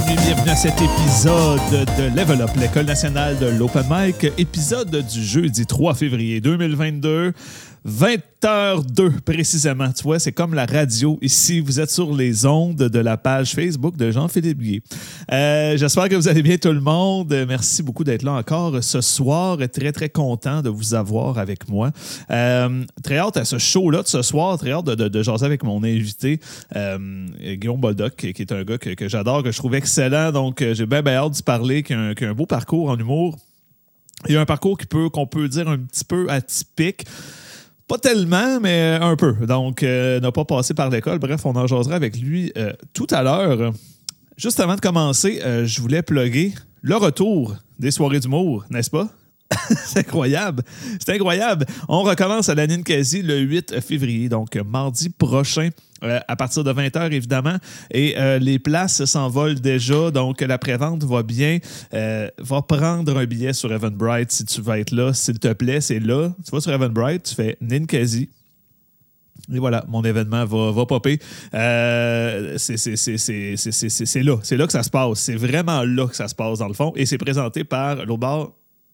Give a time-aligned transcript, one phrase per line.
[0.00, 0.16] nuit.
[0.26, 4.26] Bienvenue à cet épisode de Level Up, l'école nationale de l'Open Mic.
[4.36, 7.32] Épisode du jeudi 3 février 2022.
[7.86, 9.90] 20h02 précisément.
[9.92, 11.60] Tu vois, c'est comme la radio ici.
[11.60, 14.82] Vous êtes sur les ondes de la page Facebook de Jean-Philippe Guy.
[15.32, 17.32] Euh, J'espère que vous allez bien tout le monde.
[17.46, 19.58] Merci beaucoup d'être là encore ce soir.
[19.72, 21.92] Très, très content de vous avoir avec moi.
[22.30, 24.58] Euh, très hâte à ce show-là de ce soir.
[24.58, 26.40] Très hâte de, de, de jaser avec mon invité,
[26.74, 26.98] euh,
[27.40, 30.32] Guillaume Boldoc, qui est un gars que, que j'adore, que je trouve excellent.
[30.32, 32.98] Donc, j'ai bien, bien hâte d'y parler, qui a, un, a un beau parcours en
[32.98, 33.36] humour.
[34.26, 37.04] Il y a un parcours peut, qu'on peut dire un petit peu atypique.
[37.88, 39.32] Pas tellement, mais un peu.
[39.46, 41.20] Donc, euh, n'a pas passé par l'école.
[41.20, 43.72] Bref, on en jasera avec lui euh, tout à l'heure.
[44.36, 49.08] Juste avant de commencer, euh, je voulais plugger le retour des soirées d'humour, n'est-ce pas?
[49.86, 50.62] c'est incroyable.
[50.98, 51.66] C'est incroyable.
[51.88, 55.70] On recommence à la Ninkasi le 8 février, donc mardi prochain.
[56.02, 57.56] Euh, à partir de 20h, évidemment.
[57.90, 60.10] Et euh, les places s'envolent déjà.
[60.10, 61.58] Donc, la prévente va bien.
[61.94, 65.14] Euh, va prendre un billet sur Eventbrite si tu vas être là.
[65.14, 66.32] S'il te plaît, c'est là.
[66.44, 68.28] Tu vas sur Eventbrite, tu fais Ninkasi.
[69.52, 71.18] Et voilà, mon événement va, va popper.
[71.52, 72.76] C'est
[74.22, 74.38] là.
[74.42, 75.18] C'est là que ça se passe.
[75.18, 76.92] C'est vraiment là que ça se passe, dans le fond.
[76.96, 78.50] Et c'est présenté par l'Aubar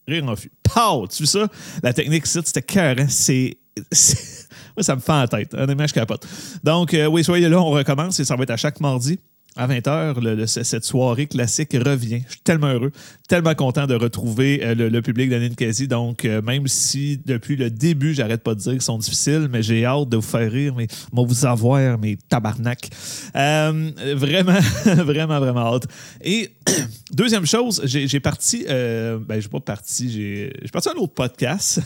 [0.07, 0.51] Rire en Fût.
[0.63, 1.07] Pow!
[1.09, 1.49] Tu vois ça?
[1.83, 2.97] La technique c'était cœur.
[2.99, 3.07] Hein?
[3.09, 3.57] C'est.
[4.77, 5.55] Moi, ça me fait en tête.
[5.55, 6.27] Honnêtement, je capote.
[6.65, 9.19] Donc, euh, oui, soyez là, on recommence et ça va être à chaque mardi.
[9.55, 12.23] À 20h, le, le, cette soirée classique revient.
[12.27, 12.91] Je suis tellement heureux,
[13.29, 15.89] tellement content de retrouver euh, le, le, public de Ninkasi.
[15.89, 19.63] Donc, euh, même si depuis le début, j'arrête pas de dire qu'ils sont difficiles, mais
[19.63, 22.89] j'ai hâte de vous faire rire, mais moi vous avoir, mes tabarnak.
[23.37, 25.87] Euh, vraiment, vraiment, vraiment hâte.
[26.23, 26.53] Et
[27.13, 31.83] deuxième chose, j'ai parti, ben, j'ai pas parti, j'ai parti à un autre podcast.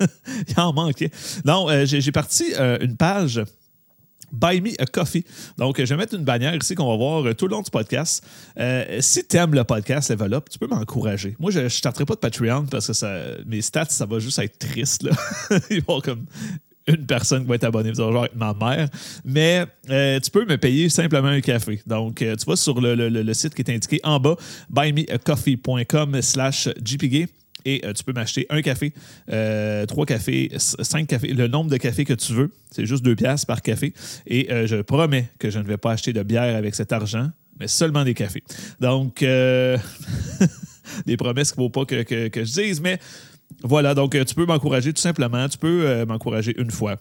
[0.48, 1.10] Il en manquait.
[1.44, 3.42] Non, j'ai parti une page.
[4.32, 5.24] Buy Me a Coffee.
[5.56, 8.24] Donc, je vais mettre une bannière ici qu'on va voir tout le long du podcast.
[8.58, 11.36] Euh, si tu aimes le podcast Level tu peux m'encourager.
[11.38, 14.58] Moi, je ne starterai pas de Patreon parce que mes stats, ça va juste être
[14.58, 15.02] triste.
[15.02, 15.12] Là.
[15.70, 16.26] Ils vont comme
[16.86, 18.88] une personne qui va être abonnée, genre ma mère.
[19.24, 21.80] Mais euh, tu peux me payer simplement un café.
[21.86, 24.36] Donc, euh, tu vas sur le, le, site qui est indiqué en bas,
[24.70, 27.28] buymeacoffee.com slash gpg
[27.68, 28.94] et euh, tu peux m'acheter un café,
[29.30, 32.50] euh, trois cafés, cinq cafés, le nombre de cafés que tu veux.
[32.70, 33.92] C'est juste deux piastres par café.
[34.26, 37.30] Et euh, je promets que je ne vais pas acheter de bière avec cet argent,
[37.60, 38.42] mais seulement des cafés.
[38.80, 39.20] Donc,
[41.06, 42.98] des promesses qu'il ne faut pas que, je dise, mais
[43.62, 43.94] voilà.
[43.94, 45.46] Donc, tu peux m'encourager tout simplement.
[45.48, 46.96] Tu peux m'encourager une fois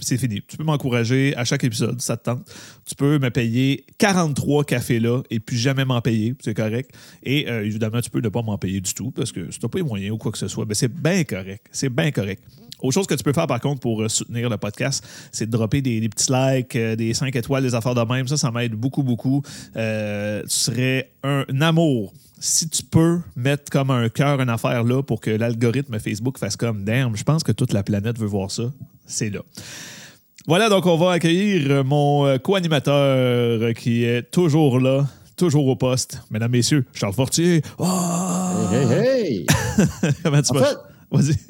[0.00, 0.42] c'est fini.
[0.46, 2.50] Tu peux m'encourager à chaque épisode, ça te tente.
[2.84, 6.90] Tu peux me payer 43 cafés là et puis jamais m'en payer, c'est correct.
[7.22, 9.64] Et euh, évidemment, tu peux ne pas m'en payer du tout parce que si tu
[9.64, 11.66] n'as pas les moyens ou quoi que ce soit, ben c'est bien correct.
[11.72, 12.42] C'est bien correct.
[12.80, 15.50] Autre chose que tu peux faire par contre pour euh, soutenir le podcast, c'est de
[15.50, 18.28] dropper des, petits likes, euh, des 5 étoiles, des affaires de même.
[18.28, 19.42] Ça, ça m'aide beaucoup, beaucoup.
[19.74, 19.80] Tu
[20.46, 25.20] serais un, un amour si tu peux mettre comme un cœur une affaire là pour
[25.20, 28.64] que l'algorithme Facebook fasse comme damn, je pense que toute la planète veut voir ça,
[29.06, 29.40] c'est là.
[30.46, 35.06] Voilà, donc on va accueillir mon co-animateur qui est toujours là,
[35.36, 36.20] toujours au poste.
[36.30, 37.62] Mesdames, Messieurs, Charles Fortier.
[37.78, 37.84] Oh!
[38.72, 39.46] Hey, hey, hey!
[40.22, 40.66] Comment tu en vas?
[40.66, 40.76] Fait,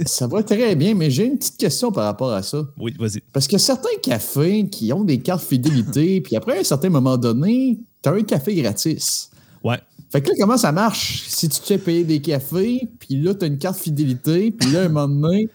[0.07, 2.67] ça va très bien, mais j'ai une petite question par rapport à ça.
[2.79, 3.21] Oui, vas-y.
[3.33, 7.17] Parce que certains cafés qui ont des cartes fidélité, puis après, à un certain moment
[7.17, 9.31] donné, tu as un café gratis.
[9.65, 9.79] Ouais.
[10.11, 11.25] Fait que là, comment ça marche?
[11.27, 14.71] Si tu te fais payer des cafés, puis là, tu as une carte fidélité, puis
[14.71, 15.49] là, un moment donné,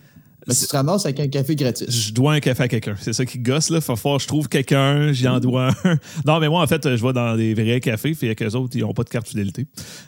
[0.48, 1.88] ben, tu te ramasses avec un café gratis.
[1.90, 2.96] Je dois un café à quelqu'un.
[3.00, 3.80] C'est ça qui gosse, là.
[3.80, 5.98] Faut fort, je trouve quelqu'un, j'y en dois un.
[6.26, 8.82] non, mais moi, en fait, je vais dans des vrais cafés, puis qu'eux autres, ils
[8.82, 9.68] n'ont pas de carte fidélité.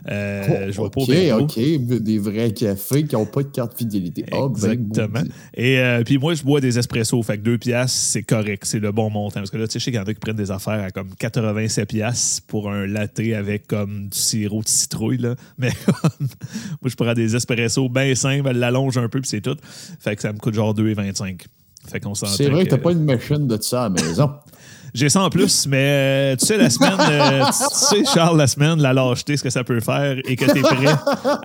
[0.09, 2.01] Euh, oh, je vais pas OK, OK.
[2.01, 4.25] Des vrais cafés qui n'ont pas de carte fidélité.
[4.31, 5.07] Exactement.
[5.07, 7.21] Oh, ben, Et euh, puis moi, je bois des espressos.
[7.23, 8.63] Fait que 2 piastres, c'est correct.
[8.65, 9.39] C'est le bon montant.
[9.39, 10.83] Parce que là, tu sais, je sais qu'il y en a qui prennent des affaires
[10.83, 15.35] à comme 87 piastres pour un latte avec comme du sirop de citrouille, là.
[15.57, 19.57] Mais moi, je prends des espressos bien simples, elle l'allonge un peu, puis c'est tout.
[19.99, 21.41] Fait que ça me coûte genre 2,25.
[21.87, 22.31] Fait qu'on s'entend.
[22.31, 24.29] C'est vrai que t'as pas une machine de ça à la maison.
[24.93, 28.45] J'ai ça en plus, mais euh, tu sais, la semaine, euh, tu sais, Charles, la
[28.45, 30.95] semaine, la lâcheté, ce que ça peut faire et que tu es prêt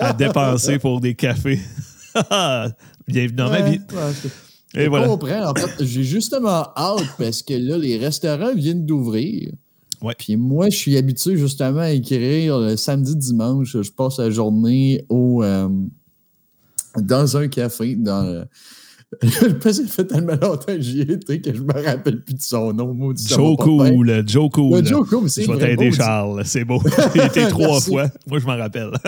[0.00, 1.58] à dépenser pour des cafés.
[3.08, 3.78] Bienvenue dans ouais, ma vie.
[3.78, 4.28] Ouais, je,
[4.78, 5.06] et je voilà.
[5.06, 5.50] comprends.
[5.50, 9.50] En fait, j'ai justement hâte parce que là, les restaurants viennent d'ouvrir.
[10.02, 10.14] Ouais.
[10.16, 13.76] Puis moi, je suis habitué justement à écrire le samedi, dimanche.
[13.80, 15.68] Je passe la journée au, euh,
[17.02, 18.44] dans un café, dans
[19.22, 22.42] le pire, ça fait tellement longtemps que j'y étais que je me rappelle plus de
[22.42, 22.92] son nom.
[22.92, 23.56] maudit, Joe.
[23.56, 24.84] Cool, Joe Cool.
[24.84, 25.90] Joe Cool, c'est Je vais t'aider.
[25.92, 26.42] Charles.
[26.44, 26.82] C'est beau.
[27.14, 28.10] J'ai été trois fois.
[28.26, 28.90] Moi, je m'en rappelle.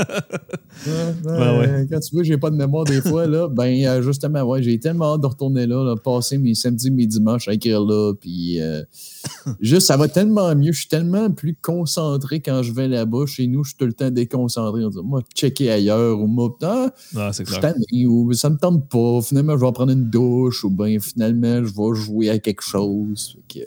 [0.87, 1.87] Ouais, ouais.
[1.91, 4.79] Quand tu vois, j'ai pas de mémoire des fois, là, ben euh, justement, ouais, j'ai
[4.79, 8.59] tellement hâte de retourner là, là, passer mes samedis, mes dimanches à écrire là, puis
[8.61, 8.83] euh,
[9.61, 13.27] juste, ça va tellement mieux, je suis tellement plus concentré quand je vais là-bas.
[13.27, 14.85] Chez nous, je suis tout le temps déconcentré.
[14.85, 17.75] On dit, moi, checker ailleurs, ou moi, ah, Ah, c'est clair.
[18.07, 21.73] ou ça me tente pas, finalement, je vais prendre une douche, ou bien finalement, je
[21.75, 23.37] vais jouer à quelque chose.
[23.49, 23.61] Que-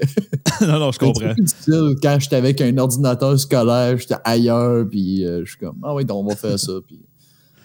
[0.66, 1.34] non, non, je comprends.
[1.34, 5.94] difficile quand j'étais avec un ordinateur scolaire, j'étais ailleurs, puis euh, je suis comme, ah
[5.94, 7.00] oui, donc on va faire ça, puis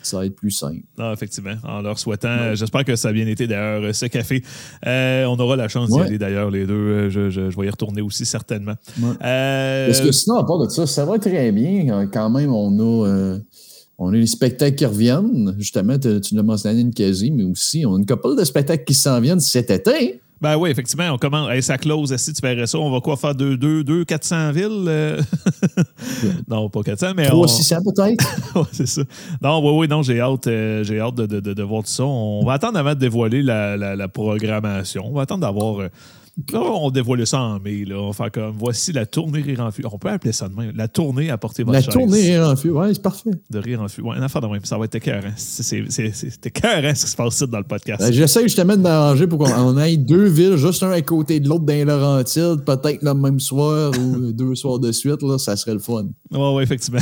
[0.08, 0.80] ça va être plus simple.
[0.98, 1.54] Non, effectivement.
[1.64, 4.42] En leur souhaitant, j'espère que ça a bien été d'ailleurs euh, ce café.
[4.86, 6.74] Euh, on aura la chance d'y aller d'ailleurs, les deux.
[6.74, 8.74] Euh, Je, je- je vais y retourner aussi certainement.
[9.00, 9.08] Ouais.
[9.24, 12.06] Euh, Parce que sinon, à part de ça, ça va très bien.
[12.12, 13.38] Quand même, on a, euh,
[13.98, 15.54] on a les spectacles qui reviennent.
[15.58, 18.84] Justement, tu tu l'as mentionné une quasi, mais aussi, on a une couple de spectacles
[18.84, 20.20] qui s'en viennent cet été.
[20.40, 21.50] Ben oui, effectivement, on commence.
[21.50, 24.52] Hey, ça close, si tu verrais ça, on va quoi faire 2, 2, 2 400
[24.52, 24.84] villes?
[24.86, 25.20] euh?
[26.48, 27.26] non, pas 400, mais.
[27.26, 27.48] 3 on...
[27.48, 28.24] 600 peut-être?
[28.54, 29.02] Ouais, c'est ça.
[29.42, 31.90] Non, oui, oui, non, j'ai hâte, euh, j'ai hâte de, de, de, de voir tout
[31.90, 32.04] ça.
[32.04, 35.04] On va attendre avant de dévoiler la, la, la programmation.
[35.06, 35.80] On va attendre d'avoir.
[35.80, 35.88] euh,
[36.52, 37.84] là, on dévoile ça en mai.
[37.84, 37.96] Là.
[37.96, 39.84] On va faire comme voici la tournée Rire en Fût.
[39.90, 40.72] On peut appeler ça de même.
[40.76, 41.92] La tournée à porter votre La chaise.
[41.94, 42.70] tournée est en feu.
[42.70, 43.30] Ouais, c'est parfait.
[43.50, 44.02] De Rire en Fût.
[44.02, 44.64] Ouais, une affaire de même.
[44.64, 45.32] Ça va être écœurant.
[45.36, 45.78] C'est,
[46.44, 48.00] écœurant ce qui se passe ici dans le podcast.
[48.02, 51.40] Ben, J'essaie justement de m'arranger pour qu'on on ait deux villes, juste un à côté
[51.40, 55.22] de l'autre dans les Laurentides, peut-être le même soir ou deux soirs de suite.
[55.22, 56.06] Là, ça serait le fun.
[56.30, 57.00] Oui, ouais, effectivement.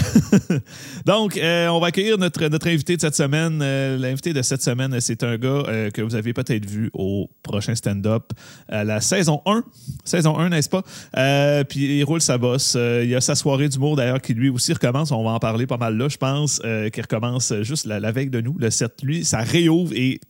[1.06, 3.60] Donc, euh, on va accueillir notre, notre invité de cette semaine.
[3.62, 7.28] Euh, L'invité de cette semaine, c'est un gars euh, que vous avez peut-être vu au
[7.42, 8.32] prochain stand-up
[8.68, 9.64] à la saison 1.
[10.04, 10.82] Saison 1, n'est-ce pas?
[11.16, 12.74] Euh, puis il roule sa bosse.
[12.76, 15.10] Euh, il y a sa soirée d'humour d'ailleurs qui lui aussi recommence.
[15.10, 18.12] On va en parler pas mal là, je pense, euh, qui recommence juste la, la
[18.12, 19.02] veille de nous, le 7.
[19.02, 20.20] Lui, ça réouvre et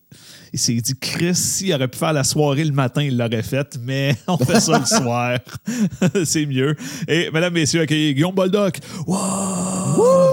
[0.54, 3.78] il s'est dit, Chris, s'il aurait pu faire la soirée le matin, il l'aurait faite,
[3.82, 5.38] mais on fait ça le soir.
[6.24, 6.74] c'est mieux.
[7.06, 8.78] Et mesdames, messieurs, accueillez Guillaume Boldoc.
[9.06, 10.32] Wow!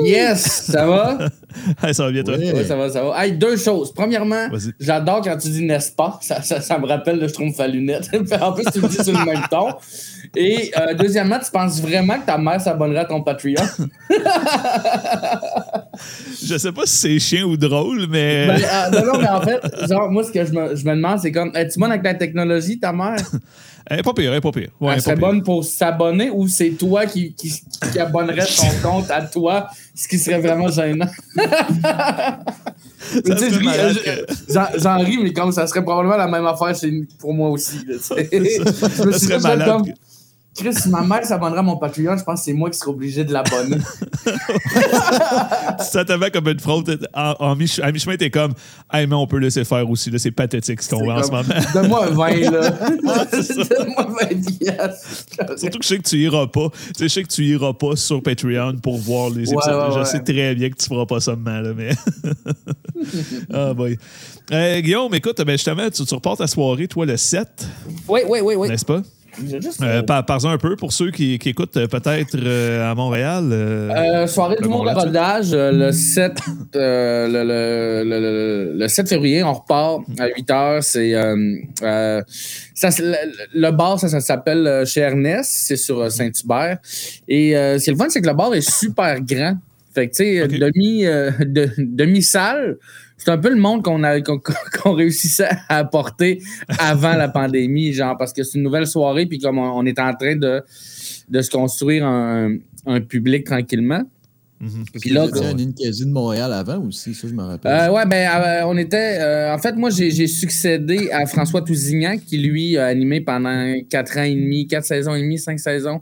[0.00, 1.28] Yes, ça va?
[1.82, 2.36] Hey, ça va bien, toi?
[2.36, 2.52] Ouais.
[2.54, 3.24] Oui, ça va, ça va.
[3.24, 3.92] Hey, deux choses.
[3.92, 6.18] Premièrement, j'adore quand tu dis n'est-ce pas.
[6.22, 8.10] Ça, ça, ça me rappelle le Schtroumpf à lunettes.
[8.40, 9.68] en plus, tu le dis sur le même ton.
[10.36, 13.54] Et euh, deuxièmement, tu penses vraiment que ta mère s'abonnerait à ton Patreon?
[16.42, 18.46] Je sais pas si c'est chien ou drôle, mais.
[18.46, 20.94] Ben, euh, non, non, mais en fait, genre, moi, ce que je me, je me
[20.94, 23.16] demande, c'est comme, es-tu bonne avec la technologie, ta mère?
[23.86, 24.70] Elle est pas pire, elle est pas pire.
[24.80, 27.52] Ouais, elle serait bonne pour s'abonner ou c'est toi qui, qui,
[27.92, 31.08] qui abonnerais ton compte à toi, ce qui serait vraiment gênant?
[34.78, 37.76] J'en- ris, mais comme ça serait probablement la même affaire chez- pour moi aussi.
[37.86, 37.94] là.
[38.10, 39.68] Je me suis malade.
[39.68, 39.84] comme,
[40.54, 42.90] Chris, si ma mère s'abonnerait à mon Patreon, je pense que c'est moi qui serais
[42.90, 43.78] obligé de l'abonner.
[45.78, 47.08] Ça te met comme une fraude.
[47.14, 48.52] En, en mi- à mi-chemin, t'es comme,
[48.92, 50.10] hey, mais on peut laisser faire aussi.
[50.10, 51.42] là, C'est pathétique ce qu'on voit en ce moment.
[51.74, 52.70] Donne-moi un 20, là.
[52.70, 55.58] Donne-moi 20 piastres.
[55.58, 56.68] Surtout que je sais que tu iras pas.
[56.70, 59.74] Tu sais, je sais que tu iras pas sur Patreon pour voir les Ouais, épisodes.
[59.88, 60.04] ouais, je ouais.
[60.04, 61.90] sais très bien que tu feras pas ça demain, là, mais.
[63.52, 63.98] ah, boy.
[64.52, 67.48] Euh, Guillaume, écoute, ben justement, tu, tu reportes ta soirée, toi, le 7,
[68.08, 68.68] Oui, oui, oui, oui.
[68.68, 69.00] n'est-ce pas?
[69.38, 72.94] Juste- Euh, par- Parle-en un peu pour ceux qui, qui écoutent euh, peut-être euh, à
[72.94, 73.48] Montréal.
[73.50, 76.32] euh, Euh, soirée du monde de rodage euh, le 7
[76.76, 81.56] euh, le, le, le, le- le 7 février on repart à 8 heures c'est euh,
[81.82, 82.20] euh,
[82.74, 83.02] ça, c'est-
[83.54, 86.78] le, bar ça, ça s'appelle euh, chez Ernest c'est sur euh, Saint-Hubert
[87.28, 89.56] et euh, ce qui est le fun c'est que le bar est super grand
[89.94, 92.76] fait que tu sais demi euh, de- demi salle
[93.24, 94.40] c'est un peu le monde qu'on a qu'on
[94.82, 96.42] qu'on réussissait à apporter
[96.78, 99.98] avant la pandémie genre parce que c'est une nouvelle soirée puis comme on, on est
[99.98, 100.62] en train de
[101.28, 104.02] de se construire un, un public tranquillement
[104.60, 104.84] mhm.
[105.00, 107.72] puis là, un Ninkasi de Montréal avant aussi, ça, je me rappelle.
[107.72, 109.18] Euh, ouais, ben, euh, on était.
[109.20, 114.18] euh, en fait, moi, j'ai succédé à François Tousignan, qui, lui, a animé pendant 4
[114.18, 116.00] ans et demi, 4 saisons et demie, 5 saisons,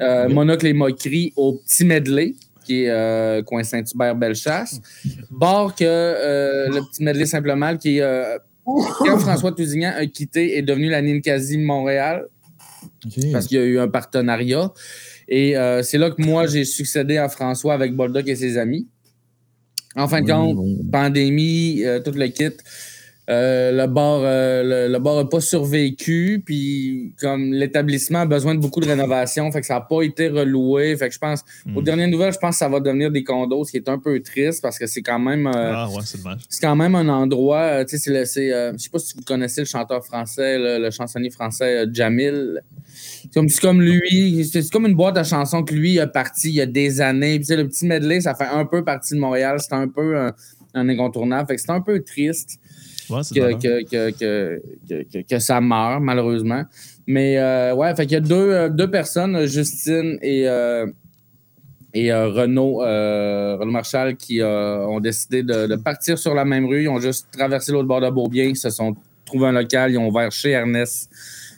[0.00, 4.80] euh, Monocle et Moquerie au Petit Medley, qui est euh, coin Saint-Hubert-Bellechasse.
[5.30, 8.02] Bord que euh, le Petit Medley Simplement, qui est.
[8.02, 12.26] euh, quand François Tousignan a quitté, est devenu la Ninkasi Montréal
[13.32, 14.72] parce qu'il y a eu un partenariat.
[15.28, 18.86] Et c'est là que moi, j'ai succédé à François avec Boldoc et ses amis.
[19.96, 22.52] En fin de compte, pandémie, tout le kit.
[23.32, 28.54] Euh, le bar euh, le, le bar n'a pas survécu, puis comme l'établissement a besoin
[28.54, 30.96] de beaucoup de rénovation, fait que ça n'a pas été reloué.
[30.96, 31.76] Fait que je pense, Hmm.
[31.76, 33.98] aux dernières nouvelles, je pense que ça va devenir des condos, ce qui est un
[33.98, 36.40] peu triste parce que c'est quand même euh, Ah, ouais, c'est dommage.
[36.48, 39.66] c'est quand même un endroit, tu sais, c'est je sais pas si vous connaissez le
[39.66, 42.60] chanteur français, le, le chansonnier français Jamil.
[42.94, 46.54] C'est comme, comme lui, c'est comme une boîte à chansons que lui a parti il
[46.56, 47.38] y a des années.
[47.40, 50.32] Puis, le petit medley, ça fait un peu partie de Montréal, c'est un peu un,
[50.74, 51.46] un incontournable.
[51.48, 52.58] Fait que c'est un peu triste.
[53.10, 56.64] Ouais, que, que, que, que, ça meurt, malheureusement.
[57.06, 60.86] Mais euh, ouais, fait qu'il y a deux, euh, deux personnes, Justine et, euh,
[61.94, 66.82] et euh, Renaud, Renaud Marchal, qui ont décidé de, de partir sur la même rue.
[66.82, 69.98] Ils ont juste traversé l'autre bord de Beaubien, ils se sont trouvés un local, ils
[69.98, 71.10] ont ouvert chez Ernest,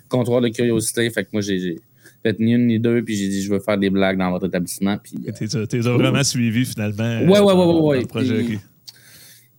[0.08, 1.08] comptoir de curiosité.
[1.10, 1.76] Fait que moi, j'ai
[2.22, 4.46] fait ni une ni deux, puis j'ai dit, je veux faire des blagues dans votre
[4.46, 4.96] établissement.
[5.02, 7.20] Puis, euh, T'es t'es vraiment suivi finalement.
[7.30, 8.00] Ouais, ouais, ouais, ouais, ouais.
[8.00, 8.58] le projet, Puis-.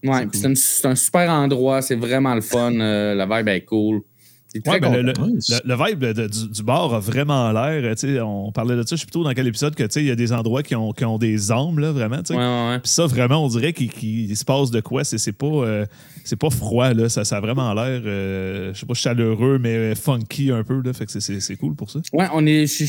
[0.05, 2.74] Ouais, C'est puis c'est un, c'est un super endroit, c'est vraiment le fun.
[2.79, 4.01] euh, la vibe est cool.
[4.55, 7.83] C'est très Ouais, ben, le, vibe de- du, du bar a vraiment l'air.
[7.83, 9.89] euh, tu sais, On parlait de ça, je sais plutôt dans quel épisode que tu
[9.91, 12.21] sais, il y a des endroits qui ont, qui ont des âmes, là, vraiment.
[12.29, 12.79] Ouais, ouais.
[12.79, 15.03] Puis ça, vraiment, on dirait qu'il se passe de quoi.
[15.03, 15.85] C'est c'est pas, euh,
[16.24, 17.09] c'est pas froid, là.
[17.09, 20.81] Ça, ça a vraiment l'air, euh, je sais pas, chaleureux, mais funky un peu.
[20.81, 20.93] Là.
[20.93, 22.00] Fait que c'est- cool pour ça.
[22.13, 22.85] Ouais, on est, je,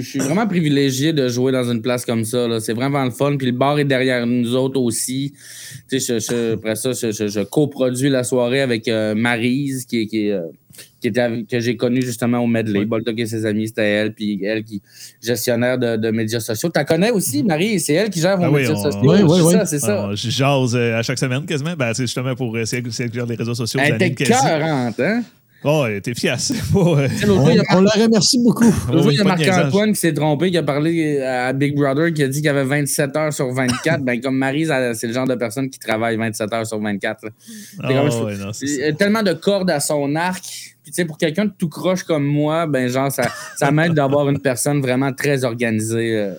[0.00, 2.46] suis vraiment privilégié de jouer dans une place comme ça.
[2.46, 2.60] là.
[2.60, 3.36] C'est vraiment le fun.
[3.36, 5.32] Puis le bar est derrière nous autres aussi.
[5.92, 10.42] Après ça, je, je- je coproduis la soirée avec euh, Maryse, qui, est- qui, euh,
[11.00, 12.80] qui était avec- que j'ai connue justement au Medley.
[12.80, 12.84] Ouais.
[12.84, 14.12] Boldock et ses amis, c'était elle.
[14.14, 14.80] Puis elle qui
[15.22, 16.68] gestionnaire de, de médias sociaux.
[16.68, 17.78] Tu la connais aussi, Marie?
[17.80, 19.00] C'est elle qui gère vos Ah oui, médias on- sociaux.
[19.02, 19.52] C'est ouais.
[19.52, 19.92] ça, c'est ça.
[20.04, 21.74] Alors, Je jase euh, à chaque semaine quasiment.
[21.76, 22.66] Ben, c'est justement pour elle
[23.08, 23.80] qui gère les réseaux sociaux.
[23.82, 24.46] Elle était Zanine Kazi.
[24.46, 25.22] cœurante, hein?
[25.64, 28.64] Oh, elle était euh, l'autre On, fois, il y a on la remercie beaucoup.
[28.92, 29.24] L'autre il y a.
[29.24, 32.48] Marc-Antoine qui s'est trompé, qui a parlé à Big Brother, qui a dit qu'il y
[32.48, 34.00] avait 27 heures sur 24.
[34.04, 37.24] ben, comme Marie, c'est le genre de personne qui travaille 27 heures sur 24.
[37.24, 37.30] là.
[37.80, 38.72] ah, comme je- ouais, non, c'est ça.
[38.74, 40.42] Il y a tellement de cordes à son arc.
[40.82, 43.94] Puis, tu sais, pour quelqu'un de tout croche comme moi, ben, genre, ça, ça m'aide
[43.94, 46.16] d'avoir une personne vraiment très organisée.
[46.16, 46.34] euh.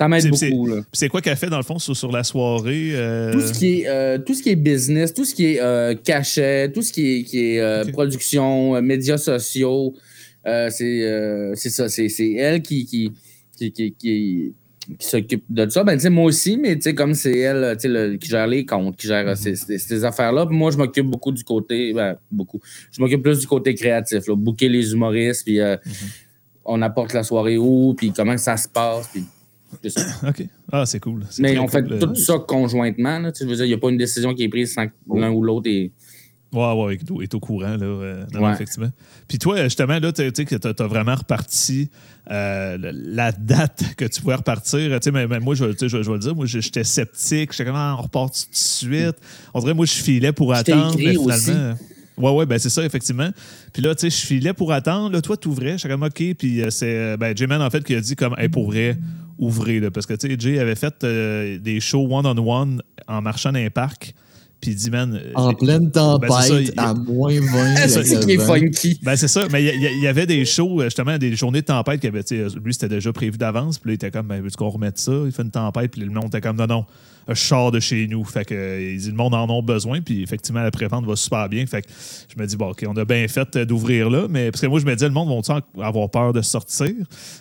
[0.00, 2.92] Ça m'aide beaucoup, c'est quoi qu'elle fait dans le fond sur, sur la soirée?
[2.94, 5.60] euh, Tout ce qui est euh, tout ce qui est business, tout ce qui est
[5.60, 7.92] euh, cachet, tout ce qui est, qui est Ok.
[7.92, 9.92] production, médias sociaux,
[10.70, 13.12] c'est ça, c'est elle qui qui
[13.58, 14.54] qui, qui, qui-
[14.98, 15.84] qui s'occupe de ça.
[15.84, 19.34] Ben moi aussi, mais comme c'est elle, le- qui gère les comptes, qui gère euh,
[19.34, 20.46] ces, ces- ces affaires-là.
[20.46, 22.58] Moi je m'occupe beaucoup du côté, ben beaucoup.
[22.90, 25.76] Je m'occupe plus du côté créatif, là, booker les humoristes, puis euh,
[26.64, 29.24] on apporte la soirée où, puis comment ça se passe, puis
[29.82, 30.00] c'est ça.
[30.28, 30.46] OK.
[30.72, 31.24] Ah, c'est cool.
[31.30, 31.98] C'est Mais on fait cool, euh.
[32.00, 33.18] tout ça conjointement.
[33.18, 34.86] Là, tu je veux dire, il n'y a pas une décision qui est prise sans
[34.86, 35.92] que l'un ou l'autre est.
[36.52, 37.84] Ouais, ouais, est au- est au courant, là.
[37.86, 38.52] euh, non, Ouais.
[38.52, 38.90] effectivement.
[39.28, 41.88] Puis toi, justement, là, tu sais que tu as vraiment reparti
[42.28, 44.80] euh, la date que tu pouvais repartir.
[44.98, 47.52] Tu sais, mais, mais moi, je, je, je vais le dire, moi, j'étais sceptique.
[47.52, 49.16] J'étais comme, ah, on repart tout de suite.
[49.54, 51.50] On dirait, moi, je filais pour Je t'ai attendre, écrit mais aussi.
[51.52, 51.76] finalement.
[52.18, 53.30] Ouais, ouais, ben c'est ça, effectivement.
[53.72, 55.10] Puis là, tu sais, je filais pour attendre.
[55.12, 55.78] Là, toi, t'ouvrais.
[55.78, 56.22] J'étais comme, OK.
[56.36, 58.98] Puis c'est, ben, J-Man, en fait, qui a dit, comme, hey, pour vrai,
[59.40, 59.90] ouvrez, là.
[59.90, 63.70] Parce que, tu sais, Jay avait fait euh, des shows one-on-one en marchant dans les
[63.70, 64.14] parcs.
[64.60, 65.14] Puis il dit, man.
[65.14, 67.46] euh, En pleine tempête, Ben, ça, il- à moins 20.
[67.76, 69.00] Ah, avec c'est le qui est funky.
[69.02, 69.46] Ben, c'est ça.
[69.50, 72.22] Mais il y, avait des shows, euh, justement, des journées de tempête qui avaient,
[72.62, 73.78] lui, c'était déjà prévu d'avance.
[73.78, 75.12] Puis là, il était comme, ben, veux-tu qu'on remette ça?
[75.24, 75.92] Il fait une tempête.
[75.92, 76.84] Puis le monde était comme, non, non,
[77.28, 78.24] je sors de chez nous.
[78.24, 80.00] Fait que, euh, il dit, le monde en a besoin.
[80.00, 81.64] Puis effectivement, la prévente va super bien.
[81.66, 81.88] Fait que
[82.34, 84.26] je me dis, bon, OK, on a bien fait euh, d'ouvrir là.
[84.28, 86.90] Mais parce que moi, je me disais, le monde va avoir peur de sortir?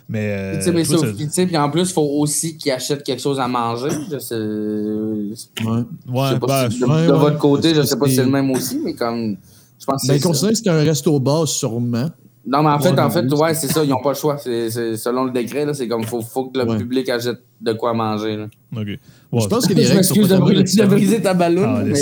[0.08, 0.32] Mais.
[0.32, 2.58] euh, Tu sais, mais toi, ça, ça- tu sais, puis en plus, il faut aussi
[2.58, 3.90] qu'ils achètent quelque chose à manger.
[4.12, 5.82] Je sais, Ouais.
[6.08, 7.18] je sais pas ben, si de, ouais, de ouais.
[7.20, 9.38] votre côté, je sais pas si c'est c'est- le même aussi, mais comme.
[9.80, 12.10] Je pense que Ben, c'est que c'était un resto-bar, sûrement.
[12.46, 14.16] Non, mais en fait, Ouais, en fait, oui, ouais, c'est ça, ils n'ont pas le
[14.16, 14.38] choix.
[14.38, 16.78] C'est, c'est- selon le décret, là, c'est comme faut, faut que le Ouais.
[16.78, 18.36] public achète de quoi manger.
[18.38, 18.48] Là.
[18.76, 18.88] OK.
[19.32, 19.48] Je Ouais.
[19.48, 21.94] pense que les Je règles sont pas briser ta ballonne, Ah, mais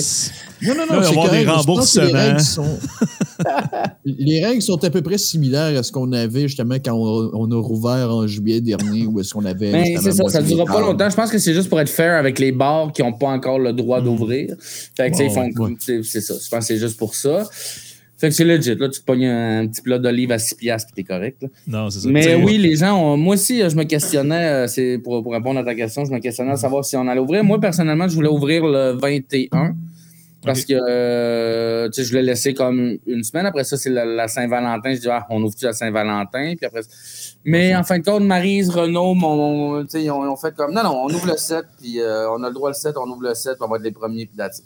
[0.66, 1.60] Non, non, non, il va y c'est avoir des correct.
[1.62, 2.04] Je pense que remboursements.
[2.06, 2.78] les règles sont...
[4.06, 7.52] les règles sont à peu près similaires à ce qu'on avait justement quand on, on
[7.52, 9.72] a rouvert en juillet dernier ou est-ce qu'on avait.
[9.74, 11.10] Ben, c'est ça, ça moitié durera des pas longtemps.
[11.10, 13.60] Je pense que c'est juste pour être fair avec les bars qui n'ont pas encore
[13.60, 14.56] le droit d'ouvrir.
[14.96, 15.42] Fait que, tu sais, ils font.
[15.42, 15.76] Ouais, ouais.
[15.80, 16.34] c'est- C'est ça.
[16.42, 17.44] Je pense que c'est juste pour ça.
[18.18, 18.74] Fait que c'est legit.
[18.76, 21.42] Là, tu te pognes un petit plat d'olive à 6 piastres puis t'es correct.
[21.44, 21.50] là.
[21.68, 22.10] Non, c'est ça.
[22.10, 25.34] Mais oui, les gens, ont- moi aussi, euh, je me questionnais, euh, c'est pour, pour
[25.34, 27.44] répondre à ta question, je me questionnais à savoir si on allait ouvrir.
[27.44, 29.76] Moi, personnellement, je voulais ouvrir le 21
[30.44, 33.46] parce que euh, tu sais, je voulais laisser comme une semaine.
[33.46, 34.94] Après ça, c'est la, la Saint-Valentin.
[34.94, 36.54] Je dis, ah, on ouvre-tu la Saint-Valentin?
[36.56, 36.82] Puis après,
[37.44, 40.84] mais en fin de compte, Maryse, Renaud, mon, ils, ont, ils ont fait comme, non,
[40.84, 43.24] non, on ouvre le 7, puis euh, on a le droit le 7, on ouvre
[43.24, 44.64] le 7, puis on va être les premiers, puis it.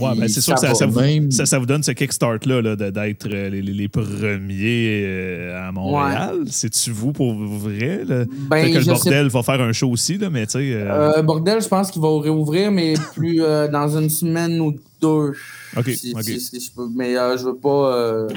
[0.00, 2.62] Ouais, ben, c'est sûr que ça, ça vous, Même- ça, ça vous donne ce kickstart-là
[2.62, 6.44] là, d'être euh, les, les- les premiers euh, à Montréal.
[6.50, 8.02] C'est-tu vous pour vrai?
[8.06, 8.24] Là?
[8.48, 10.72] Ben, Fait que le sais bordel va faire un show aussi, là, mais tu sais.
[10.72, 14.74] euh, Euh, bordel, je pense qu'il va réouvrir, mais plus euh, dans une semaine ou
[15.00, 15.34] deux.
[15.76, 16.22] OK, Si, OK.
[16.22, 16.88] si- si je peux.
[16.96, 17.94] Mais euh, je veux pas.
[17.94, 18.28] euh,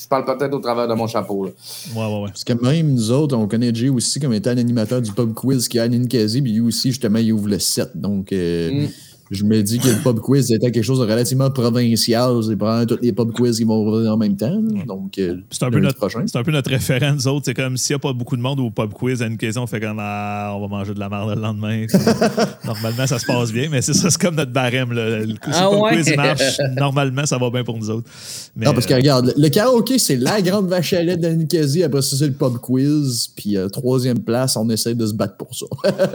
[0.00, 1.44] je parle peut-être au travers de mon chapeau.
[1.44, 1.50] Là.
[1.94, 2.28] Ouais, ouais, ouais.
[2.28, 5.34] Parce que même nous autres, on connaît Jay aussi comme étant un animateur du pub
[5.34, 7.90] quiz qui a Ninkasi, puis lui aussi, justement, il ouvre le 7.
[7.94, 8.88] Donc, euh, Mm.
[9.32, 12.42] Je me dis que le pub quiz était quelque chose de relativement provincial.
[12.46, 14.60] C'est probablement tous les pub quiz qui vont revenir en même temps.
[14.86, 16.22] Donc, euh, C'est un, peu notre, prochain.
[16.26, 17.46] c'est un peu notre référent, nous autres.
[17.46, 19.62] C'est comme s'il n'y a pas beaucoup de monde au pub quiz à une question,
[19.62, 21.86] on fait comme ah, on va manger de la merde le lendemain.
[22.64, 24.92] Normalement, ça se passe bien, mais c'est ça, c'est comme notre barème.
[24.92, 25.20] Là.
[25.20, 25.96] Le, si Ah le pub ouais?
[26.02, 28.08] quiz marche, normalement, ça va bien pour nous autres.
[28.54, 31.82] Mais, Non, parce que regarde, le- karaoké, c'est la grande vache à lait de Nicasie.
[31.82, 33.28] Après ça, c'est le pub quiz.
[33.34, 35.66] Puis, euh, troisième place, on essaie de se battre pour ça.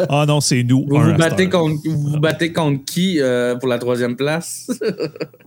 [0.09, 0.85] Ah non, c'est nous.
[1.17, 3.06] Battez, contre, vous vous battez contre qui?
[3.19, 4.67] Euh, pour la troisième place?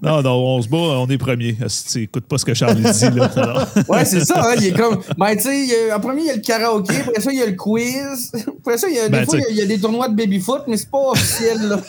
[0.03, 1.57] Non, non, on se bat, on est premier.
[1.97, 3.11] Écoute pas ce que Charles dit.
[3.17, 3.31] Là.
[3.37, 4.99] Alors, Ouais, c'est ça, hein, il est comme.
[5.19, 7.31] Ben, tu sais, il y a- en premier, il y a le karaoké, après ça,
[7.33, 8.33] il y a le quiz.
[8.61, 9.79] Après ça, il y a, Ben, des fois, il y a- il y, a des
[9.79, 11.81] tournois de baby-foot, mais c'est pas officiel, là.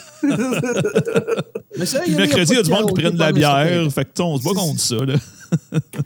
[1.78, 3.92] Mais ça, Puis le mercredi, il y a du monde qui prennent de la bière.
[3.92, 4.96] Fait que, on se bat contre ça.
[4.96, 5.14] Là.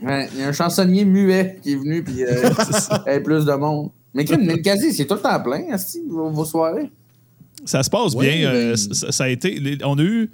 [0.01, 2.49] Ouais, il y a un chansonnier muet qui est venu, puis euh,
[3.07, 3.91] il y a plus de monde.
[4.13, 5.63] Mais crime, Ninkasi, c'est tout le temps plein,
[6.09, 6.89] vos soirées.
[7.67, 8.49] Ça se passe Ouais, bien.
[8.49, 10.29] euh, ben- ça, ça a été, on a eu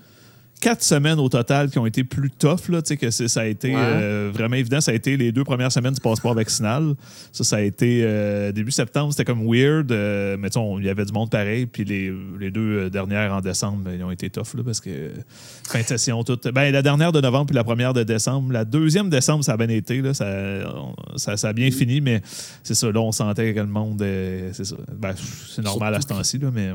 [0.62, 2.70] quatre semaines au total qui ont été plus tough.
[2.70, 3.82] Là, que ça a été Ouais.
[3.82, 4.80] euh, vraiment évident.
[4.80, 6.94] Ça a été les deux premières semaines du passeport vaccinal.
[7.34, 9.92] Ça, ça a été euh, début septembre, c'était comme weird.
[9.92, 10.48] euh, mais
[10.80, 11.66] il y avait du monde pareil.
[11.66, 15.12] Puis les, les deux dernières en décembre, ben, ils ont été tough là, parce que
[15.68, 16.48] fin de session, toute.
[16.48, 18.54] Ben, la dernière de novembre puis la première de décembre.
[18.54, 20.02] La deuxième décembre, ça a bien été.
[20.02, 20.26] Là, ça,
[20.74, 22.22] on- ça, ça a bien fini, mais
[22.64, 22.90] c'est ça.
[22.90, 24.00] Là, on sentait que le monde.
[24.54, 24.64] c'est.
[24.98, 25.14] Ben,
[25.62, 26.72] normal à ce temps-ci, là, mais.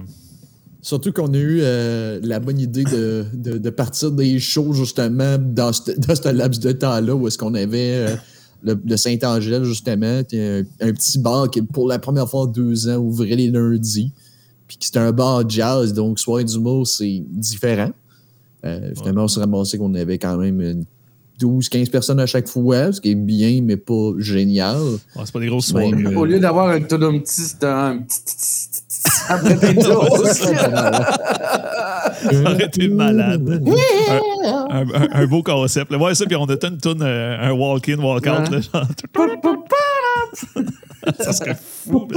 [0.80, 5.72] Surtout qu'on a eu euh, la bonne idée de, de- partir des shows justement dans
[5.72, 8.16] ce, laps de temps-là où est-ce qu'on avait euh,
[8.62, 12.96] le, le Saint-Angèle justement, un, petit bar qui pour la première fois en deux ans
[12.96, 14.12] ouvrait les lundis.
[14.68, 17.90] Puis c'était un bar jazz, donc soir d'humour, c'est différent.
[18.64, 20.84] Euh, finalement, on s'est ramassé qu'on avait quand même une
[21.40, 24.76] 12-15 personnes à chaque fois, ce qui est bien, mais pas génial.
[24.76, 26.04] Ouais, c'est pas des grosses Ben, soirées.
[26.14, 28.24] euh, Au lieu d'avoir un tudum petit, c'était un petit
[29.28, 29.80] après tes.
[29.80, 29.96] Ça
[32.50, 33.62] aurait été malade.
[34.44, 35.90] un, un- un- un beau concept.
[35.92, 35.98] là.
[35.98, 38.50] Ouais, ça, puis on a tout une euh, un walk-in, walk-out.
[38.50, 38.86] là, genre.
[41.20, 42.08] ça serait fou.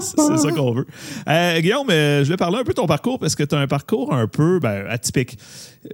[0.00, 0.86] C'est ça qu'on veut.
[1.28, 3.58] Euh, Guillaume, euh, je voulais parler un peu de ton parcours parce que tu as
[3.58, 5.38] un parcours un peu ben, atypique.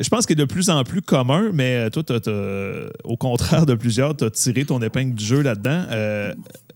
[0.01, 2.03] Je pense qu'il est de plus en plus commun, mais euh, toi,
[3.05, 5.85] au contraire de plusieurs, tu as tiré ton épingle du jeu là-dedans.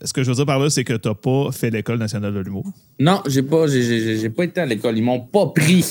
[0.04, 2.34] Ce que je veux dire par là, c'est que tu n'as pas fait l'École nationale
[2.34, 2.66] de l'humour.
[2.98, 4.98] Non, j'ai pas, j'ai pas été à l'école.
[4.98, 5.84] Ils m'ont pas pris.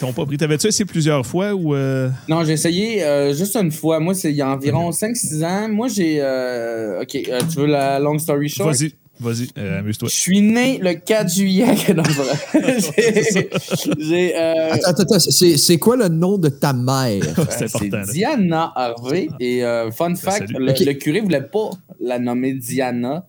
[0.00, 0.36] T'ont pas pris.
[0.36, 1.74] T'avais-tu essayé plusieurs fois ou.
[1.74, 4.00] euh, Non, j'ai essayé euh, juste une fois.
[4.00, 5.68] Moi, c'est il y a environ 5-6 ans.
[5.68, 6.18] Moi, j'ai.
[6.20, 8.70] euh, ok, euh, tu veux la long story short?
[8.70, 10.08] Vas-y, vas-y, euh, amuse-toi.
[10.10, 11.66] Je suis né le 4 juillet.
[12.54, 13.48] J'ai-
[13.98, 14.36] J'ai.
[14.36, 17.22] euh, Attends, attends, attends, c'est c'est quoi le nom de ta mère?
[17.50, 18.02] C'est important.
[18.12, 19.28] Diana Harvey.
[19.40, 20.80] Et euh, fun fact, le, Ok.
[20.80, 21.70] le curé voulait pas
[22.00, 23.26] la nommer Diana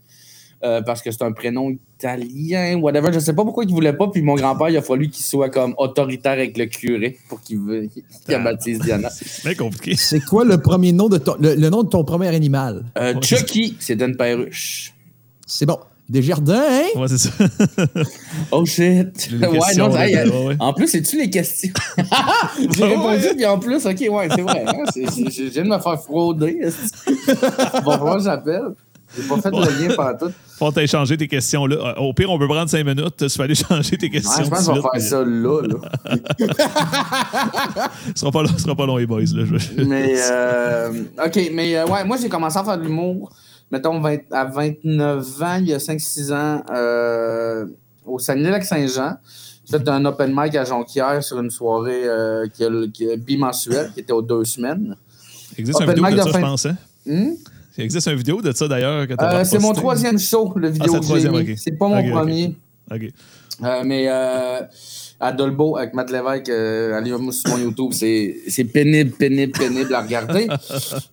[0.64, 3.12] euh, parce que c'est un prénom italien, whatever.
[3.14, 4.08] Je sais pas pourquoi il voulait pas.
[4.08, 7.60] Puis mon grand-père, il a fallu qu'il soit comme autoritaire avec le curé pour qu'il
[7.60, 8.04] veut- qu'il
[8.36, 8.40] Ah.
[8.40, 9.10] baptise Diana.
[9.12, 9.96] C'est bien compliqué.
[9.98, 12.86] C'est quoi le premier nom de ton, le, le nom de ton premier animal?
[12.98, 14.94] Euh, Chucky, c'est une perruche.
[15.46, 15.78] C'est bon.
[16.10, 16.86] Desjardins, hein?
[17.00, 17.32] Ouais, c'est ça.
[18.52, 19.30] Oh shit.
[19.42, 20.56] Ouais, non, là, hey, ouais.
[20.60, 21.74] En plus, c'est-tu les questions?
[22.78, 23.36] J'ai répondu, ouais.
[23.36, 24.64] puis en plus, ok, ouais, c'est vrai.
[24.66, 26.60] hein, viens de me faire frauder.
[27.84, 28.70] Bon, moi, j'appelle.
[29.16, 30.34] J'ai pas fait le lien pendant tout.
[30.58, 31.76] Faut t'échanger tes questions là.
[31.98, 33.16] Euh, Au pire, on peut prendre cinq minutes.
[33.18, 34.44] Tu vas aller changer tes Ouais, questions.
[34.44, 35.62] je pense qu'on va de faire ça là.
[35.62, 36.18] là.
[38.16, 39.22] Ce sera pas long, ce sera pas long, les boys.
[39.22, 39.46] Là.
[39.46, 43.32] Je- Mais, euh, OK, mais euh, ouais, moi, j'ai commencé à faire de l'humour,
[43.72, 47.66] mettons, 20 à 29 ans, il y a 5-6 ans, euh,
[48.06, 49.18] au Saguenay-Lac-Saint-Jean.
[49.70, 52.64] J'ai fait un open mic à Jonquière sur une soirée euh, qui,
[53.18, 54.96] bimensuelle, qui était aux deux semaines.
[55.58, 56.66] Il existe Open vidéo de de ça, fin- je pense.
[56.68, 56.76] Hein?
[57.06, 57.32] Hmm?
[57.78, 59.06] Il existe une vidéo de ça d'ailleurs.
[59.20, 61.52] Euh, c'est mon troisième show, le vidéo Ah, le que j'ai troisième, mis.
[61.52, 61.58] ok.
[61.58, 62.56] C'est pas mon premier.
[63.64, 64.62] Euh, mais euh,
[65.20, 69.94] à Dolbeau, avec Matt Lévesque, euh, allez voir sur mon YouTube, c'est pénible, pénible, pénible
[69.96, 70.48] à regarder.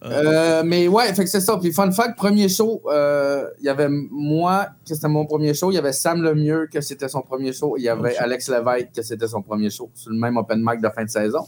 [0.04, 1.56] Euh, mais ouais, fait que c'est ça.
[1.56, 5.70] Puis fun fact, premier show, il y avait moi, que c'était mon premier show.
[5.70, 7.76] Il y avait Sam Lemieux, que c'était son premier show.
[7.78, 9.90] Il y avait Alex Lévesque, que c'était son premier show.
[9.94, 11.46] Sur le même open mic de fin de saison.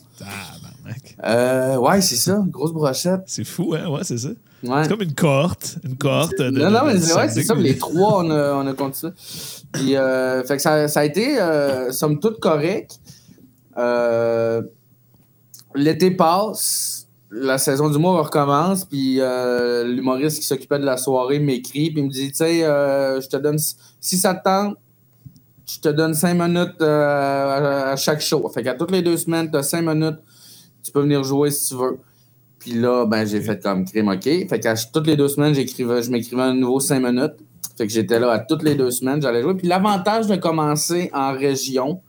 [1.24, 2.42] Euh, ouais, c'est ça.
[2.48, 3.22] Grosse brochette.
[3.26, 3.88] C'est fou, hein?
[3.88, 4.28] Ouais, c'est ça.
[4.62, 4.82] Ouais.
[4.82, 5.78] C'est comme une cohorte.
[5.84, 6.38] Une cohorte.
[6.38, 7.54] De, Non, non, mais c'est ça.
[7.54, 9.12] Les trois, on a, on a continué.
[9.72, 12.98] Puis, euh, fait que ça, ça a été, euh, somme toute, correct.
[13.76, 14.62] Euh,
[15.74, 19.20] L'été passe, la saison du mois recommence, puis
[19.84, 23.36] l'humoriste qui s'occupait de la soirée m'écrit, puis il me dit, tu sais, je te
[23.36, 23.58] donne,
[24.00, 24.76] si ça te tente,
[25.66, 28.48] je te donne cinq minutes à, à chaque show.
[28.54, 30.16] Fait qu'à toutes les deux semaines, tu as cinq minutes,
[30.86, 31.98] tu peux venir jouer si tu veux.
[32.58, 34.22] Puis là, ben, j'ai fait comme crime, OK.
[34.24, 37.34] Fait ch- toutes les deux semaines, j'écrivais, je m'écrivais un nouveau cinq minutes.
[37.76, 39.54] Fait que j'étais là à toutes les deux semaines, j'allais jouer.
[39.54, 42.00] Puis l'avantage de commencer en région,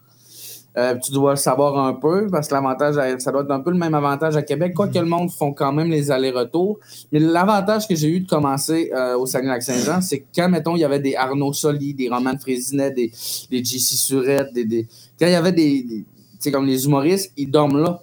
[0.79, 3.71] Euh, tu dois le savoir un peu parce que l'avantage, ça doit être un peu
[3.71, 6.77] le même avantage à Québec, quoi que le monde font quand même les allers-retours.
[7.11, 10.81] Mais l'avantage que j'ai eu de commencer euh, au Saguenay-Lac-Saint-Jean, c'est que quand, mettons, il
[10.81, 13.11] y avait des Arnaud Soli, des Roman Frésinet, des,
[13.49, 14.83] des JC Surette, des, des,
[15.19, 16.05] quand il y avait des, tu
[16.37, 17.99] sais, comme les humoristes, ils dorment là.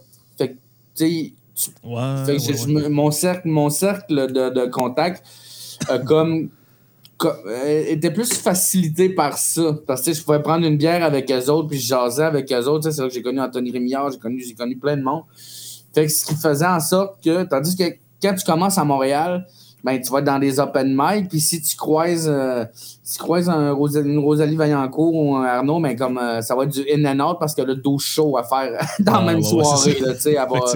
[0.96, 1.04] Tu
[1.54, 2.88] sais, Ouais, ouais, ouais.
[2.88, 5.24] mon cercle, mon cercle de, de contact,
[5.90, 6.48] euh, comme,
[7.16, 9.76] co- euh, était plus facilité par ça.
[9.86, 12.64] Parce que je pouvais prendre une bière avec eux autres, puis je jasais avec eux
[12.66, 12.90] autres.
[12.90, 15.22] C'est là que j'ai connu Anthony Rémillard, j'ai connu, j'ai connu plein de monde.
[15.94, 17.84] Fait que ce qui faisait en sorte que, tandis que
[18.20, 19.46] quand tu commences à Montréal,
[19.84, 22.64] ben, tu vas être dans des open mic, puis si tu croises, euh,
[23.02, 26.56] si tu croises un Rosa- une Rosalie Vaillancourt ou un Arnaud, ben, comme, euh, ça
[26.56, 28.70] va être du in and out parce que le 12 shows à faire
[29.00, 30.00] dans la Ah, même ouais, soirée.
[30.00, 30.66] là, elle va-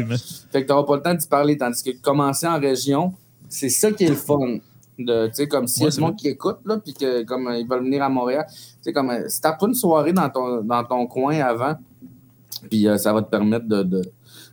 [0.52, 1.56] fait que tu n'auras pas le temps d'y parler.
[1.56, 3.14] Tandis que commencer en région,
[3.48, 4.58] c'est ça qui est le fun.
[4.98, 7.66] De, comme s'il y a du monde qui écoute, là, puis que comme euh, ils
[7.68, 11.38] veulent venir à Montréal, tu sais, comme starte-toi une soirée dans ton, dans ton coin
[11.38, 11.76] avant,
[12.68, 14.02] puis euh, ça va te permettre de, de-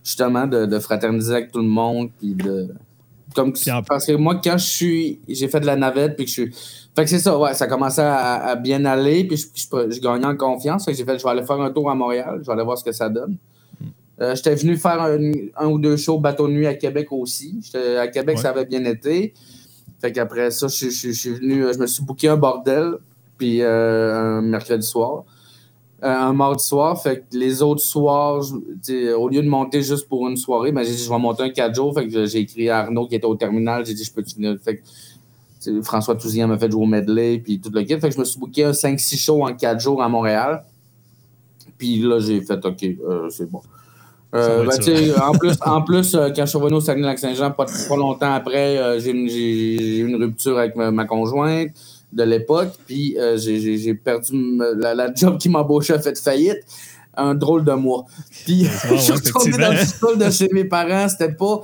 [0.03, 2.69] justement de, de fraterniser avec tout le monde, puis de.
[3.35, 5.19] Comme, en- parce que moi, quand je suis.
[5.27, 6.55] J'ai fait de la navette, puis que je suis.
[6.95, 9.99] Fait que c'est ça, ouais, ça commençait à, à bien aller, puis je, je, je
[9.99, 10.85] gagnais en confiance.
[10.85, 12.63] Fait que j'ai fait, je vais aller faire un tour à Montréal, je vais aller
[12.63, 13.35] voir ce que ça donne.
[14.21, 15.19] Euh, J'étais venu faire un,
[15.57, 17.59] un ou deux shows bateau de nuit à Québec aussi.
[17.99, 18.41] À Québec, Ouais.
[18.41, 19.33] ça avait bien été.
[20.01, 22.93] Fait qu'après ça, je, je- je suis venu, euh, je me suis booké un bordel,
[23.37, 25.25] puis euh, un mercredi soir.
[26.05, 27.01] Euh, un mardi soir.
[27.01, 28.43] Fait que les autres soirs,
[29.17, 31.49] au lieu de monter juste pour une soirée, ben, j'ai dit je vais monter un
[31.49, 31.95] 4 jours.
[31.95, 33.83] Fait que j'ai écrit à Arnaud qui était au terminal.
[33.87, 34.23] J'ai dit je peux.
[34.63, 37.99] Fait que, François Touzian m'a fait jouer au medley, puis tout le kit.
[37.99, 40.63] Fait que je me suis booké un 5-6 shows en 4 jours à Montréal.
[41.79, 43.61] Puis là, j'ai fait OK, euh, c'est bon.
[44.35, 47.95] Euh, ben, en plus, en plus euh, quand je suis revenu au Saguenay-Lac-Saint-Jean, pas, pas
[47.95, 51.71] longtemps après, j'ai une- eu une rupture avec ma, ma conjointe
[52.13, 56.59] de l'époque, puis euh, j'ai- perdu la, la job qui m'embauchait a fait faillite.
[57.17, 58.05] Un drôle de mois.
[58.45, 61.07] Puis je suis retourné dans le sol de chez mes parents.
[61.07, 61.61] C'était pas.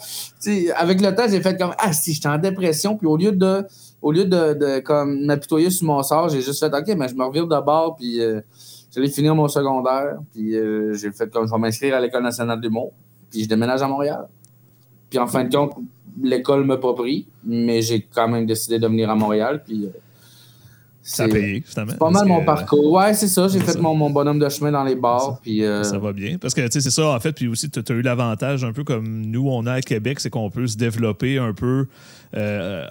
[0.78, 2.96] Avec le temps, j'ai fait comme Ah, si, j'étais en dépression.
[2.98, 3.66] Puis au lieu de
[4.02, 7.16] au lieu de, de comme m'apitoyer sur mon sort, j'ai juste fait OK, mais je
[7.16, 7.98] me revire de bord.
[7.98, 8.40] Puis euh,
[8.96, 10.20] j'allais finir mon secondaire.
[10.34, 12.94] Puis euh, j'ai fait comme je vais m'inscrire à l'École nationale d'humour.
[13.30, 14.28] Puis je déménage à Montréal.
[15.10, 15.74] Puis en fin de compte,
[16.24, 19.62] l'école m'a pas pris, mais j'ai quand même décidé de venir à Montréal.
[19.66, 19.90] Puis euh,
[21.04, 21.94] Ça payé, finalement.
[21.94, 22.92] c'est pas mal mon parcours.
[22.94, 23.48] Ouais, c'est ça.
[23.48, 23.80] J'ai fait ça.
[23.80, 25.40] mon, mon bonhomme de chemin dans les bars.
[25.42, 26.38] Puis euh, Ça va bien.
[26.38, 27.32] Parce que, tu sais, c'est ça, en fait.
[27.32, 30.30] Puis aussi, tu as eu l'avantage, un peu comme nous, on a à Québec, c'est
[30.30, 31.88] qu'on peut se développer un peu
[32.38, 32.86] euh,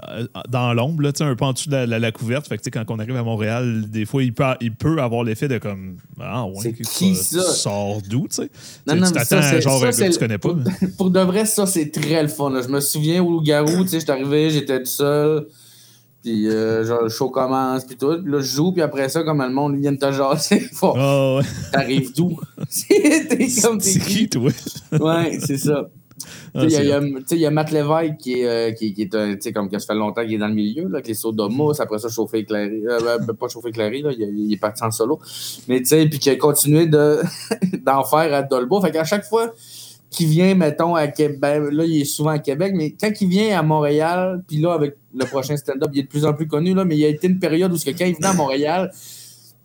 [0.49, 2.49] dans l'ombre, là, un peu en dessous de la, la- la couverte.
[2.49, 5.49] Fait que, quand on arrive à Montréal, des fois, il peut, il peut avoir l'effet
[5.49, 5.97] de comme.
[6.21, 7.41] Ah, ouais, C'est qui, tu ça?
[7.43, 8.51] sors d'où, tu sais?
[8.87, 10.49] Non, non, tu t'attends, c'est- genre, un gars que tu connais pas.
[10.49, 12.51] pour- mais- Pour de vrai, ça, c'est très le fun.
[12.51, 12.61] là.
[12.63, 15.47] Je me souviens au Garou, tu sais, j'étais arrivé, j'étais tout seul.
[16.23, 18.11] Puis, euh, genre, le show commence, puis tout.
[18.11, 21.37] Là, je joue, puis après ça, comme le monde vient de te jaser, faut- Ah,
[21.37, 21.43] ouais.
[21.73, 22.39] t'arrives d'où?
[22.89, 24.51] t'es comme C'est qui, toi?
[25.01, 25.89] Ouais, c'est ça.
[26.55, 26.89] Ah, Tu sais, il
[27.41, 29.71] y a- y Matt Lévesque qui est, euh, qui, qui est un, tu sais, comme
[29.71, 31.81] que ça fait longtemps qu'il est dans le milieu, là, avec les sauts de mousse,
[31.81, 32.83] après ça, chauffé éclairé.
[32.87, 35.19] Euh, ben, pas chauffé éclairé, là, il, il est parti en solo.
[35.69, 37.21] Mais tu sais, puis qui a continué de,
[37.87, 38.83] d'en faire à Dolbeau.
[38.83, 39.55] Fait qu'à chaque fois
[40.11, 43.29] qu'il vient, mettons, à Québec, ben, là, il est souvent à Québec, mais quand il
[43.29, 46.49] vient à Montréal, puis là, avec le prochain stand-up, il est de plus en plus
[46.49, 48.33] connu, là, mais il y a été une période où que quand il venait à
[48.33, 48.91] Montréal,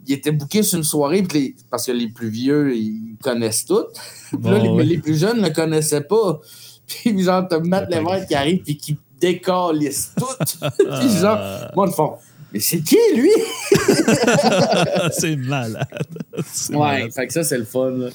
[0.07, 3.85] il était booké sur une soirée, les- parce que les plus vieux, ils connaissent tout.
[4.29, 6.39] Puis là, les, plus jeunes ne connaissaient pas.
[6.87, 10.45] Puis genre, t'as Matt Lévesque qui arrive puis qui décalisse tout.
[10.77, 11.39] puis genre,
[11.75, 12.13] moi, le fond,
[12.53, 13.31] mais c'est qui, lui?
[15.11, 15.87] c'est malade.
[16.69, 17.11] Ouais, malade.
[17.11, 17.89] fait que ça, c'est le fun.
[17.91, 18.09] là.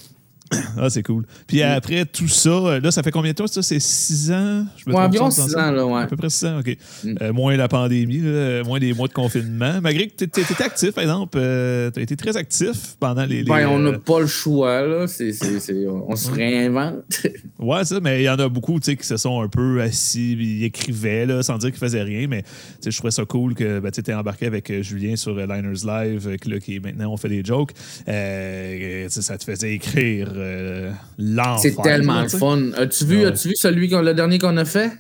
[0.79, 1.25] Ah, c'est cool.
[1.47, 3.63] Puis après tout ça, euh, là, ça fait combien de temps, ça?
[3.63, 4.65] C'est six ans?
[4.77, 5.69] Je me Ouais, environ ça, 6 ça?
[5.69, 6.03] ans, là, ouais.
[6.03, 6.77] À peu près 6 ans, OK.
[7.05, 7.15] Mm.
[7.23, 9.81] Euh, moins la pandémie, là, moins des mois de confinement.
[9.81, 13.39] Malgré que tu étais actif, par exemple, tu as été très actif pendant les.
[13.39, 15.05] les, Ben, on euh, n'a pas le choix, là.
[15.05, 17.05] On se réinvente.
[17.59, 19.83] Ouais, ça, mais il y en a beaucoup tu sais, qui se sont un peu
[19.83, 22.49] assis, ils écrivaient là, sans dire qu'ils faisaient rien, mais tu
[22.81, 25.47] sais, je trouvais ça cool que ben, tu es embarqué avec euh, Julien sur euh,
[25.47, 27.73] Liners Live, euh, que, là, qui maintenant on fait des jokes.
[28.09, 31.59] Euh, ça te faisait écrire euh, l'enfer.
[31.77, 32.71] c'est tellement le fun.
[32.77, 33.27] As-tu vu, Ouais.
[33.27, 34.91] as-tu vu celui qu'on, le dernier qu'on a fait?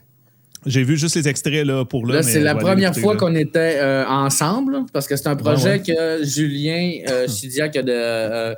[0.66, 2.16] J'ai vu juste les extraits là, pour là.
[2.16, 5.82] Là, c'est la première fois qu'on était euh, ensemble, parce que c'est un projet ouais.
[5.82, 8.54] que Julien euh, Chidiac a, de, euh,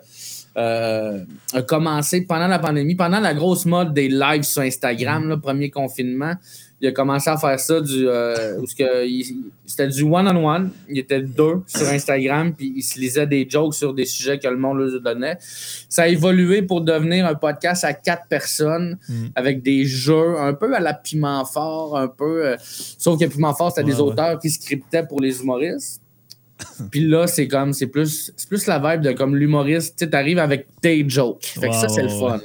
[0.56, 5.40] euh, a commencé pendant la pandémie, pendant la grosse mode des lives sur Instagram, le
[5.40, 6.34] premier confinement.
[6.82, 8.08] Il a commencé à faire ça du.
[8.08, 8.58] euh,
[9.64, 10.70] c'était du one-on-one.
[10.88, 14.48] Il était deux sur Instagram, puis il se lisait des jokes sur des sujets que
[14.48, 15.38] le monde lui donnait.
[15.88, 19.26] Ça a évolué pour devenir un podcast à quatre personnes Mm.
[19.36, 22.44] avec des jeux un peu à la piment fort, un peu.
[22.46, 24.08] euh, sauf que piment fort, c'était Ouais, des ouais.
[24.08, 26.00] auteurs qui scriptaient pour les humoristes.
[26.90, 29.96] Puis là, c'est comme, c'est plus, c'est plus la vibe de comme l'humoriste.
[29.98, 31.44] Tu sais, t'arrives avec tes jokes.
[31.44, 32.40] Fait que ça, c'est le fun.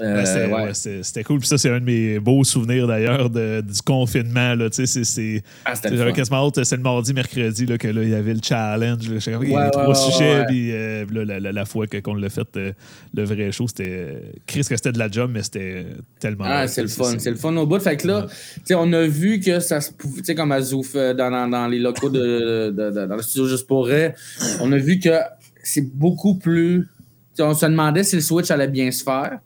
[0.00, 1.12] Euh, Ouais, c'était- ouais.
[1.16, 1.38] ouais, cool.
[1.38, 4.54] Puis ça, c'est un de mes beaux souvenirs d'ailleurs du confinement.
[4.56, 4.68] Là.
[4.68, 8.08] Tu sais, c'est- Ah, J'avais quasiment hâte, c'est le mardi, mercredi, là, que là, il
[8.10, 9.08] y avait le challenge.
[9.08, 9.18] là.
[9.42, 10.44] Il y avait trois sujets.
[10.48, 12.72] Puis euh, là, la, la- la fois qu'on l'a fait, euh,
[13.14, 13.84] le vrai show, c'était.
[13.88, 15.86] euh, Chris, que c'était de la job, mais c'était
[16.18, 16.44] tellement.
[16.46, 17.14] Ah, c'est le fun.
[17.18, 17.78] C'est le fun au bout.
[17.80, 18.26] Fait que là,
[18.70, 21.46] on a vu que ça se pouvait, tu sais, comme à Zouf, euh, dans, dans,
[21.48, 24.12] dans les locaux de, de- de- dans le studio Juste pour Rire,
[24.60, 25.10] on a vu que
[25.62, 26.88] c'est beaucoup plus.
[27.38, 29.38] on se demandait si le switch allait bien se faire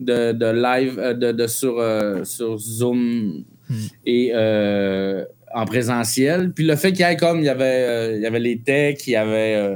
[0.00, 3.44] de, de live, euh, de, de sur, euh, sur Zoom
[4.06, 6.52] et euh, en présentiel.
[6.52, 9.06] Puis le fait qu'il y ait comme, il y avait, il y avait les techs,
[9.06, 9.72] il y avait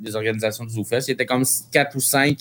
[0.00, 2.38] des organisations de ZooFest, il y était comme quatre ou cinq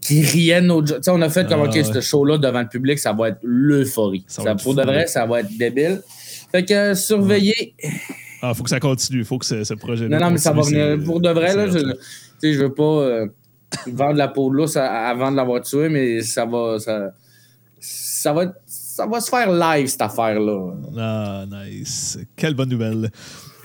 [0.00, 1.02] qui riaient nos jokes.
[1.08, 1.84] On a fait comme, Ah, OK, ouais.
[1.84, 4.24] ce show-là devant le public, ça va être l'euphorie.
[4.26, 6.00] Ça Ça, pour de vrai, ça va être débile.
[6.50, 7.74] Fait que surveiller.
[8.40, 9.24] Ah, faut que ça continue.
[9.24, 10.98] Faut que ce, ce projet Non, non, mais ça va venir.
[11.04, 11.86] Pour de vrai, là, je, tu
[12.40, 13.26] sais, je veux pas euh,
[13.86, 16.78] vendre la peau de l'ours avant de l'avoir tué, mais ça va.
[16.78, 17.12] Ça,
[17.80, 20.74] ça va, ça va se faire live, cette affaire-là.
[20.98, 22.18] Ah, nice.
[22.36, 23.10] Quelle bonne nouvelle.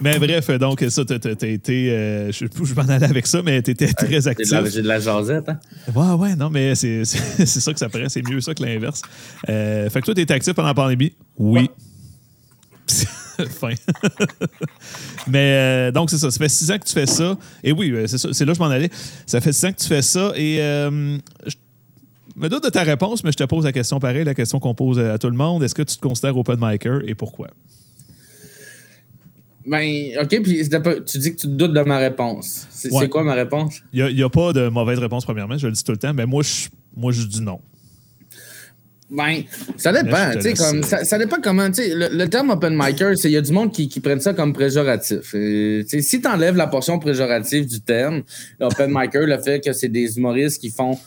[0.02, 1.16] Mais bref, donc, ça, t'as
[1.48, 1.92] été.
[1.92, 4.66] euh, je sais pas où je m'en allais avec ça, mais t'étais très actif.
[4.66, 5.60] j'ai de la jasette, hein?
[5.96, 8.10] Ouais, ouais, non, mais c'est ça que ça paraît.
[8.10, 9.02] C'est mieux ça que l'inverse.
[9.50, 11.14] Euh, fait que toi, t'étais actif pendant la pandémie?
[11.38, 11.70] Oui.
[13.50, 13.70] fin.
[15.28, 16.32] mais euh, donc, c'est ça.
[16.32, 17.38] Ça fait six ans que tu fais ça.
[17.64, 18.90] Et oui, euh, c'est là que je m'en allais.
[19.26, 20.34] Ça fait six ans que tu fais ça.
[20.36, 21.56] Et euh, je
[22.36, 24.76] me doute de ta réponse, mais je te pose la question pareille, la question qu'on
[24.76, 25.64] pose à tout le monde.
[25.64, 27.50] Est-ce que tu te considères open micer et pourquoi?
[29.66, 30.70] Ben, OK, puis
[31.06, 32.68] tu dis que tu te doutes de ma réponse.
[32.70, 33.08] C'est Ouais.
[33.08, 33.82] quoi ma réponse?
[33.94, 35.58] Il n'y a, pas de mauvaise réponse, premièrement.
[35.58, 36.14] Je le dis tout le temps.
[36.14, 37.62] Mais moi, je, moi, je dis non.
[39.10, 39.44] Ben,
[39.78, 40.32] ça dépend.
[40.34, 41.68] tu sais, comme, euh, ça, ça dépend comment.
[41.68, 44.00] tu sais, Le, le terme open micer, c'est il y a du monde qui, qui
[44.00, 45.36] prennent ça comme péjoratif.
[45.36, 48.24] Et, sais, si tu enlèves la portion péjorative du terme,
[48.60, 50.98] l'open micer, le fait que c'est des humoristes qui font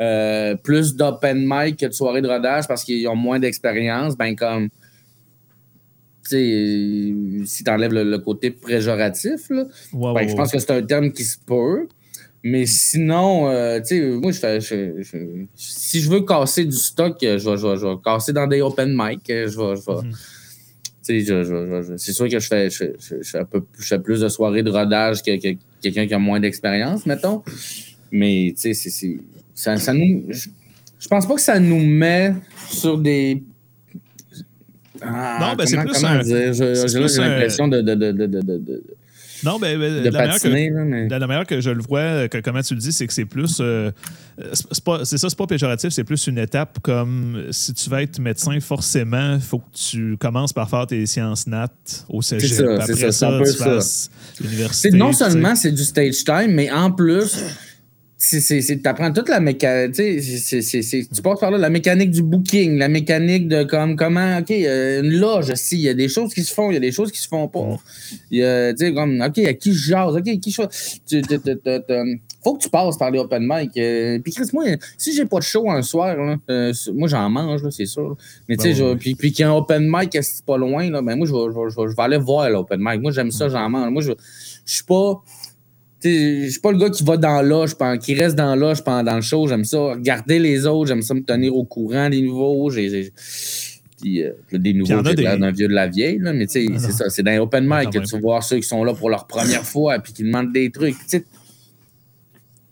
[0.00, 4.36] euh, plus d'open mic que de soirées de rodage parce qu'ils ont moins d'expérience, ben
[4.36, 4.68] comme.
[6.28, 10.72] Tu sais, si tu enlèves le, le côté péjoratif, là, ben, je pense que c'est
[10.72, 11.86] un terme qui se peut.
[12.42, 15.16] Mais sinon, euh, tu sais, moi, je fais, je- je-
[15.56, 18.46] si je veux casser du stock, euh, je vais, je vais- je vais casser dans
[18.46, 19.28] des open mic.
[19.30, 22.84] euh, Je vais, je vais- je- c'est sûr que je fais, je,
[23.22, 26.18] fais un peu, je fais plus de soirées de rodage que, que quelqu'un qui a
[26.18, 27.42] moins d'expérience, mettons.
[28.12, 28.90] Mais, tu sais,
[29.54, 30.26] ça, ça nous.
[30.28, 30.48] Je,
[30.98, 32.32] je pense pas que ça nous met
[32.70, 33.42] sur des.
[35.02, 35.94] Ah, Non, ben, c'est plus
[37.14, 38.82] J'ai l'impression de, de, de, de-
[39.46, 41.06] Non, ben, ben, de de la manière que- patiner, là, mais.
[41.06, 43.12] De la manière que je le vois, euh, que, comment tu le dis, c'est que
[43.12, 43.58] c'est plus.
[43.60, 43.90] euh,
[44.52, 44.64] c'est
[45.04, 48.58] c'est ça, c'est pas péjoratif, c'est plus une étape comme si tu veux être médecin,
[48.60, 51.68] forcément, il faut que tu commences par faire tes sciences nat
[52.08, 52.48] au cégep.
[52.48, 53.64] C'est ça, Après c'est ça, peu tu ça.
[53.64, 54.90] fasses l'université.
[54.90, 57.36] C'est non seulement c'est du stage time, mais en plus,
[58.18, 59.92] tu apprends toute la mécanique.
[59.98, 65.02] Tu passes par là, la mécanique du booking, la mécanique de comme comment, OK, euh,
[65.02, 66.92] une loge, si, il y a des choses qui se font, il y a des
[66.92, 67.76] choses qui se font pas.
[68.30, 70.62] Il y a, tu sais, comme, OK, à qui je jase, OK, à qui je.
[71.06, 73.76] tu- tu- faut que tu passes par les open mic.
[73.76, 74.64] euh, puis Chris, moi,
[74.96, 78.10] si j'ai pas de show un soir, là, euh, moi j'en mange, c'est sûr.
[78.10, 78.14] là.
[78.48, 80.56] Mais tu sais, Ben puis, puis qu'il y a un open mic qui est pas
[80.56, 82.78] loin, là, ben moi, je vais, je vais- je vais- je vais aller voir l'open
[82.80, 83.00] mic.
[83.02, 83.90] Moi, j'aime ça, j'en mange.
[83.92, 84.12] Moi, je
[84.64, 85.20] je suis pas.
[86.04, 89.22] Je suis pas le gars qui va dans l'âge, qui reste dans l'âge pendant le
[89.22, 89.46] show.
[89.48, 89.78] J'aime ça.
[89.78, 92.70] Regarder les autres, j'aime ça me tenir au courant des nouveaux.
[92.70, 93.12] J'ai,
[94.00, 96.66] puis, euh, des nouveaux, j'ai des- l'air d'un vieux de la vieille, là, mais tu
[96.66, 97.08] sais, Ah c'est ça.
[97.08, 99.08] C'est dans les open Ah, mic que tu vas voir ceux qui sont là pour
[99.08, 100.94] leur première fois puis qui demandent des trucs.
[100.98, 101.24] Tu sais,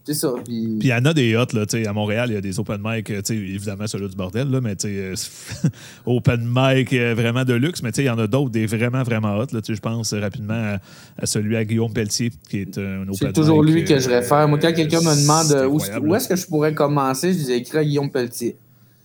[0.07, 0.33] C'est ça.
[0.45, 2.41] Puis, il y en a des hot, là, tu sais, à Montréal, il y a
[2.43, 5.69] des open mic, euh, tu sais, évidemment, celui du bordel, là, mais tu sais, euh,
[6.07, 8.67] open mic euh, vraiment de luxe, mais tu sais, il y en a d'autres, des
[8.67, 10.79] vraiment, vraiment hot, là, tu sais, je pense rapidement à,
[11.19, 14.11] à celui à Guillaume Pelletier, qui est un open c'est toujours mic, lui que je
[14.11, 14.47] réfère.
[14.47, 17.79] Moi, quand quelqu'un me demande où, où est-ce que je pourrais commencer, je disais écrit
[17.79, 18.57] à Guillaume Pelletier.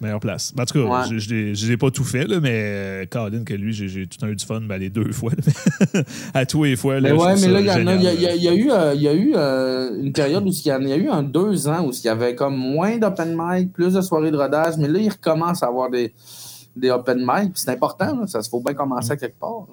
[0.02, 0.54] Meilleure place.
[0.58, 1.20] En tout cas, Ouais.
[1.20, 4.36] je- l'ai pas tout fait, là, mais euh, Colin, que lui, j'ai tout un eu
[4.36, 5.32] du fun ben, les deux fois.
[5.94, 7.02] là, à tous les fois.
[7.02, 10.02] Là, ouais, mais là, il y, a- y y eu, euh, y a eu euh,
[10.02, 12.56] une période où il y, a eu un deux ans où il y avait comme
[12.56, 16.14] moins d'open mic, plus de soirées de rodage, mais là, il recommence à avoir des,
[16.78, 17.52] des open mic.
[17.56, 19.68] C'est important, là, ça se faut bien commencer à quelque part.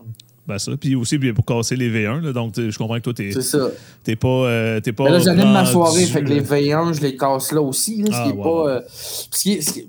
[0.46, 0.72] Ben ça.
[0.76, 2.20] Puis aussi pour casser les V1.
[2.22, 3.68] là, donc, je comprends que toi, t'es C'est ça.
[4.04, 4.28] t'es pas.
[4.28, 6.42] euh, t'es pas Mais là, j'anime ma soirée, fait que les là.
[6.42, 8.02] V1, je les casse là aussi.
[8.02, 8.68] Là, ce Ah, qui est pas.
[8.68, 8.80] euh,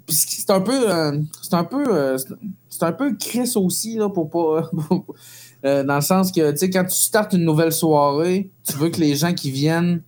[0.08, 0.92] c'est un peu.
[0.92, 1.84] euh, c'est un peu.
[1.96, 4.70] euh, c'est- un peu Chris aussi, là, pour pas.
[5.64, 9.00] dans le sens que, tu sais, quand tu startes une nouvelle soirée, tu veux que
[9.00, 10.02] les gens qui viennent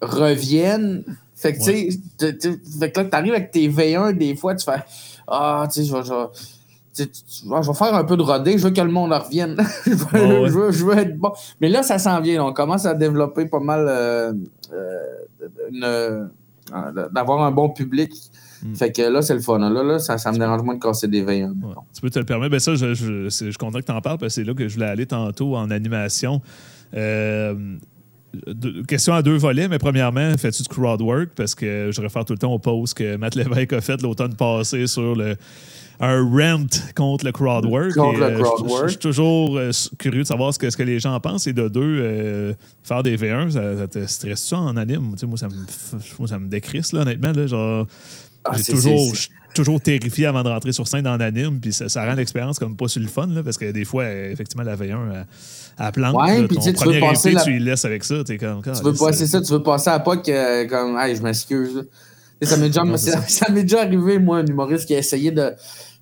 [0.00, 1.04] reviennent.
[1.34, 1.88] Fait que, tu sais,
[2.80, 4.82] fait que là, t'arrives avec tes V1, des fois, tu fais.
[5.26, 6.00] Ah, tu sais, je vais.
[6.96, 8.90] Je vais- tu- tu- je vais faire un peu de rodé, je veux que le
[8.90, 9.56] monde en revienne.
[9.86, 10.48] je, veux, Ouais, ouais.
[10.48, 11.32] je veux- je veux être bon.
[11.60, 12.36] Mais là, ça s'en vient.
[12.36, 12.44] là.
[12.46, 14.32] On commence à développer pas mal euh,
[14.72, 15.04] euh,
[15.82, 16.24] euh,
[17.12, 18.12] d'avoir un bon public.
[18.62, 18.74] Mm.
[18.74, 19.58] Fait que là, c'est le fun.
[19.58, 21.42] Là, là ça, ça me dérange moins de casser des veilles.
[21.42, 21.74] hein, Ouais.
[21.94, 22.50] Tu peux te le permettre.
[22.52, 24.54] Ben ça, je, je, je suis content que tu en parles parce que c'est là
[24.54, 26.40] que je voulais aller tantôt en animation.
[26.94, 27.54] Euh,
[28.88, 31.30] question à deux volets, mais premièrement, fais-tu du crowd work?
[31.36, 34.34] Parce que je réfère tout le temps au post que Matt Lévesque a fait l'automne
[34.34, 35.36] passé sur le,
[36.00, 37.94] un rant contre le crowd work.
[37.94, 38.84] Contre Et, le euh, crowd je- je- work.
[38.86, 41.46] Je suis toujours euh, curieux de savoir ce que, ce que les gens en pensent.
[41.46, 42.52] Et de deux, euh,
[42.82, 45.12] faire des V1, ça, ça te stresse ça en anime?
[45.12, 47.32] Tu sais, moi, ça me, ça me décrisse, là, honnêtement.
[47.32, 47.86] Là, genre,
[48.44, 49.12] Ah, j'ai toujours,
[49.54, 52.76] toujours terrifié avant de rentrer sur scène dans l'anime, puis ça, ça rend l'expérience comme
[52.76, 55.26] pas sur le fun, là, parce que des fois, effectivement, la V1, elle,
[55.78, 56.14] elle plante.
[56.16, 58.22] Ouais, là, ton tu tu veux premier passer épée, la- tu y laisses avec ça.
[58.24, 61.22] T'es comme, Tu veux passer ça, tu veux passer à pas que, comme, hey, je
[61.22, 61.86] m'excuse.
[62.42, 62.82] Ça m'est déjà,
[63.28, 65.52] ça, m'est déjà arrivé, moi, un humoriste qui a essayé de.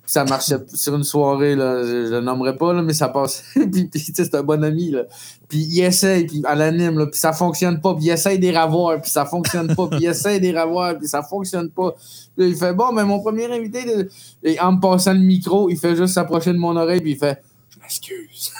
[0.05, 3.41] Ça marchait sur une soirée, là, je, le nommerai pas, là, mais ça passe.
[3.53, 5.03] puis, puis, c'est un bon ami, là.
[5.47, 8.51] Puis il essaye, puis à l'anime, là, puis ça fonctionne pas, puis il essaye des
[8.51, 11.95] ravoirs, puis ça fonctionne pas, puis il essaye des ravoirs, puis ça fonctionne pas.
[12.35, 14.09] Puis il fait, bon, mais mon premier invité, de-
[14.43, 17.17] et en me passant le micro, il fait juste s'approcher de mon oreille, puis il
[17.17, 18.51] fait, je m'excuse.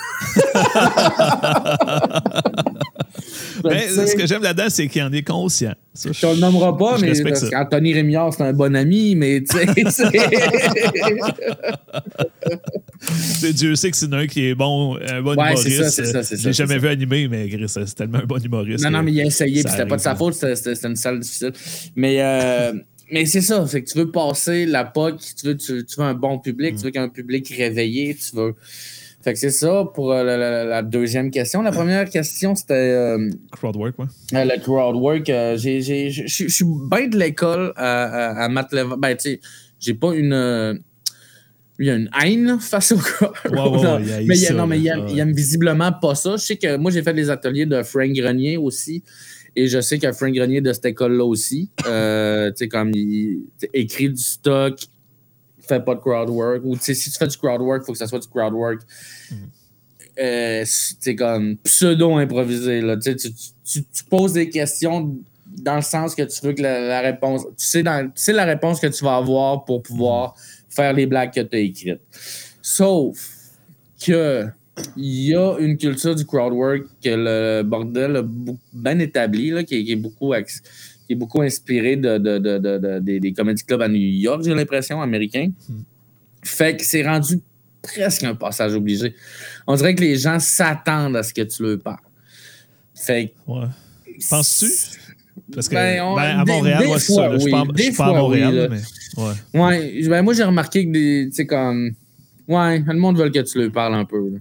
[3.62, 5.74] Mais Tu sais, ce que j'aime là-dedans, c'est qu'il en est conscient.
[5.92, 7.50] Ça, Je te le nommera pas, mais parce ça.
[7.50, 9.56] qu'Anthony Rémillard, c'est un bon ami, mais tu
[9.90, 10.06] sais.
[13.52, 15.82] Dieu sait que c'est un qui est bon, un bon Ouais, c'est humoriste.
[15.82, 18.24] ça, c'est ça, c'est Je ça, c'est jamais vu animer, mais Gris, c'est tellement un
[18.26, 18.84] bon humoriste.
[18.84, 20.18] non, non, mais il a essayé, puis c'était pas de sa arrive.
[20.18, 21.52] faute, c'était- une salle difficile.
[21.96, 22.72] Mais, euh,
[23.12, 26.04] mais c'est ça, c'est que tu veux passer la POC, tu veux, tu, tu veux
[26.04, 26.76] un bon public, Mm.
[26.78, 28.54] tu veux qu'un public réveillé, tu veux.
[29.24, 31.62] Fait que c'est ça pour euh, la, la- la deuxième question.
[31.62, 32.74] La première question, c'était.
[32.74, 34.04] euh, Crowd work, ouais.
[34.34, 38.48] Euh, le crowd work, j'ai- j'ai- je suis bien de l'école à, à, à
[38.98, 39.40] Ben, tu sais,
[39.80, 40.78] j'ai pas une.
[41.78, 44.90] il y a une haine face au crowd il haït mais il, non, mais il
[44.92, 45.06] Ouais.
[45.10, 46.32] il aime visiblement pas ça.
[46.36, 49.02] Je sais que moi, j'ai fait des ateliers de Frank Grenier aussi.
[49.56, 51.70] Et je sais que Frank Grenier de cette école-là aussi.
[51.78, 51.84] tu
[52.56, 54.74] sais, comme il écrit du stock,
[55.68, 56.62] fait pas de crowd work.
[56.64, 58.80] Ou si tu fais du crowd work, il faut que ça soit du crowd work.
[60.18, 62.80] Euh, c'est comme pseudo-improvisé.
[62.80, 62.96] là.
[62.96, 67.42] Tu, tu, poses des questions dans le sens que tu veux que la, la réponse.
[67.56, 70.34] Tu sais, dans- tu sais la réponse que tu vas avoir pour pouvoir
[70.68, 72.00] faire les blagues que tu as écrites.
[72.62, 73.18] Sauf
[74.04, 74.46] que
[74.96, 78.22] il y a une culture du crowd work que le bordel a
[78.72, 80.32] bien établi, là, qui, est- qui est beaucoup
[81.06, 83.96] qui est beaucoup inspiré de, de- de- de- de- des, des comedy clubs à New
[83.98, 85.50] York, j'ai l'impression, américains.
[86.42, 87.40] Fait que c'est rendu
[87.82, 89.14] presque un passage obligé.
[89.66, 91.98] On dirait que les gens s'attendent à ce que tu leur parles.
[92.94, 93.66] Fait que Ouais.
[94.30, 94.66] Penses-tu?
[95.52, 97.28] Parce que Ben, on- ben, à des- Montréal, des moi, c'est fois, ça.
[97.28, 97.50] là, Je oui.
[97.76, 98.68] je suis Des pas à Montréal, oui, là, là.
[98.68, 99.60] mais.
[99.60, 99.60] Ouais.
[100.02, 101.90] Ouais, ben moi j'ai remarqué que des, tu sais comme,
[102.48, 104.30] ouais, le monde veut que tu leur parles un peu.
[104.30, 104.38] là.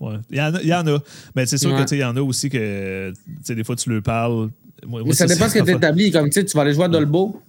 [0.00, 0.16] Ouais.
[0.30, 0.62] Il y en a.
[0.62, 0.98] il y en a.
[1.34, 1.76] Mais c'est sûr Ouais.
[1.78, 4.00] que tu sais, il y en a aussi que tu sais, des fois tu le
[4.00, 4.48] parles.
[4.86, 6.10] Moi, Mais moi, ça dépend ce que tu établis.
[6.10, 7.40] Comme tu sais, tu vas aller jouer à Dolbeau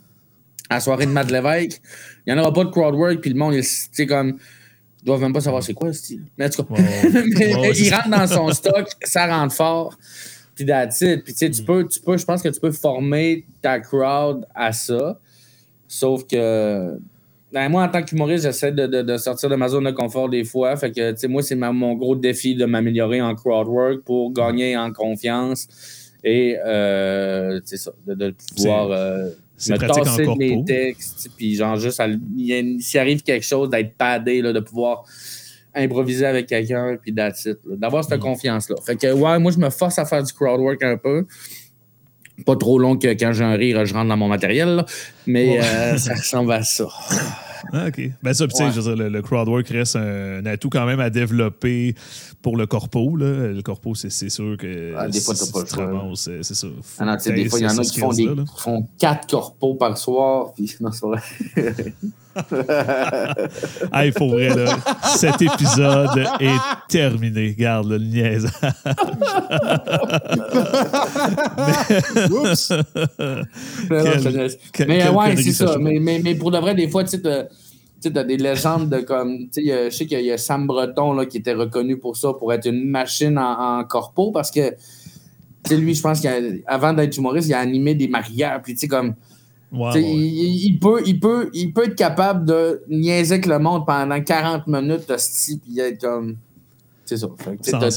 [0.69, 1.81] à la soirée de Matt Lévesque.
[2.25, 4.37] Il n'y en aura pas de crowd work, puis le monde, tu sais, comme,
[5.01, 6.23] ils doivent même pas savoir c'est quoi ce style.
[6.37, 9.97] Mais en tout cas, mais il rentre dans son stock, ça rentre fort.
[10.55, 10.65] Puis.
[10.65, 14.45] Puis tu sais, tu peux, tu peux, je pense que tu peux former ta crowd
[14.53, 15.19] à ça.
[15.87, 16.99] Sauf que
[17.51, 20.29] ben, moi, en tant qu'humoriste, j'essaie de, de- de sortir de ma zone de confort
[20.29, 20.75] des fois.
[20.75, 24.31] Fait que, tu sais, moi, c'est mon gros défi de m'améliorer en crowd work pour
[24.33, 25.67] gagner en confiance
[26.23, 29.29] et, euh, c'est ça, de, de pouvoir euh,
[29.69, 32.01] me tasser de mes textes, puis genre juste,
[32.79, 35.03] s'il arrive quelque chose, d'être padé, là, de pouvoir
[35.75, 38.21] improviser avec quelqu'un, puis d'avoir cette Mm.
[38.21, 38.75] confiance-là.
[38.85, 41.25] Fait que, ouais, moi, je me force à faire du crowd work un peu.
[42.45, 44.85] Pas trop long que quand j'ai un rire, je rentre dans mon matériel, là,
[45.27, 46.87] mais euh, ça ressemble à ça.
[47.73, 48.01] Ah, OK.
[48.23, 50.45] Ben ça, puis tu sais, je veux dire, le, le crowd work reste un, un
[50.45, 51.95] atout quand même à développer
[52.41, 53.15] pour le corpo.
[53.15, 53.47] Là.
[53.47, 54.93] Le corpo, c'est sûr que.
[54.97, 55.99] Ah, des fois, t'as pas le choix, là.
[55.99, 56.67] ramasses, C'est ça.
[56.99, 58.43] Ah non, des fois, il y en a qui font, des, skills-là, là.
[58.57, 61.93] font quatre corpos par soir, puis non, c'est vrai.
[63.93, 64.75] Hey, pour vrai, là,
[65.15, 67.55] cet épisode est terminé.
[67.57, 68.51] Regarde, là, le niaisage.
[72.31, 72.71] Oups!
[73.89, 77.03] Mais Quel- quel- mais ouais, c'est ça, Mais, mais, mais pour de vrai, des fois,
[77.03, 79.49] tu sais, t'as- des légendes de comme.
[79.53, 82.33] Tu sais, je sais qu'il y a Sam Breton là, qui était reconnu pour ça,
[82.33, 84.75] pour être une machine en, en corpo, parce que, tu
[85.65, 88.87] sais, lui, je pense qu'avant d'être humoriste, il a animé des mariages, puis tu sais,
[88.87, 89.15] comme.
[89.71, 90.01] Ouais.
[90.01, 94.19] il, il peut, il, peut, il peut être capable de niaiser avec le monde pendant
[94.19, 96.37] 40 minutes, de style, puis être comme.
[97.05, 97.27] C'est ça.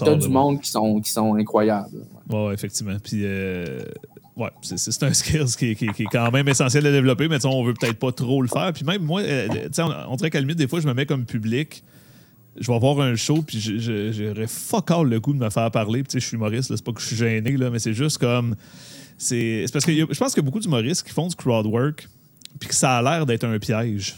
[0.05, 1.89] T'as du monde qui sont, qui sont incroyables.
[2.31, 2.97] Ouais, ouais, effectivement.
[3.03, 3.81] Puis, euh,
[4.35, 7.63] Ouais, c'est- un skill qui, qui- qui est quand même essentiel à développer, mais on
[7.65, 8.73] veut peut-être pas trop le faire.
[8.73, 9.47] Puis même moi, euh,
[9.79, 11.85] on, on dirait qu'à la limite, des fois, je me mets comme public.
[12.59, 16.03] Je vais voir un show, puis j'aurais fuck all le goût de me faire parler.
[16.03, 18.57] Puis je suis humoriste, c'est pas que je suis gêné, là, mais c'est juste comme.
[19.19, 21.37] C'est parce que y a- je pense qu'il y a beaucoup d'humoristes qui font du
[21.37, 22.09] crowd work,
[22.59, 24.17] puis que ça a l'air d'être un piège.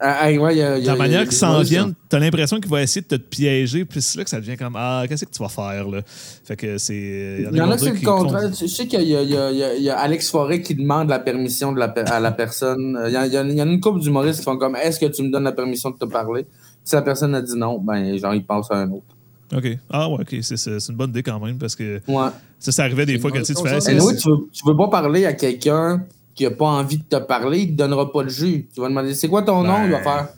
[0.00, 2.20] Ah, ah, ouais, il y a- il y a- La manière qu'ils s'en viennent, t'as
[2.20, 5.04] l'impression qu'il va essayer de te piéger, puis c'est là que ça devient comme Ah,
[5.08, 6.02] qu'est-ce que tu vas faire, là?
[6.44, 7.38] Fait que c'est.
[7.50, 8.50] Il y en a vont que c'est le qu'ils contraire.
[8.54, 12.20] Je sais qu'il y, a- Alex Forêt qui demande la permission de la, per- à
[12.20, 12.96] la personne.
[13.08, 15.06] Il y, a, il y en a une couple d'humoristes qui font comme Est-ce que
[15.06, 16.46] tu me donnes la permission de te parler?
[16.84, 19.16] Si la personne a dit non, ben genre il passe à un autre.
[19.54, 19.78] OK.
[19.90, 20.36] Ah ouais, OK.
[20.42, 22.28] C'est une bonne idée quand même parce que Ouais.
[22.58, 24.62] ça, ça arrivait des fois quand tu sais, tu bonne fais oui, tu veux, tu
[24.66, 28.12] veux pas parler à quelqu'un qui a pas envie de te parler, il te donnera
[28.12, 28.68] pas le jus.
[28.74, 30.28] Tu vas demander c'est quoi ton nom, Ben, il va faire?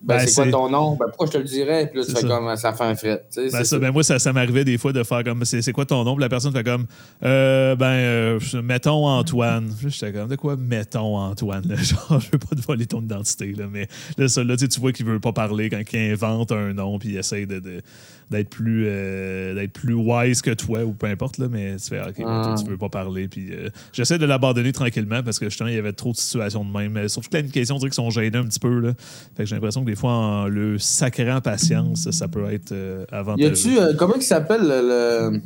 [0.00, 0.92] Ben, ben, c'est quoi ton nom?
[0.94, 1.88] Ben, pourquoi je te le dirais?
[1.90, 2.28] Puis là, tu fais ça.
[2.28, 3.24] comme ça fait un fret.
[3.32, 3.78] Tu sais, Ben, ça, ça.
[3.80, 6.14] ben moi, ça, ça m'arrivait des fois de faire comme c'est c'est quoi ton nom?
[6.14, 6.86] Puis la personne fait comme
[7.24, 9.74] euh, ben, euh, mettons Antoine.
[9.88, 11.64] J'étais comme de quoi mettons Antoine?
[11.66, 11.74] là?
[11.82, 13.52] Genre, je veux pas te voler ton identité.
[13.52, 15.98] Là, mais là, ça, là, tu sais, tu vois qu'il veut pas parler quand il
[16.12, 17.82] invente un nom puis il essaye de, de-
[18.30, 21.38] d'être plus euh, d'être plus wise que toi ou peu importe.
[21.38, 22.54] Là, mais tu fais OK, toi, Ah.
[22.62, 23.28] tu veux pas parler.
[23.28, 26.64] Puis euh, j'essaie de l'abandonner tranquillement parce que justement, il y avait trop de situations
[26.64, 26.92] de même.
[26.92, 28.80] Mais Surtout que là, une question, on dirait qu'ils sont gênés un petit peu.
[28.80, 28.92] Là.
[29.36, 33.04] Fait que j'ai l'impression que des fois, en le sacrant patience, ça peut être euh,
[33.10, 33.48] Y avantageux.
[33.52, 35.30] a-tu, euh, comment il s'appelle le.
[35.32, 35.40] le-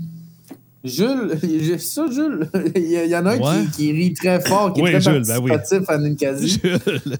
[0.84, 2.48] Jules, j'ai ça, Jules?
[2.74, 3.64] il, y y en a un Ouais.
[3.66, 5.50] qui, qui rit très fort, qui est Oui, très Jules, ben oui.
[5.50, 6.48] participatif à Ninkasi.
[6.60, 7.16] Jules.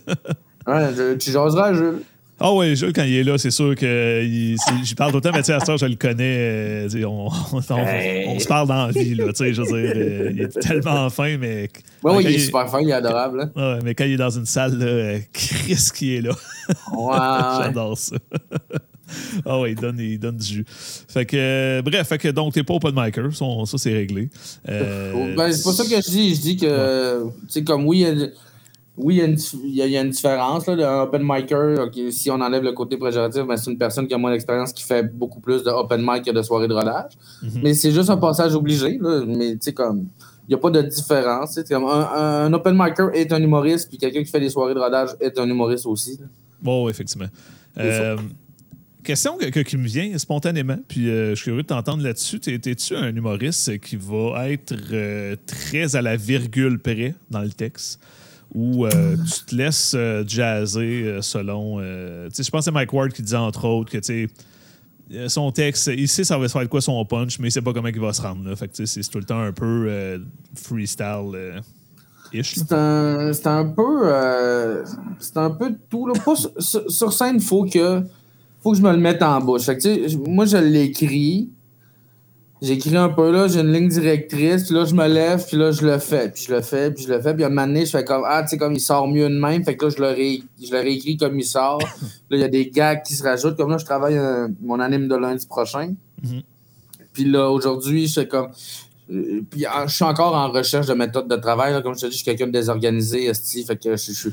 [0.67, 2.01] Ouais, tu jaseras à Jules.
[2.45, 4.23] Ah oui, Jules, quand il est là, c'est sûr que
[4.83, 6.37] j'y parle tout le temps, mais tu sais, à temps, je le connais.
[6.93, 8.27] euh, on, on- on- Hey.
[8.29, 9.27] on se parle dans la vie, là.
[9.29, 11.69] Tu sais, je veux dire, euh, il est tellement fin, mais.
[12.03, 13.51] Ouais, ouais, quand il est super fin, il est adorable.
[13.55, 13.75] hein.
[13.75, 16.33] Ouais, mais quand il est dans une salle, là, euh, Chris qui est là.
[16.93, 17.17] Ouais, ouais.
[17.65, 18.17] J'adore ça.
[19.45, 20.65] Ah ouais, il donne, il donne du jus.
[20.69, 24.31] Fait que, euh, bref, fait que donc, t'es pas open micer, ça, ça, c'est réglé.
[24.69, 26.35] Euh, Ben, c'est pas ça que je dis.
[26.35, 28.27] Je dis que, tu sais, comme oui, il y a,
[28.97, 30.67] oui, il y a une, il y a- il y a une différence.
[30.67, 34.15] Là, un open micer, si on enlève le côté péjoratif, ben, c'est une personne qui
[34.15, 37.13] a moins d'expérience qui fait beaucoup plus de open mic que de soirées de rodage.
[37.43, 37.61] Mhm.
[37.63, 38.99] Mais c'est juste un passage obligé.
[39.01, 40.07] Là, mais tu sais, comme,
[40.47, 41.59] il n'y a pas de différence.
[41.69, 44.75] comme un, un- un open micer est un humoriste, puis quelqu'un qui fait des soirées
[44.75, 46.19] de rodage est un humoriste aussi.
[46.61, 47.29] Bon, effectivement.
[47.79, 48.17] Euh,
[49.03, 52.39] question que- que- qui me vient spontanément, puis euh, je suis curieux de t'entendre là-dessus.
[52.41, 57.51] T'es- T'es-tu un humoriste qui va être euh, très à la virgule près dans le
[57.51, 57.99] texte?
[58.55, 61.81] Ou euh, tu te laisses euh, jazzer euh, selon.
[61.81, 64.29] je pense que c'est Mike Ward qui disait entre autres que tu
[65.29, 67.61] son texte, il sait ça va se faire de quoi son punch, mais il sait
[67.61, 68.49] pas comment il va se rendre.
[68.49, 68.57] Là.
[68.57, 70.19] Fait que c'est tout le temps un peu
[70.55, 71.61] freestyle.
[72.43, 74.85] C'est un, un peu.
[75.19, 76.07] c'est un peu tout.
[76.07, 76.15] Là.
[76.25, 78.03] Pas sur, scène, il faut que,
[78.63, 79.69] faut que je me le mette en bouche.
[80.27, 81.51] Moi, je l'écris.
[82.63, 85.73] J'écris un peu là, j'ai une ligne directrice, puis là, je me lève, puis là,
[85.73, 87.67] je le fais, puis je le fais, puis je le fais, puis à un moment
[87.67, 89.87] donné, je fais comme, ah, tu sais, comme il sort mieux de même, fait que
[89.87, 91.81] là, je le, ré- je le réécris comme il sort.
[92.31, 94.79] là, il y a des gags qui se rajoutent, comme là, je travaille euh, mon
[94.79, 95.95] anime de lundi prochain.
[96.23, 96.43] Mhm.
[97.13, 98.51] Puis là, aujourd'hui, je fais comme,
[99.51, 101.73] puis ah, je suis encore en recherche de méthode de travail.
[101.73, 101.83] là.
[101.83, 104.29] Comme je te dis, je suis quelqu'un de désorganisé, esti, fait que je, je, je-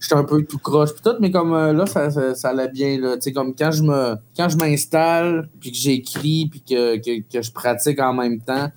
[0.00, 0.92] je suis un peu tout croche.
[0.92, 2.98] Puis tout, mais comme euh, là, ça, ça, ça allait bien.
[3.00, 3.16] Là.
[3.34, 7.52] Comme quand je me quand je m'installe, puis que j'écris, puis que, que, que je
[7.52, 8.68] pratique en même temps,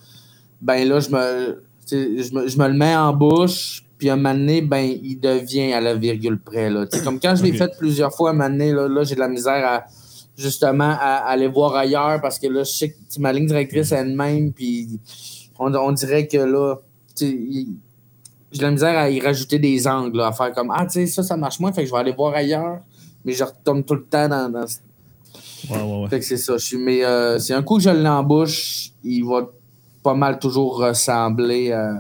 [0.62, 3.84] ben là, je me, je me, je me le mets en bouche.
[3.98, 6.70] Puis à un moment donné, ben, il devient à la virgule près.
[6.72, 6.88] Là.
[7.04, 9.20] Comme quand je l'ai fait plusieurs fois, à un moment donné, là, là j'ai de
[9.20, 9.86] la misère à
[10.38, 13.92] justement à, à aller voir ailleurs parce que là, je sais que ma ligne directrice
[13.92, 15.00] est elle-même, puis
[15.62, 16.76] on, on dirait que là,
[17.22, 17.76] il-
[18.52, 20.92] j'ai de la misère à y rajouter des angles, là, à faire comme Ah, tu
[20.94, 22.80] sais, ça, ça marche moins, fait que je vais aller voir ailleurs,
[23.24, 24.50] mais je retombe tout le temps dans.
[24.50, 24.66] dans...
[25.70, 26.10] Ouais, ouais, ouais.
[26.10, 26.56] Fait que c'est ça.
[26.78, 29.48] Mais euh, c'est un coup que je l'embouche, il va
[30.04, 31.94] pas mal toujours ressembler à,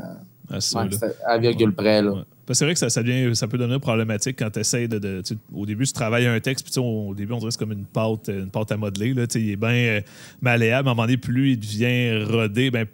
[0.49, 0.89] Ah, ouais,
[1.26, 2.01] à virgule près.
[2.01, 2.26] Là.
[2.53, 4.97] C'est vrai que ça, ça, devient- ça peut devenir problématique quand tu essaies de.
[4.99, 5.22] de-
[5.55, 7.86] au début, tu travailles un texte, puis au début, on dirait que c'est comme une
[7.86, 9.14] pâte, une pâte à modeler.
[9.14, 10.01] Là, il est bien euh,
[10.41, 10.89] malléable.
[10.89, 12.86] À un moment donné, plus il devient rodé, ben,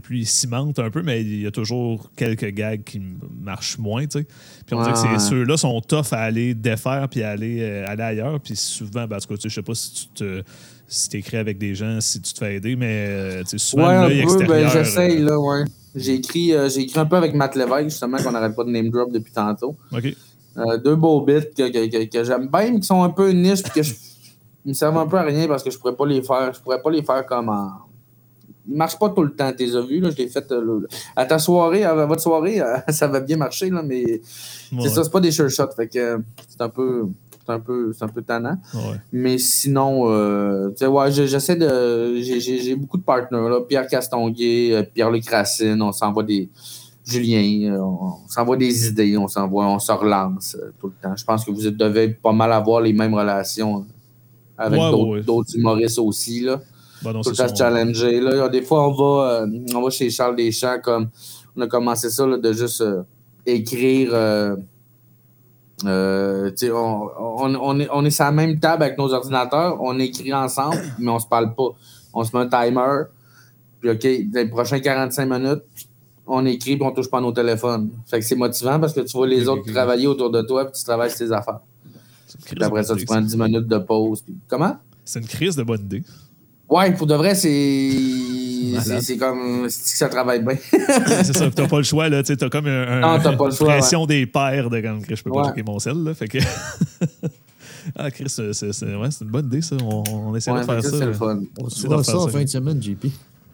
[0.00, 3.00] plus il cimente un peu, mais il y a toujours quelques gags qui
[3.40, 4.06] marchent moins.
[4.06, 4.24] Puis
[4.72, 5.18] on dirait que Ouais.
[5.18, 8.40] ceux-là sont tough à aller défaire puis à aller, euh, aller ailleurs.
[8.40, 10.42] Puis souvent, ben, en tout cas, je sais pas si tu te.
[10.92, 14.16] Si t'écris avec des gens, si tu te fais aider, mais euh, souvent, Ouais, l'œil
[14.18, 15.64] ben, extérieur, j'essaye, euh, là, ouais.
[15.94, 18.90] J'ai écrit, euh, écrit un peu avec Matt Lévesque, justement, qu'on n'arrête pas de name
[18.90, 19.76] drop depuis tantôt.
[19.92, 23.30] Euh, deux beaux bits que, que, que, que j'aime bien, mais qui sont un peu
[23.30, 23.94] niche, puis que je,
[24.64, 26.52] ils me servent un peu à rien parce que je pourrais pas les faire.
[26.52, 27.70] Je pourrais pas les faire comme en.
[28.70, 30.10] Ils marchent pas tout le temps, t'es as vu, là.
[30.10, 30.86] Je l'ai fait euh, là.
[31.16, 34.04] à ta soirée, à votre soirée, euh, ça va bien marcher, là, mais
[34.72, 34.78] Ouais.
[34.82, 35.72] c'est ça, c'est pas des sure shots.
[35.76, 36.18] Fait que euh,
[36.48, 37.06] c'est un peu.
[37.46, 38.58] C'est un peu, c'est un peu tannant.
[38.74, 38.96] Ouais.
[39.12, 42.14] Mais sinon, euh, tu sais, ouais, j'essaie de.
[42.20, 43.60] j'ai- J'ai j'ai beaucoup de partenaires, là.
[43.68, 46.48] Pierre Castonguay, euh, Pierre-Luc Racine, on s'envoie des.
[47.04, 51.16] Julien, on, s'envoie des idées, on s'envoie, on se relance tout le temps.
[51.16, 53.84] Je pense que vous devez pas mal avoir les mêmes relations
[54.56, 56.60] avec Ouais, d'autres d'autres humoristes aussi, là.
[57.02, 58.20] Bah non, Tout challenger.
[58.20, 58.48] Là.
[58.48, 61.08] Des fois, on va, euh, on va chez Charles Deschamps, comme
[61.56, 63.02] on a commencé ça, là, de juste euh,
[63.46, 64.10] écrire.
[64.12, 64.56] euh,
[65.84, 70.32] on, on, on est, on est sur la même table avec nos ordinateurs, on écrit
[70.32, 71.68] ensemble, mais on se parle pas.
[72.12, 73.04] On se met un timer,
[73.80, 75.62] puis OK, les prochains 45 minutes,
[76.26, 77.90] on écrit puis on touche pas à nos téléphones.
[78.06, 80.74] Fait que c'est motivant parce que tu vois les autres travailler autour de toi puis
[80.78, 81.60] tu travailles tes affaires.
[82.44, 84.20] Puis après ça, tu prends 10 minutes de pause.
[84.22, 84.76] puis- Comment?
[85.04, 86.02] C'est une crise de bonne idée.
[86.70, 87.90] Ouais, pour de vrai, c'est.
[89.02, 89.66] C'est comme.
[89.68, 90.56] Ça travaille bien?
[91.24, 92.22] c'est ça, t'as pas le choix, là.
[92.22, 95.16] T'as comme un, un- Non, t'as pas le une pression des pères de comme que
[95.16, 95.48] je peux pas Ouais.
[95.48, 96.14] checker mon sel, là.
[96.14, 96.38] Fait que.
[97.96, 98.52] ah, Chris, c'est ouais,
[99.10, 99.76] c'est une bonne idée, ça.
[99.82, 100.90] On, on essaie Ouais, de faire ça.
[100.98, 101.40] c'est le fun.
[101.60, 103.06] On se d'en ça en fin de semaine, JP.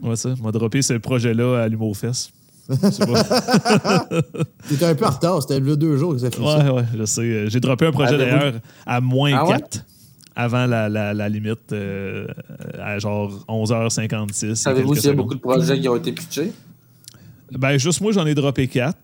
[0.03, 0.35] Ouais, ça.
[0.43, 2.31] M'a droppé ce projet-là à l'Humour Fest.
[2.69, 3.23] Je sais pas.
[4.69, 6.59] T'étais un peu en retard, c'était le deux jours que ça fait ça.
[6.59, 7.49] Ouais, ouais, je sais.
[7.49, 8.55] J'ai droppé un projet Avez-vous- d'ailleurs
[8.85, 9.57] à moins Ah ouais?
[9.59, 9.85] 4
[10.37, 12.27] avant la, la, la limite, euh,
[12.79, 14.43] à genre 11h56.
[14.43, 16.53] il y a Savez-vous s'il y a beaucoup de projets qui ont été pitchés?
[17.53, 18.97] Ben, juste moi, j'en ai droppé 4.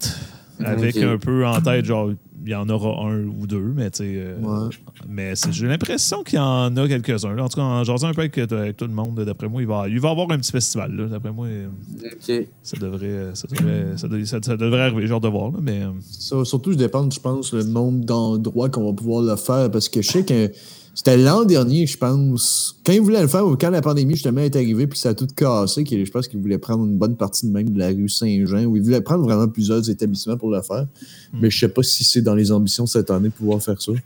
[0.65, 2.11] Avec un peu en tête, genre,
[2.45, 4.13] il y en aura un ou deux, mais tu sais.
[4.17, 4.69] euh, Ouais.
[5.09, 7.35] Mais j'ai l'impression qu'il y en a quelques-uns.
[7.35, 7.45] là.
[7.45, 9.67] En tout cas, en jasant un peu avec, avec tout le monde, d'après moi, il
[9.67, 10.95] va, il va y avoir un petit festival.
[10.95, 11.07] là.
[11.07, 11.69] D'après moi, euh,
[12.05, 12.47] OK.
[12.63, 15.51] ça devrait, ça devrait, ça devrait, ça- ça devrait arriver, genre de voir.
[15.51, 19.23] Là, mais euh, Ça, surtout, je dépend, je pense, le nombre d'endroits qu'on va pouvoir
[19.23, 19.71] le faire.
[19.71, 20.51] Parce que je sais que
[20.95, 22.77] c'était l'an dernier, je pense.
[22.85, 25.15] Quand ils voulaient le faire, ou quand la pandémie justement est arrivée, puis ça a
[25.15, 28.09] tout cassé, je pense qu'ils voulaient prendre une bonne partie de même de la rue
[28.09, 30.87] Saint-Jean, ou ils voulaient prendre vraiment plusieurs établissements pour le faire.
[31.33, 33.93] Mais je sais pas si c'est dans les ambitions cette année de pouvoir faire ça.
[33.93, 34.01] ouais,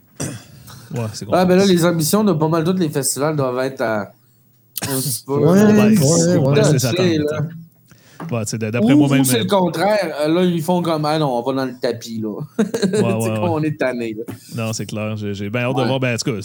[1.12, 4.12] c'est Ah, ben là, les ambitions de pas mal tous les festivals doivent être à.
[4.82, 5.32] Un petit peu.
[5.32, 6.58] Ouais, ouais, Ouais,
[8.58, 9.24] D'après moi-même.
[9.24, 10.14] c'est euh, le contraire.
[10.22, 12.40] Euh, Là, ils font comme, ah non, on va dans le tapis, là.
[12.58, 13.38] Ouais, ouais.
[13.42, 14.16] on est tanné.
[14.54, 15.16] Non, c'est clair.
[15.16, 16.00] J'ai bien hâte de voir.
[16.00, 16.40] Ben, en tout cas,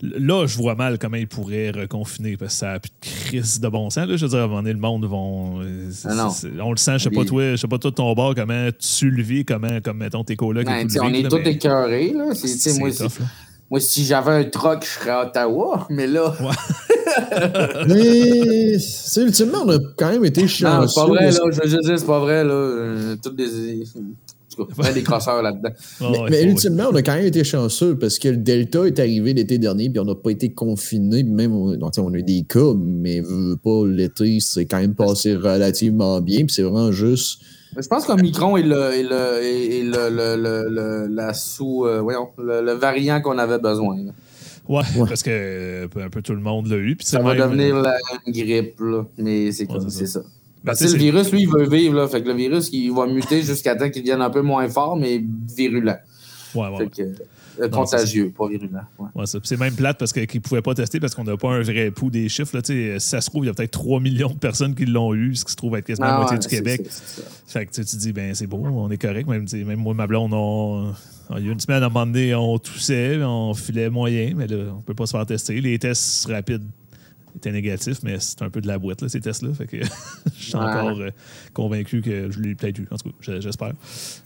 [0.00, 3.60] là, je vois mal comment ils pourraient reconfiner parce que ça n'a plus de crise
[3.60, 4.06] de bon sens.
[4.08, 4.16] Là.
[4.16, 5.60] Je veux dire, à un moment donné, le monde vont.
[5.60, 6.28] euh, Ah
[6.62, 9.10] on le sent, je sais pas toi, je sais pas toi ton bord, comment tu
[9.10, 11.36] le vis, comment, comme mettons tes colocs et tout tu sais, le on est tous
[11.38, 13.26] mais écœurés, moi, tough, là.
[13.70, 15.86] moi, si j'avais un truck, je serais à Ottawa.
[15.90, 16.32] Mais là,
[17.88, 20.80] Mais, tu sais, ultimement, on a quand même été chanceux.
[20.80, 21.38] non, c'est pas vrai, là.
[21.50, 23.16] Je veux juste dire, c'est pas vrai, là.
[23.22, 23.82] Toutes des.
[24.60, 25.70] En tout cas, plein des crosseurs là-dedans.
[26.00, 26.42] Ah, Mais, ouais, mais ouais.
[26.44, 29.88] ultimement, on a quand même été chanceux parce que le Delta est arrivé l'été dernier,
[29.88, 31.22] puis on n'a pas été confinés.
[31.22, 33.22] Même, on, non, tu sais, on a eu des cas, mais
[33.62, 36.38] pas l'été, c'est quand même passé relativement bien.
[36.38, 37.40] Puis c'est vraiment juste.
[37.76, 42.00] Je pense qu'Omicron est le, est le, est le, le, le, le- la sous, euh,
[42.00, 43.96] voyons, le, le variant qu'on avait besoin.
[43.98, 44.12] là.
[44.68, 45.08] Ouais, Ouais.
[45.08, 46.94] parce que euh, un peu tout le monde l'a eu.
[46.96, 47.96] puis Ça va devenir la
[48.26, 49.04] grippe, là.
[49.16, 50.20] Mais c'est Ouais, comme c'est c'est ça.
[50.64, 52.08] Ben, le virus, lui, il veut vivre, là.
[52.08, 54.96] Fait que le virus, il va muter jusqu'à temps qu'il devienne un peu moins fort,
[54.96, 55.22] mais
[55.56, 55.96] virulent.
[56.54, 57.02] Ouais, ouais, Fait que,
[57.62, 58.80] euh, Non, contagieux, pas virulent.
[58.98, 59.08] Ouais.
[59.14, 61.50] Ouais, C'est même plate parce que- qu'ils ne pouvaient pas tester parce qu'on n'a pas
[61.50, 62.54] un vrai pouls des chiffres.
[62.56, 62.60] Là.
[62.64, 65.34] Si ça se trouve, il y a peut-être 3 millions de personnes qui l'ont eu,
[65.34, 66.86] ce qui se trouve être quasiment la Ah, moitié ouais, du Québec.
[67.46, 69.28] Fait que tu sais, tu te dis, ben c'est beau, on est correct.
[69.28, 70.92] Même, même moi, ma blonde, on,
[71.36, 74.46] il y a une semaine, à un moment donné, on toussait, on filait moyen, mais
[74.46, 75.60] là, on peut pas se faire tester.
[75.60, 76.64] Les tests rapides
[77.36, 79.52] étaient négatifs, mais c'est un peu de la boîte, là, ces tests-là.
[79.54, 79.76] Fait que
[80.38, 80.62] je suis Ouais.
[80.64, 81.10] encore euh,
[81.52, 82.88] convaincu que je l'ai peut-être eu.
[82.90, 83.72] En tout cas, je- j'espère.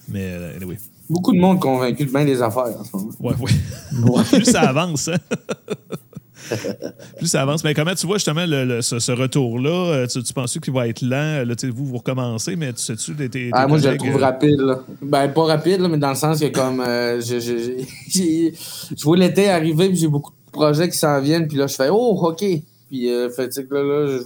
[0.08, 0.78] Mais euh, anyway.
[1.10, 3.10] Beaucoup de monde convaincu de bien des affaires en ce moment.
[3.20, 4.22] Ouais, ouais.
[4.32, 5.16] Plus ça avance, hein?
[7.18, 7.64] Plus ça avance.
[7.64, 9.70] Mais comment tu vois justement le- le- ce, ce retour-là?
[9.70, 11.44] Euh, Tu, tu penses qu'il va être lent?
[11.46, 14.16] Là, tu sais, vous, vous recommencez, mais tu sais-tu, tes Ah, moi, je le trouve
[14.16, 14.60] euh, rapide.
[14.60, 14.80] Là.
[15.00, 18.54] Ben, pas rapide, là, mais dans le sens que comme euh, je, je, je, j'ai-
[18.96, 21.74] je vois l'été arriver, puis j'ai beaucoup de projets qui s'en viennent, puis là, je
[21.74, 22.44] fais Oh, OK.
[22.88, 24.18] Puis, euh, fait là, là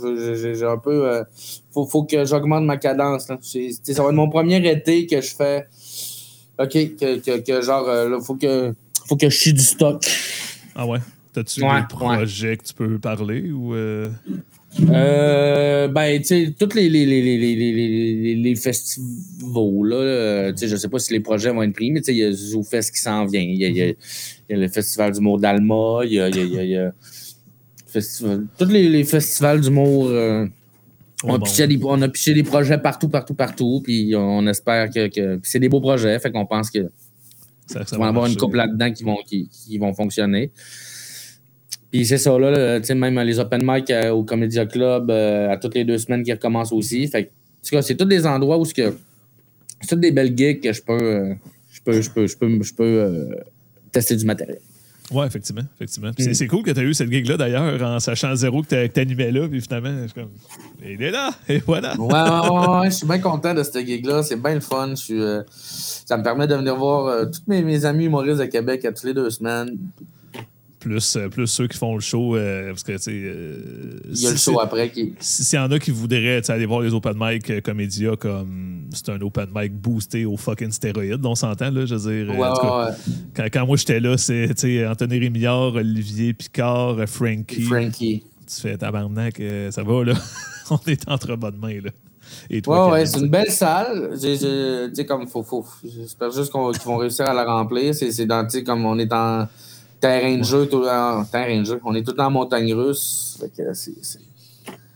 [0.54, 1.08] j'ai un peu.
[1.08, 1.22] euh,
[1.72, 3.28] faut, faut que j'augmente ma cadence.
[3.28, 3.38] Là.
[3.40, 5.66] Ça va être mon premier été que je fais.
[6.58, 8.74] OK, que, que, que genre, là, faut que,
[9.06, 10.02] faut que je chie du stock.
[10.74, 10.98] Ah ouais?
[11.36, 13.74] T'as-tu Ouais, des projets que tu peux parler ou.
[13.74, 14.08] euh,
[14.88, 20.76] Euh, ben, tu sais, tous les, les, les, les, les, festivals, là, tu sais, je
[20.76, 22.90] sais pas si les projets vont être pris, mais tu sais, il y a ZooFest
[22.90, 23.42] qui s'en vient.
[23.42, 23.96] Il y a, y
[24.50, 26.92] y le Festival d'humour d'Alma, il y a, y a, y a, il y a
[27.86, 30.06] festival- tous les, festivals d'humour.
[30.08, 30.46] euh,
[31.24, 31.44] on, bon.
[31.44, 35.38] pichait des, on a piché des projets partout, partout, partout, puis on espère que, que
[35.42, 36.90] c'est des beaux projets, fait qu'on pense que
[37.66, 40.50] ça, ça il va avoir une couple là-dedans qui vont, qui, qui vont fonctionner.
[41.96, 45.56] Puis c'est ça, là, tu même les open mic euh, au Comédia Club, euh, à
[45.56, 47.08] toutes les deux semaines qui recommencent aussi.
[47.08, 48.94] Fait que, en tout cas, c'est tous des endroits où ce que,
[49.80, 51.34] c'est toutes des belles gigs que je peux, euh,
[51.72, 53.34] je peux, je peux, je peux, je peux euh,
[53.92, 54.58] tester du matériel.
[55.10, 55.62] Ouais, effectivement.
[55.76, 56.10] effectivement.
[56.14, 58.86] Puis c'est- cool que tu as eu cette gig-là, d'ailleurs, en sachant zéro que que
[58.88, 59.48] t'animais là.
[59.48, 60.30] Puis finalement, je suis comme,
[60.84, 61.98] il est là, et voilà.
[61.98, 64.22] Ouais, ouais, ouais, ouais, je suis bien content de cette gig-là.
[64.22, 64.90] C'est bien le fun.
[64.90, 68.40] Je suis, euh, ça me permet de venir voir euh, tous mes, mes amis humoristes
[68.40, 69.78] de Québec à toutes les deux semaines.
[70.86, 73.10] Plus, euh, plus ceux qui font le show, euh, parce que, tu sais.
[73.12, 75.14] euh, Il y a le si- show après qui.
[75.18, 79.08] si- S'il y en a qui voudraient aller voir les open mic Comédia comme c'est
[79.08, 82.38] un open mic boosté au fucking stéroïde, on s'entend, là, je veux dire.
[82.38, 82.96] Ouais, en tout cas, ouais, ouais.
[83.34, 87.62] Quand, quand moi j'étais là, c'est Anthony Rémillard, Olivier Picard, Frankie.
[87.62, 88.22] Frankie.
[88.46, 90.14] Tu fais tabarnak, ça va, là.
[90.70, 91.90] on est entre bonnes mains, là.
[92.48, 94.10] Et Ouais, toi, ouais, Kevin, c'est une belle salle.
[94.20, 97.44] J'ai- j'ai- Tu sais, comme, faut, faut, j'espère juste qu'on- qu'ils vont réussir à la
[97.44, 97.92] remplir.
[97.92, 99.46] C'est comme on est en
[100.00, 101.80] terrain de jeu, tout, en terrain de jeu.
[101.84, 103.36] On est tout en montagne russe.
[103.40, 104.20] Fait que c'est, c'est,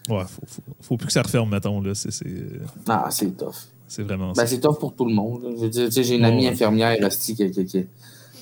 [0.08, 1.94] Ouais, faut, faut, faut plus que ça referme, mettons, là.
[1.94, 3.54] C'est- C'est euh, ah, c'est tough.
[3.86, 5.42] c'est vraiment Ben, c'est tough pour tout le monde.
[5.44, 5.50] là.
[5.56, 6.52] Je veux dire, tu sais, j'ai une amie Ouais.
[6.52, 7.86] infirmière, Rusty, qui, qui, qui,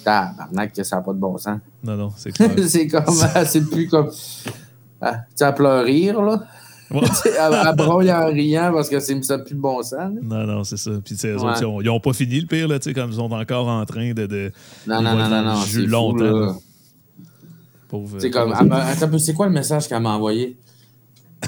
[0.04, 1.58] tabarnak, que ça n'a pas de bon sens.
[1.84, 2.50] Non, non, c'est clair.
[2.66, 3.04] c'est comme,
[3.46, 4.10] c'est plus comme,
[5.00, 6.46] ah, tu sais, à pleurer, là.
[7.38, 9.92] À, à broyer en riant parce que c'est, ça n'a plus de bon sens.
[9.92, 10.08] là.
[10.22, 10.90] Non, non, c'est ça.
[11.04, 11.32] Puis, Ouais.
[11.34, 13.84] autres, ils ont, ils ont pas fini le pire, là, comme ils sont encore en
[13.84, 14.26] train de.
[14.26, 14.52] de
[14.86, 15.56] Non, non, non, non, non.
[15.66, 16.56] C'est longtemps,
[18.18, 20.56] C'est comme, un peu, c'est quoi le message qu'elle m'a envoyé?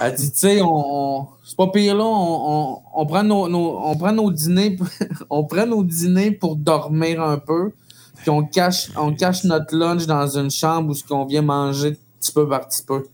[0.00, 2.40] Elle dit, tu sais, on, on- c'est pas pire là, on,
[2.74, 4.76] on, on prend nos, nos- on prend nos dîners,
[5.30, 7.72] on prend nos dîners pour dormir un peu,
[8.16, 11.98] puis on cache, on cache notre lunch dans une chambre où ce qu'on vient manger
[12.20, 13.04] petit peu par petit peu.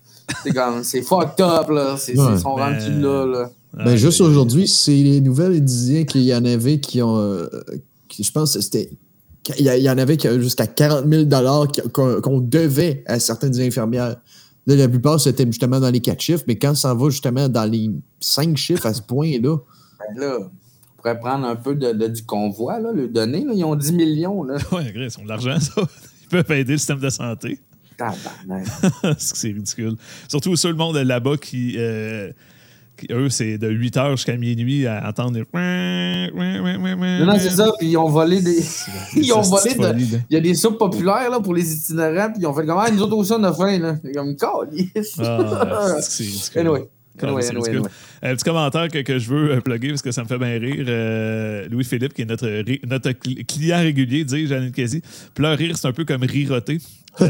[0.43, 2.24] C'est comme, c'est fucked up là, c'est, Ouais.
[2.34, 3.51] ils sont Ben, rendus là, là.
[3.78, 7.18] Ah, Ben, juste aujourd'hui, c'est les nouvelles, ils disaient qu'il y en avait qui ont.
[7.18, 7.47] euh,
[8.09, 8.91] qui- je pense que c'était.
[9.59, 11.26] Il y, en avait qui avaient jusqu'à 40 000
[11.68, 14.16] qui- qu'on devait à certaines infirmières.
[14.66, 17.64] Là, la plupart, c'était justement dans les quatre chiffres, mais quand ça va justement dans
[17.70, 19.59] les cinq chiffres à ce point-là,
[20.01, 23.53] Ben là, on pourrait prendre un peu de, de- du convoi, là, le donner, là,
[23.55, 24.57] ils ont 10 millions, là.
[24.72, 25.82] Ouais, ils ont de l'argent, ça.
[26.24, 27.61] Ils peuvent aider le système de santé.
[27.97, 28.67] Tabarnak.
[29.19, 29.95] C'est ridicule.
[30.29, 32.31] Surtout ceux le monde là-bas qui, euh,
[32.97, 35.39] qui, eux, c'est de 8 h jusqu'à minuit à entendre.
[35.39, 38.59] les- Non, non, c'est ça, puis ils ont volé des.
[39.17, 40.19] Ils ont volé de-.
[40.31, 42.85] Il y a des soupes populaires là, pour les itinérants, puis ils ont fait comment
[42.91, 43.79] nous autres aussi on a faim.
[43.79, 43.97] Là.
[44.03, 45.17] C'est comme calice.
[45.23, 46.61] Ah, c'est ridicule.
[46.61, 46.85] Anyway.
[47.23, 47.77] Ah, Anyway, c'est anyway, ridicule.
[47.79, 47.91] anyway.
[48.23, 50.59] Un petit commentaire que, que je veux euh, plugger parce que ça me fait bien
[50.59, 50.85] rire.
[50.87, 52.47] Euh, Louis-Philippe, qui est notre,
[52.87, 55.01] notre cli- client régulier, dit Janine Casi,
[55.35, 56.79] pleurer rire, c'est un peu comme riroter.
[57.21, 57.29] Euh,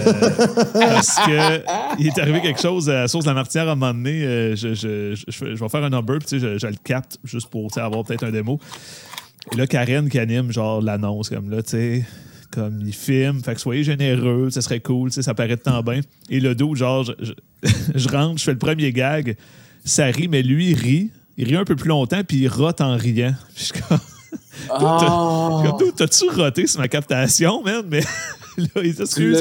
[0.72, 1.62] parce que
[1.98, 4.22] il est arrivé quelque chose à la source de la Martinière à un moment donné.
[4.24, 7.48] euh, je, je, je, je vais faire un number, puis je, je le capte juste
[7.48, 8.58] pour avoir peut-être un démo.
[9.52, 12.04] Et là, Karen qui anime genre l'annonce comme là, tu sais,
[12.50, 15.60] comme il filme, fait que soyez généreux, ça serait cool, tu sais, ça paraît de
[15.62, 16.00] temps bien.
[16.30, 19.36] Et le dos, genre, je, je- je rentre, je fais le premier gag,
[19.84, 21.10] ça rit, mais lui, il rit.
[21.38, 23.34] Il rit un peu plus longtemps, puis il rote en riant.
[23.54, 23.98] Puis je suis comme,
[24.70, 25.62] Ah!
[25.96, 27.82] t'as-tu roté sur ma captation, man?
[27.90, 28.00] Mais
[28.58, 28.82] là,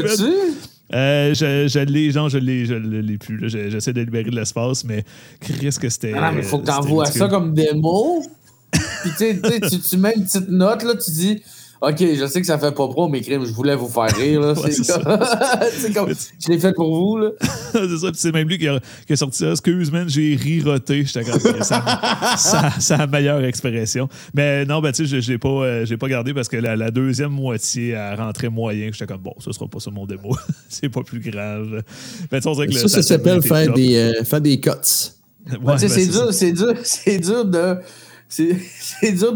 [0.02, 0.04] man.
[0.04, 0.34] l'as-tu?
[0.94, 3.38] Euh, je, je l'ai, genre, je l'ai, je l'ai plus.
[3.38, 3.48] là.
[3.48, 5.04] Je- J'essaie de libérer de l'espace, mais
[5.60, 6.14] qu'est-ce que c'était.
[6.16, 8.24] Ah non, mais faut que t'envoies ça comme démo.
[8.72, 9.40] Puis tu sais,
[9.90, 11.42] tu mets une petite note, là, tu dis.
[11.82, 14.42] OK, je sais que ça fait pas pro, mais crime, je voulais vous faire rire.
[14.42, 14.54] Là.
[14.64, 15.20] Ouais, c'est c'est comme...
[15.78, 16.10] c'est comme...
[16.40, 17.18] Je l'ai fait pour vous.
[17.18, 17.30] Là.
[17.74, 19.52] c'est ça, puis c'est même lui qui a, qui a sorti ça.
[19.52, 21.04] Excuse, man, j'ai riroté.
[21.06, 21.84] J'étais comme, ça,
[22.38, 24.08] ça, ça a la meilleure expression.
[24.34, 26.48] Mais non, ben, tu sais, je, je l'ai pas, euh, je l'ai pas gardé parce
[26.48, 28.90] que la, la deuxième moitié, elle rentrait moyen.
[28.92, 30.36] J'étais comme, bon, ça sera pas ça mon démo.
[30.70, 31.84] c'est pas plus grave.
[32.32, 34.60] Ben, sais, on dirait que le- ça, ça ça s'appelle faire des, euh, faire des
[34.60, 34.70] cuts.
[34.70, 36.12] Ouais, Tu sais, ben, c'est ça.
[36.24, 37.78] dur, c'est dur, c'est dur de.
[38.30, 39.34] C'est dur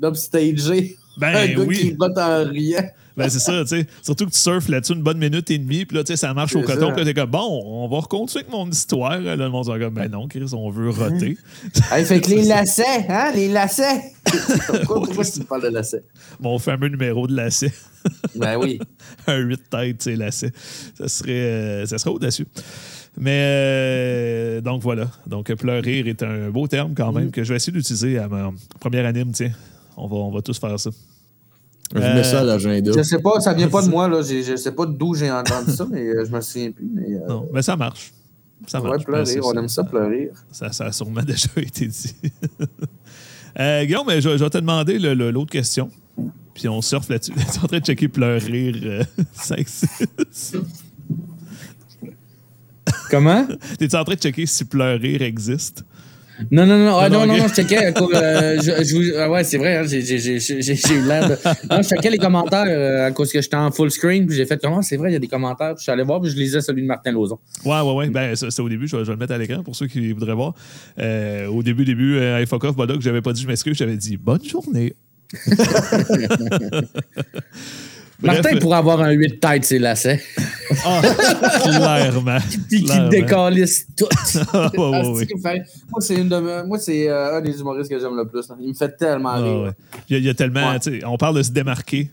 [0.00, 1.76] d'upstager un Ben gars oui.
[1.76, 2.84] qui en riant.
[3.18, 3.86] Ben, c'est ça, tu sais.
[4.00, 6.32] Surtout que tu surfes là-dessus une bonne minute et demie, puis là, tu sais, ça
[6.34, 9.18] marche au coton, puis là, t'es comme, bon, on va recontinuer avec mon histoire.
[9.18, 11.36] Là, le monde dit comme, ben non, Chris, on veut roter.
[11.90, 14.12] Hey, fait que les lacets, hein, les lacets.
[14.24, 16.04] Pourquoi, pourquoi tu me parles de lacets?
[16.38, 17.72] Mon fameux numéro de lacet.
[18.36, 18.78] Ben oui.
[19.26, 20.52] un 8 têtes, c'est lacet.
[20.96, 22.46] Ça serait, euh, ça serait audacieux.
[23.20, 25.10] Mais euh, donc voilà.
[25.26, 28.50] Donc pleurer est un beau terme quand même que je vais essayer d'utiliser à ma
[28.80, 29.52] première anime, tiens.
[29.96, 30.90] On va, on va tous faire ça.
[31.94, 32.92] Je Euh, mets ça à l'agenda.
[32.96, 34.22] Je sais pas, ça vient pas de moi, là.
[34.22, 36.86] J'ai- Je sais pas d'où j'ai entendu ça, mais euh, je me souviens plus.
[36.94, 38.12] Mais, euh, Non, mais ça marche.
[38.66, 39.04] Ça ouais, marche.
[39.04, 40.30] pleurer, Ben, on aime ça pleurer.
[40.52, 42.14] Ça, ça a sûrement déjà été dit.
[43.58, 45.90] euh, Guillaume, je, je vais te demander le- le- l'autre question.
[46.54, 47.32] Puis on surfe là-dessus.
[47.36, 49.02] Tu es en train de checker pleurer euh,
[49.34, 50.60] 5-6.
[53.10, 53.46] Comment?
[53.78, 55.84] T'es-tu en train de checker si pleurer existe?
[56.52, 57.86] Non, non, non, ah, Non, non, je checkais.
[57.86, 59.98] à cause, euh, je, je vous- ah ouais, c'est vrai, hein, j'ai
[60.94, 61.34] eu l'air de.
[61.68, 64.46] Non, je checkais les commentaires euh, à cause que j'étais en full screen, puis j'ai
[64.46, 66.30] fait comment, c'est vrai, il y a des commentaires, puis je suis allé voir, puis
[66.30, 67.40] je lisais celui de Martin Lauzon.
[67.64, 68.08] Ouais, ouais, ouais.
[68.10, 68.86] Ben, c'est au début.
[68.86, 70.54] Je vais, je vais le mettre à l'écran pour ceux qui voudraient voir.
[71.00, 73.96] Euh, au début, début, euh, à Fuck Off, Bodoc, j'avais pas dit je m'excuse, j'avais
[73.96, 74.94] dit bonne journée.
[78.20, 80.20] Bref, Martin pourrait avoir un 8 têtes, c'est lacets.
[80.84, 81.00] ah,
[81.62, 82.38] clairement.
[82.68, 84.06] Puis qui décalisse tout.
[84.52, 85.26] Ah, ouais, ouais, Ah, ouais.
[85.26, 88.48] fait- Moi, c'est une de moi, c'est euh, un des humoristes que j'aime le plus.
[88.48, 88.56] là.
[88.60, 89.60] Il me fait tellement Ah, rire.
[89.62, 89.70] ouais.
[90.08, 90.70] Il, y a, il y a tellement.
[90.72, 90.80] Ouais.
[90.80, 92.10] tu sais, On parle de se démarquer.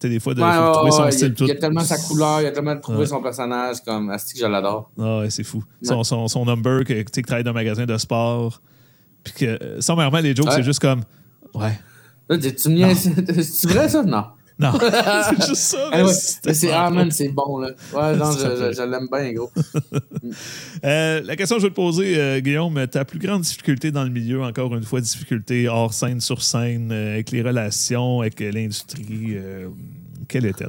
[0.00, 1.34] Tu sais, des fois, de Ouais, faut ouais, trouver son ouais, style il, y a,
[1.34, 1.44] tout.
[1.44, 3.06] il y a tellement sa couleur, il y a tellement trouvé Ouais.
[3.06, 4.92] son personnage comme Asti que je l'adore.
[4.96, 5.64] Ah ouais, c'est fou.
[5.82, 8.60] Son, son, son number, que, tu sais, qui travaille dans un magasin de sport.
[9.24, 10.54] Puis que, euh, sommairement, les jokes, Ouais.
[10.54, 11.00] c'est juste comme.
[11.54, 11.76] Ouais.
[12.30, 12.94] Là, tu me
[13.42, 14.04] C'est vrai ça?
[14.04, 14.24] Non.
[14.58, 14.72] Non.
[14.80, 15.78] c'est juste ça.
[15.92, 16.12] Ah, mais ouais.
[16.12, 17.70] c'est Mais c'est ah, man, bon là.
[17.94, 19.50] Ouais, non, je, je- je l'aime bien, gros.
[20.84, 24.04] Euh, la question que je veux te poser, euh, Guillaume, ta plus grande difficulté dans
[24.04, 28.40] le milieu, encore une fois, difficulté hors scène, sur scène, euh, avec les relations, avec
[28.40, 29.68] euh, l'industrie, euh,
[30.28, 30.68] quelle est-elle?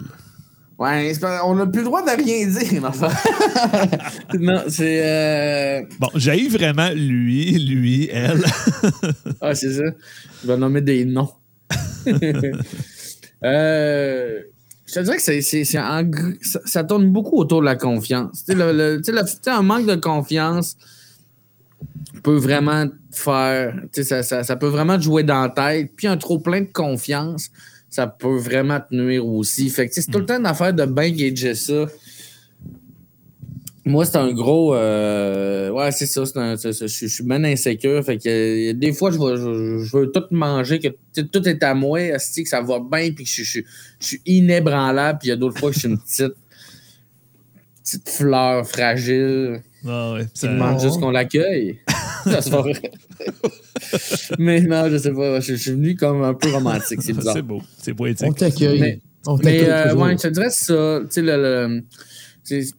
[0.80, 1.12] Ouais,
[1.44, 3.10] on n'a plus le droit de rien dire, enfin.
[4.40, 5.02] non, c'est.
[5.04, 5.82] Euh...
[6.00, 8.42] Bon, j'ai vraiment lui, lui, elle.
[9.42, 9.84] Ah, c'est ça.
[10.42, 11.30] Je vais nommer des noms.
[13.44, 14.42] Euh,
[14.86, 17.66] je te dirais que c'est, c'est, c'est en gr- ça, ça tourne beaucoup autour de
[17.66, 18.44] la confiance.
[18.48, 20.76] Le, le- le- un manque de confiance
[22.24, 23.76] peut vraiment te faire.
[23.94, 25.92] Ça, ça, ça peut vraiment te jouer dans la tête.
[25.96, 27.50] Puis un trop plein de confiance,
[27.90, 29.70] ça peut vraiment te nuire aussi.
[29.70, 31.86] Fait que, c'est tout le temps une affaire de bien gager ça.
[33.86, 34.76] Moi, c'est un gros.
[34.76, 36.26] euh, ouais, c'est ça.
[36.26, 38.04] c'est un- je suis- je suis bien insécure.
[38.04, 41.64] Fait que euh, des fois, je, vais- je, je veux tout manger, que tout est
[41.64, 43.60] à moi, que ça va bien, puis que je, je-
[44.00, 45.20] je suis inébranlable.
[45.20, 46.34] Puis il y a d'autres fois que je suis une petite,
[47.84, 51.80] petite fleur fragile Ah ouais, ça- demande juste qu'on l'accueille.
[54.38, 55.40] Mais non, je sais pas.
[55.40, 57.02] Je, je suis venu comme un peu romantique.
[57.02, 57.34] C'est bizarre.
[57.34, 58.36] c'est beau, c'est On poétique.
[58.36, 58.80] t'accueille.
[58.80, 61.00] Mais- On Mais euh, ouais, je te dirais ça.
[61.04, 61.84] Tu sais, le, le-
[62.44, 62.72] c'est- je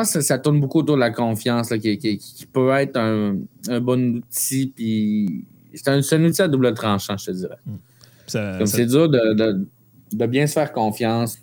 [0.00, 2.96] pense que ça tourne beaucoup autour de la confiance, là, qui, qui- qui peut être
[2.98, 3.36] un,
[3.68, 4.72] un bon outil.
[4.74, 5.44] Puis
[5.74, 7.56] c'est un, c'est un outil à double tranchant, je te dirais.
[8.26, 9.66] Ça- Comme ça- c'est dur de, de-
[10.12, 11.38] de bien se faire confiance.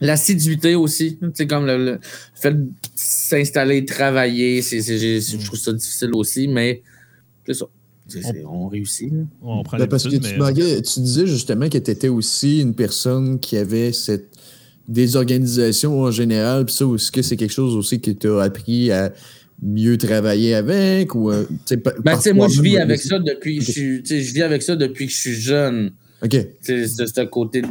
[0.00, 1.98] L'assiduité aussi, tu sais, comme le, le
[2.34, 6.82] fait de s'installer, travailler, c'est, c'est- je trouve ça difficile aussi, mais
[7.46, 7.64] c'est ça.
[8.08, 9.10] C'est- c'est- on réussit.
[9.12, 9.22] là.
[9.42, 12.74] on prend Ben, parce que tu, mais- tu disais justement que tu étais aussi une
[12.74, 14.35] personne qui avait cette
[14.88, 18.90] désorganisation en général, puis ça aussi que c'est quelque chose aussi que tu as appris
[18.90, 19.12] à
[19.62, 21.44] mieux travailler avec ou euh,
[22.04, 23.08] Ben, moi, je vis avec aussi.
[23.08, 25.92] ça depuis, je vis avec ça depuis que je suis jeune.
[26.22, 26.34] OK.
[26.62, 27.62] Sais, ce côté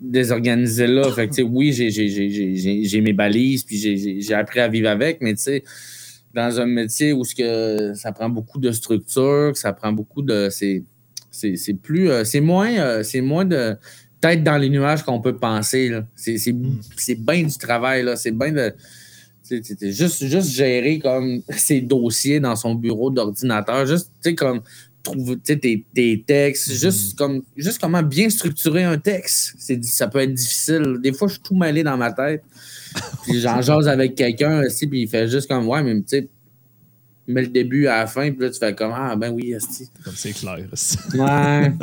[0.00, 1.10] désorganisé-là.
[1.12, 5.34] Fait que, tu sais, oui, j'ai- mes balises, puis j'ai- appris à vivre avec, mais
[5.34, 5.64] tu sais,
[6.34, 10.22] dans un métier où ce que ça prend beaucoup de structure, que ça prend beaucoup
[10.22, 10.48] de.
[10.50, 10.82] C'est
[11.30, 12.10] c'est- c'est plus.
[12.10, 13.76] euh, c'est moins, euh, c'est moins de
[14.20, 15.88] tête dans les nuages qu'on peut penser.
[15.88, 16.06] là.
[16.16, 18.06] C'est bien du travail.
[18.16, 18.74] C'est bien de.
[19.50, 24.60] Juste, juste gérer comme ses dossiers dans son bureau d'ordinateur, juste, comme
[25.02, 29.54] trouver tes, tes textes, juste, comme, juste comment bien structurer un texte.
[29.82, 30.98] Ça peut être difficile.
[31.02, 32.42] Des fois, je suis tout mêlé dans ma tête.
[33.22, 36.28] Puis j'en jase avec quelqu'un aussi, puis il fait juste comme, ouais, mais tu sais,
[37.26, 39.88] mets le début à la fin, puis là, tu fais comme, ah, ben oui, esti.
[40.02, 40.66] Comme c'est clair.
[41.14, 41.72] Ouais.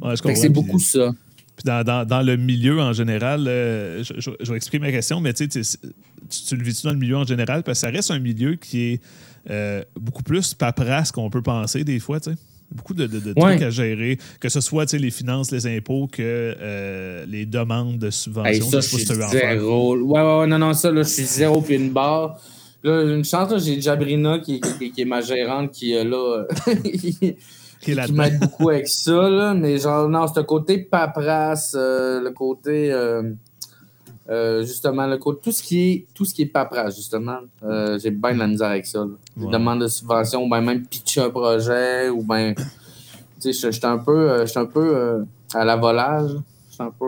[0.00, 1.14] Ouais, c'est beaucoup ça.
[1.62, 4.92] Puis dans, dans- dans le milieu en général, euh, je, je- je vais exprimer ma
[4.92, 7.62] question, mais tu, le vis-tu dans le milieu en général?
[7.62, 9.00] Parce que ça reste un milieu qui est
[9.50, 12.36] euh, beaucoup plus paperasse qu'on peut penser des fois, tu sais.
[12.72, 13.56] Beaucoup de, de- de Ouais.
[13.56, 17.44] trucs à gérer, que ce soit tu sais, les finances, les impôts, que euh, les
[17.44, 18.52] demandes de subventions.
[18.52, 19.96] Hey, ça, je sais je pas si suis zéro.
[19.96, 22.40] Ouais, ouais, ouais, non, non, ça, là, je suis zéro puis une barre.
[22.84, 26.44] Là, une chance, là, j'ai Jabrina qui, qui, qui est ma gérante qui est là.
[27.80, 32.30] Qui m'aide beaucoup avec ça, là, mais genre, non, c'est le côté paperasse, euh, le
[32.30, 33.32] côté, euh,
[34.28, 37.38] euh, justement, le côté, tout ce qui est, tout ce qui est paperasse, justement,
[37.98, 39.06] j'ai bien de la misère avec ça.
[39.36, 39.52] Les Ouais.
[39.52, 42.62] demandes de subvention, ou ben même pitcher un projet, ou ben, tu
[43.40, 45.24] sais, je- j'étais un peu, un peu
[45.54, 46.32] à la volage,
[46.70, 47.06] j'étais un peu,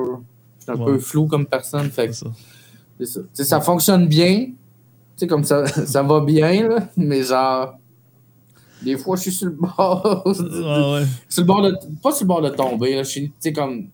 [0.68, 0.85] un Ouais.
[0.87, 3.20] peu flou comme personne, fait que C'est ça.
[3.45, 4.47] ça fonctionne bien.
[4.47, 4.55] Tu
[5.16, 7.75] sais, comme ça, ça va bien, là, mais genre,
[8.85, 10.22] des fois, je suis sur le bord.
[10.64, 11.07] Ah ouais.
[11.28, 11.74] sur le bord de.
[12.03, 13.03] Pas sur le bord de tomber, là.
[13.03, 13.89] Je suis, tu sais, comme.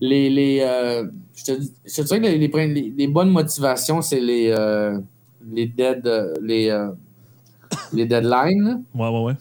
[0.00, 0.30] Les.
[0.30, 2.26] les euh, je te dis- je te dirais que
[2.58, 4.48] les, les, bonnes motivations, c'est les.
[4.56, 4.98] euh,
[5.52, 6.06] les dead.
[6.06, 6.68] euh, les.
[6.70, 6.90] euh,
[7.92, 8.82] les deadlines.
[8.94, 9.34] Ouais, ouais, ouais.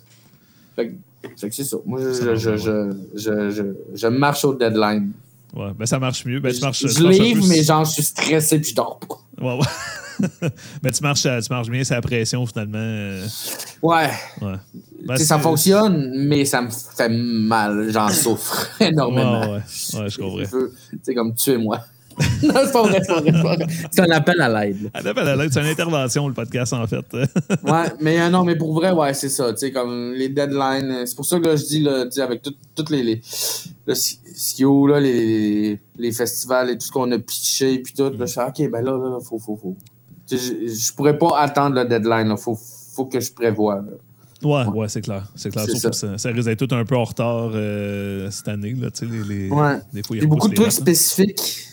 [0.75, 0.93] Fait que,
[1.37, 1.77] fait que c'est ça.
[1.85, 5.11] Moi, je, je, je, je, je, je marche au deadline.
[5.55, 6.39] Ouais, ben ça marche mieux.
[6.39, 9.17] Ben, je tu marches un livre, mais genre, je suis stressé puis je dors pas.
[9.39, 10.19] Ouais, ouais.
[10.81, 12.77] ben, tu marches, tu marches bien, c'est la pression finalement.
[12.79, 13.27] euh,
[13.83, 14.09] Ouais.
[14.41, 14.53] ouais.
[15.05, 17.89] Ben, ça c'est- fonctionne, mais ça me fait mal.
[17.91, 19.41] J'en souffre énormément.
[19.41, 19.47] Ouais,
[19.93, 20.67] ouais, ouais, je comprends.
[21.03, 21.79] Sais, comme tuez-moi.
[22.43, 23.67] non, c'est pas vrai, c'est pas vrai.
[23.91, 24.89] c'est un appel à l'aide.
[24.93, 27.05] Ah, non, ben, là, C'est une intervention, le podcast, en fait.
[27.63, 29.51] Ouais, mais euh, non, mais pour vrai, ouais, c'est ça.
[29.53, 30.89] Tu sais, comme les deadlines.
[30.91, 33.03] euh, C'est pour ça que là, je dis, là, tu sais, avec tout- toutes les,
[33.03, 33.21] les,
[33.85, 38.09] le là, les, les festivals et tout ce qu'on a pitché, puis tout.
[38.17, 39.75] Là, je suis OK, ben là, là, là, faut, faut, faut.
[40.29, 42.29] Je, je, je pourrais pas attendre le deadline.
[42.31, 42.57] Il faut,
[42.95, 43.75] faut que je prévoie.
[43.75, 43.91] Là.
[44.43, 45.23] Ouais, ouais, c'est clair.
[45.35, 45.65] C'est clair.
[45.67, 45.91] Ça.
[45.91, 48.75] ça, ça risque d'être tout un peu en retard euh, cette année.
[48.79, 49.77] Là, tu sais, les, les- Ouais.
[49.93, 51.66] Des fois, Il y a beaucoup de trucs dates, spécifiques.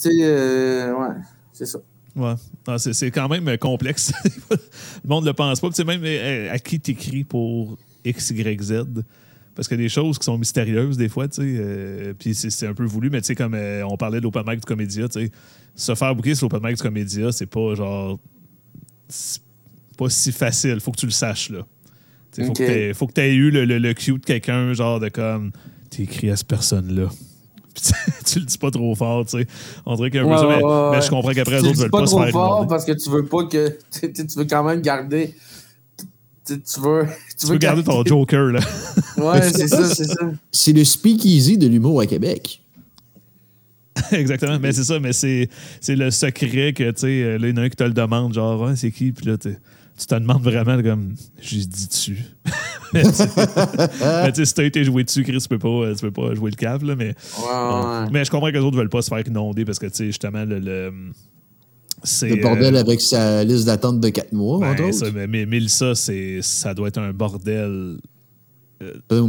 [0.00, 1.14] Tu sais, euh, ouais,
[1.52, 1.78] c'est ça.
[2.16, 2.34] Ouais.
[2.68, 4.12] Non, c'est, c'est quand même euh, complexe.
[4.50, 4.56] le
[5.08, 5.68] monde ne le pense pas.
[5.68, 8.84] Tu sais, même euh, à qui t'écris pour X, Y, Z?
[9.54, 11.42] Parce qu'il y a des choses qui sont mystérieuses des fois, tu sais.
[11.44, 14.42] euh, puis c'est, un peu voulu, mais tu sais, comme euh, on parlait de l'open
[14.46, 15.30] mic du Comédia, tu sais,
[15.76, 18.18] se faire booker sur l'open mic du Comédia, c'est pas genre.
[19.96, 20.80] Pas si facile.
[20.80, 21.66] Faut que tu le saches, là.
[22.32, 24.72] Sais, Faut que t'aies- faut que tu aies eu le, le, le cue de quelqu'un,
[24.72, 25.52] genre de comme.
[25.90, 27.08] T'es écrit à cette personne-là.
[27.74, 27.92] Tu-
[28.24, 29.46] tu le dis pas trop fort, tu sais.
[29.84, 30.64] On dirait qu'il y a un peu Ouais, ça, mais,
[30.96, 32.30] ouais, je comprends qu'après, les Tu le autres dis veulent pas pas se trop faire
[32.32, 32.68] fort inonder.
[32.68, 33.78] parce que tu veux pas que.
[33.90, 35.34] Tu tu- tu veux quand même garder.
[36.46, 37.06] Tu, tu veux.
[37.38, 38.60] Tu veux garder ton Joker, là.
[39.16, 40.30] Ouais, c'est ça, c'est ça.
[40.52, 42.60] C'est le speakeasy de l'humour à Québec.
[44.12, 44.58] Exactement.
[44.60, 45.48] Mais c'est ça, mais c'est,
[45.80, 47.84] c'est le secret que, tu sais, euh, là, il y en a un qui te
[47.84, 49.12] le demande, genre, c'est qui?
[49.12, 49.56] Puis là, tu
[50.06, 52.18] te demandes vraiment, comme, j'ai dit dessus.
[52.44, 52.56] mais tu
[54.24, 56.10] mais tu sais, si t'as été joué dessus, Chris, tu peux pas, euh, tu peux
[56.10, 57.14] pas jouer le cave, là, mais.
[57.38, 58.10] Ouais, ouais.
[58.12, 60.06] Mais je comprends que les autres veulent pas se faire inonder parce que, tu sais,
[60.06, 60.58] justement, le.
[60.60, 65.60] le bordel euh, avec sa liste d'attente de 4 mois, ben, entre ça, mais, mais
[65.68, 67.98] ça doit être un bordel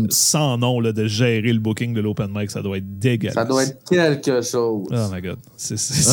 [0.09, 2.51] sans nom là, de gérer le booking de l'open mic.
[2.51, 3.35] Ça doit être dégueulasse.
[3.35, 4.87] Ça doit être quelque chose.
[4.91, 5.37] Oh my god.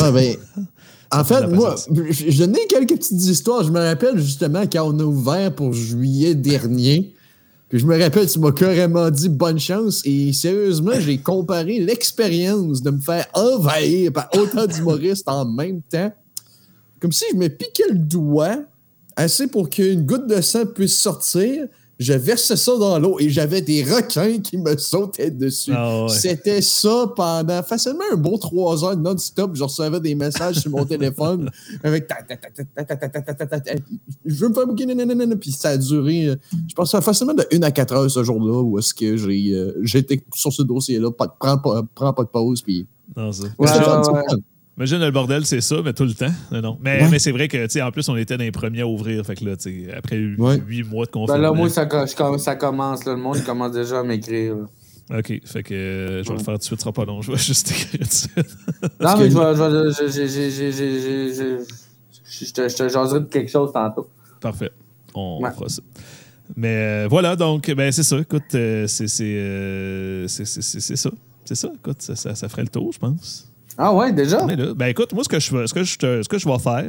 [0.01, 0.37] Ah, ben,
[1.11, 3.65] en fait moi, je je donnais quelques petites histoires.
[3.65, 7.15] Je me rappelle justement quand on a ouvert pour juillet dernier.
[7.73, 10.03] Puis je me rappelle, tu m'as carrément dit bonne chance.
[10.05, 16.13] Et sérieusement, j'ai comparé l'expérience de me faire envahir par autant d'humoristes en même temps.
[17.01, 18.59] Comme si je me piquais le doigt
[19.17, 21.67] assez pour qu'une goutte de sang puisse sortir
[22.03, 25.73] je versais ça dans l'eau et j'avais des requins qui me sautaient dessus.
[26.09, 29.53] C'était ça pendant facilement un beau trois heures non-stop.
[29.55, 31.51] Je recevais des messages sur mon téléphone
[31.83, 32.09] avec
[34.25, 34.87] je veux me faire bouquer,
[35.37, 36.37] puis ça a duré,
[36.69, 40.23] je pense, facilement de 1 à 4 heures ce jour-là où est-ce que j'ai j'étais
[40.35, 42.87] sur ce dossier-là, prends, pas de pause, puis.
[44.79, 46.33] Imagine le bordel, c'est ça, mais tout le temps.
[46.51, 46.79] Non, non.
[46.81, 47.09] Mais, Ouais.
[47.11, 49.25] mais c'est vrai que, tu sais, en plus, on était dans les premiers à ouvrir.
[49.27, 50.63] Fait que là, tu sais, après huit Ouais.
[50.67, 51.41] huit mois de Ben confinement.
[51.43, 53.05] là, moi, ça, je ça commence.
[53.05, 54.57] Là, le monde commence déjà à m'écrire.
[55.15, 55.41] OK.
[55.45, 57.21] Fait que euh, je vais le faire tout de suite, ce sera pas long.
[57.21, 58.29] Je vais juste écrire dessus.
[58.99, 59.57] Non, que- mais je vais.
[59.57, 63.71] je vais- je- j'ai- j'ai- j'ai- j'ai- j'ai- j'ai- Je te jaserai de quelque chose
[63.75, 64.09] tantôt.
[64.41, 64.71] Parfait.
[65.15, 65.51] On Ouais.
[65.53, 65.83] fera ça.
[66.57, 68.19] Mais euh, voilà, donc, ben, c'est ça.
[68.19, 70.45] Écoute, euh, c'est euh, ça.
[71.45, 71.69] C'est ça.
[71.75, 73.52] Écoute, ça, ça, ça ferait le tour, je pense.
[73.79, 74.45] Ah ouais, déjà?
[74.45, 74.75] On est là.
[74.75, 76.85] Ben écoute, moi, ce que je, ce que je, te- ce que je vais faire,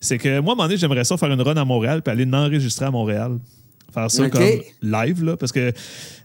[0.00, 2.12] c'est que moi, à un moment donné, j'aimerais ça faire une run à Montréal puis
[2.12, 3.38] aller l'enregistrer à Montréal.
[3.92, 4.42] Faire ça comme
[4.82, 5.72] live, là, parce que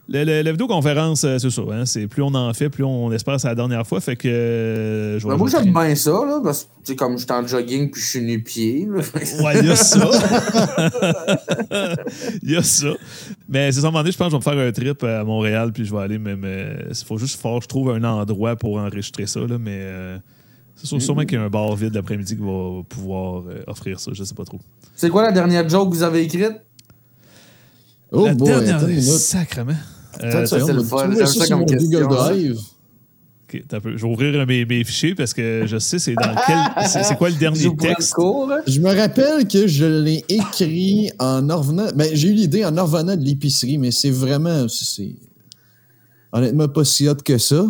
[0.07, 1.61] le- le- la vidéoconférence, euh, c'est ça.
[1.71, 3.99] Hein, c'est plus on en fait, plus on espère que c'est la dernière fois.
[4.01, 7.23] Fait que euh, je vais Ben, moi, j'aime bien ça, là, parce que, comme je
[7.23, 8.87] suis en jogging puis je suis nu-pied.
[8.89, 10.09] Ouais, il y a ça.
[12.43, 12.93] Il y a ça.
[13.49, 14.71] Mais c'est ça, à un moment donné, je pense que je vais me faire un
[14.71, 16.45] trip à Montréal, puis je vais aller même.
[16.89, 20.17] Il faut juste fort que je trouve un endroit pour enregistrer ça, là, mais euh,
[20.75, 23.99] c'est sûr- sûrement qu'il y a un bar vide l'après-midi qui va pouvoir euh, offrir
[23.99, 24.59] ça, je sais pas trop.
[24.95, 26.61] C'est quoi la dernière joke que vous avez écrite?
[28.11, 29.73] Oh La boy, dernière, sacrement.
[30.23, 31.13] Euh, Ça, ça, c'est le fun.
[31.25, 32.07] ça comme Google.
[32.07, 32.59] Drive.
[33.47, 33.97] ok, t'as un peu.
[33.97, 36.57] Je vais ouvrir mes, mes fichiers parce que je sais c'est dans quel.
[36.87, 38.13] C'est c'est quoi le dernier vous texte?
[38.13, 38.51] cours.
[38.67, 41.87] Je me rappelle que je l'ai écrit en en revenant.
[41.95, 44.67] Ben, j'ai eu l'idée en en revenant de l'épicerie, mais c'est vraiment.
[44.67, 45.15] C'est
[46.31, 47.65] honnêtement pas si hot que ça.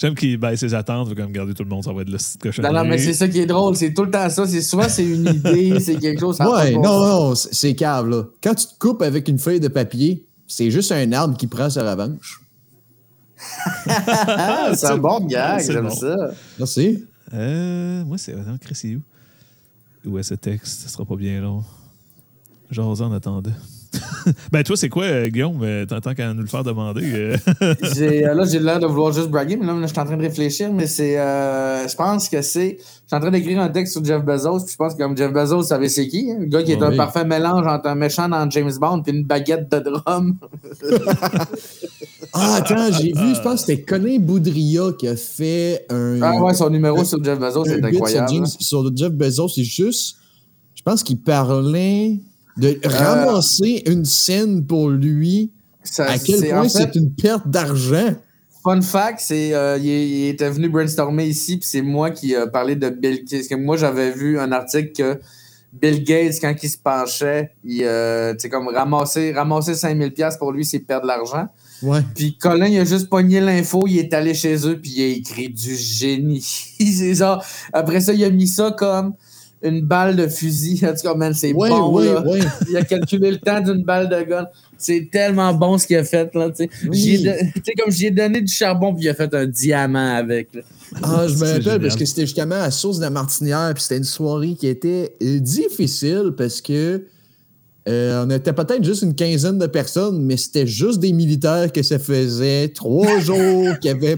[0.00, 2.40] J'aime qu'il baisse ses attentes, comme garder tout le monde, ça va être le site
[2.40, 2.62] cochon.
[2.62, 3.76] Non, non, mais c'est ça qui est drôle.
[3.76, 4.46] C'est tout le temps ça.
[4.46, 6.40] C'est souvent, c'est une idée, c'est quelque chose.
[6.40, 6.82] Ouais, non,
[7.28, 8.24] non, c'est c'est cave, là.
[8.42, 11.68] Quand tu te coupes avec une feuille de papier, c'est juste un arbre qui prend
[11.68, 12.40] sa revanche.
[13.86, 15.94] Ah, c'est un bon gag, C'est j'aime bon.
[15.94, 16.16] ça.
[16.58, 17.04] Merci.
[17.34, 18.32] Euh, moi, c'est.
[18.32, 20.12] Attends, Chris, il est où?
[20.12, 20.80] Où est ce texte?
[20.80, 21.62] Ce sera pas bien long.
[22.70, 23.50] J'ose en attendant.
[24.52, 25.60] ben, toi, c'est quoi, euh, Guillaume?
[25.62, 27.02] Euh, tant qu'à nous le faire demander.
[27.12, 27.36] euh,
[27.94, 30.16] J'ai, là, j'ai l'air de vouloir juste braguer, mais là, là, je suis en train
[30.16, 31.18] de réfléchir, mais c'est.
[31.18, 32.78] euh, je pense que c'est.
[32.78, 35.16] Je suis en train d'écrire un texte sur Jeff Bezos, puis je pense que comme
[35.16, 36.30] Jeff Bezos, vous savez c'est qui?
[36.30, 36.36] hein?
[36.38, 36.96] Le gars qui est Ouais, un oui.
[36.96, 40.36] parfait mélange entre un méchant dans James Bond puis une baguette de drum.
[42.32, 46.22] Ah, attends, j'ai vu, je pense que c'était Colin Boudria qui a fait un.
[46.22, 48.28] Ah ouais, son numéro sur Jeff Bezos, c'est incroyable.
[48.28, 50.16] Sur, James- sur Jeff Bezos, c'est juste.
[50.76, 52.18] Je pense qu'il parlait
[52.56, 55.52] de ramasser une scène pour lui.
[55.82, 58.14] Ça, À quel en point fait, c'est une perte d'argent?
[58.62, 62.76] Fun fact, c'est euh, il, était venu brainstormer ici, puis c'est moi qui ai parlé
[62.76, 63.48] de Bill Gates.
[63.48, 65.20] Que moi, j'avais vu un article que
[65.72, 70.36] Bill Gates, quand il se penchait, il, euh, tu sais, comme ramasser, ramasser 5000 pièces
[70.36, 71.48] pour lui, c'est perdre de l'argent.
[71.82, 72.00] Ouais.
[72.14, 75.06] Puis Colin, il a juste pogné l'info, il est allé chez eux, puis il a
[75.06, 76.42] écrit du génie.
[76.78, 77.22] c'est
[77.72, 79.14] après ça, il a mis ça comme
[79.62, 80.80] une balle de fusil.
[80.86, 81.98] En tout cas, man, c'est bon.
[81.98, 82.24] là.
[82.68, 84.46] Il a calculé le temps d'une balle de gun.
[84.78, 86.34] C'est tellement bon ce qu'il a fait.
[86.34, 86.70] Là, tu sais.
[86.88, 86.98] Oui.
[86.98, 89.32] J'y ai don- tu sais, comme j'y ai donné du charbon, puis il a fait
[89.34, 90.54] un diamant avec.
[90.54, 90.62] là.
[91.02, 93.98] Ah, je me rappelle parce que c'était justement à Source de la Martinière, puis c'était
[93.98, 97.04] une soirée qui était difficile parce que
[97.88, 101.82] euh, on était peut-être juste une quinzaine de personnes, mais c'était juste des militaires que
[101.82, 104.16] ça faisait trois jours qui avaient,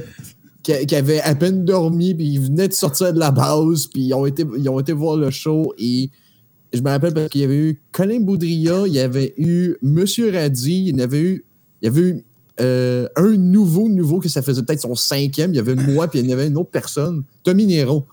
[0.63, 4.03] qui, qui avaient à peine dormi, puis ils venaient de sortir de la base, puis
[4.03, 6.11] ils ont été, ils ont été voir le show et
[6.73, 10.33] je me rappelle parce qu'il y avait eu Colin Boudria, il y avait eu Monsieur
[10.33, 11.45] Radi, il y en avait eu,
[11.83, 12.25] il y avait eu
[12.61, 15.53] euh, un nouveau, nouveau, que ça faisait peut-être son cinquième.
[15.53, 18.07] Il y avait moi, puis il y avait une autre personne, Tommy Nero.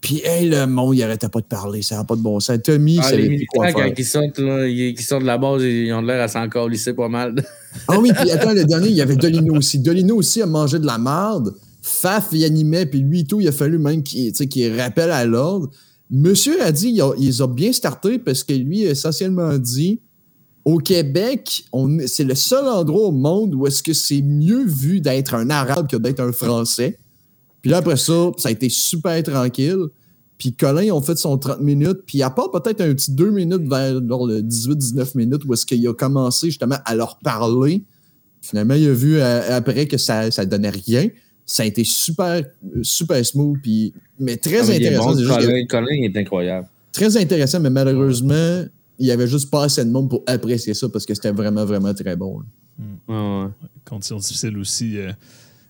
[0.00, 2.58] Puis, hey, le monde, il arrêtait pas de parler, ça n'a pas de bon sens.
[2.62, 3.74] Tommy, Ah, ça les faire.
[3.74, 6.68] quand ils sortent, là, ils, qui sortent de la base, ils ont l'air à s'encore
[6.68, 7.34] lisser pas mal.
[7.88, 9.78] Ah oui, puis attends, le dernier, il y avait Dolino aussi.
[9.78, 11.54] Dolino aussi a mangé de la marde.
[11.86, 15.26] Faf, il animait, puis lui et tout, il a fallu même qu'il qu'il rappelle à
[15.26, 15.68] l'ordre.
[16.10, 19.58] Monsieur a dit, il, a, il les a bien startés parce que lui a essentiellement
[19.58, 20.00] dit
[20.64, 21.66] au Québec,
[22.06, 25.86] c'est le seul endroit au monde où est-ce que c'est mieux vu d'être un Arabe
[25.86, 26.98] que d'être un Français.
[27.60, 29.88] Puis là, après ça, ça a été super tranquille.
[30.38, 32.00] Puis Colin, ils ont fait son 30 minutes.
[32.06, 35.66] Puis à part peut-être un petit 2 minutes vers genre, le 18-19 minutes où est-ce
[35.66, 37.84] qu'il a commencé justement à leur parler.
[38.40, 41.08] Finalement, il a vu euh, après que ça ne donnait rien.
[41.46, 42.42] Ça a été super,
[42.82, 43.58] super smooth.
[43.62, 45.14] Puis, mais très mais il est intéressant.
[45.14, 46.66] bon, que- Colin, est incroyable.
[46.92, 48.64] très intéressant, mais malheureusement,
[48.98, 51.64] il y avait juste pas assez de monde pour apprécier ça parce que c'était vraiment,
[51.64, 52.40] vraiment très bon.
[52.40, 52.44] là.
[53.08, 53.50] Ouais, ouais.
[53.84, 54.96] Conditions difficiles aussi.
[54.98, 55.12] euh,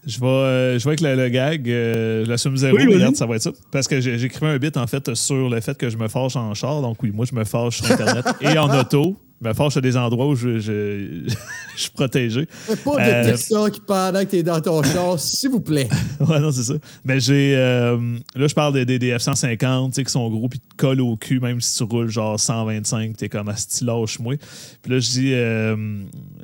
[0.06, 1.68] je vais, euh, je vais avec le, le gag.
[1.68, 2.94] euh, la somme zéro, Oui, vas-y.
[2.96, 3.52] regarde, ça va être ça.
[3.72, 6.36] Parce que j'ai- j'écrivais un bit, en fait, sur le fait que je me fâche
[6.36, 6.82] en char.
[6.82, 9.16] Donc, oui, moi, je me fâche sur Internet et en auto.
[9.44, 11.28] Je me fâche à des endroits où je, je,
[11.76, 12.46] je suis protégé.
[12.50, 15.88] Fais pas Euh, de TikTok pendant que t'es dans ton char, s'il vous plaît.
[16.20, 16.74] Ouais, non, c'est ça.
[17.04, 17.54] Mais j'ai.
[17.56, 17.96] euh,
[18.34, 21.02] là, je parle des, des, des F-150, tu sais, qui sont gros, puis te collent
[21.02, 24.36] au cul, même si tu roules genre 125, t'es comme à style lâche-moi.
[24.82, 25.32] Puis là, je dis.
[25.34, 25.76] euh,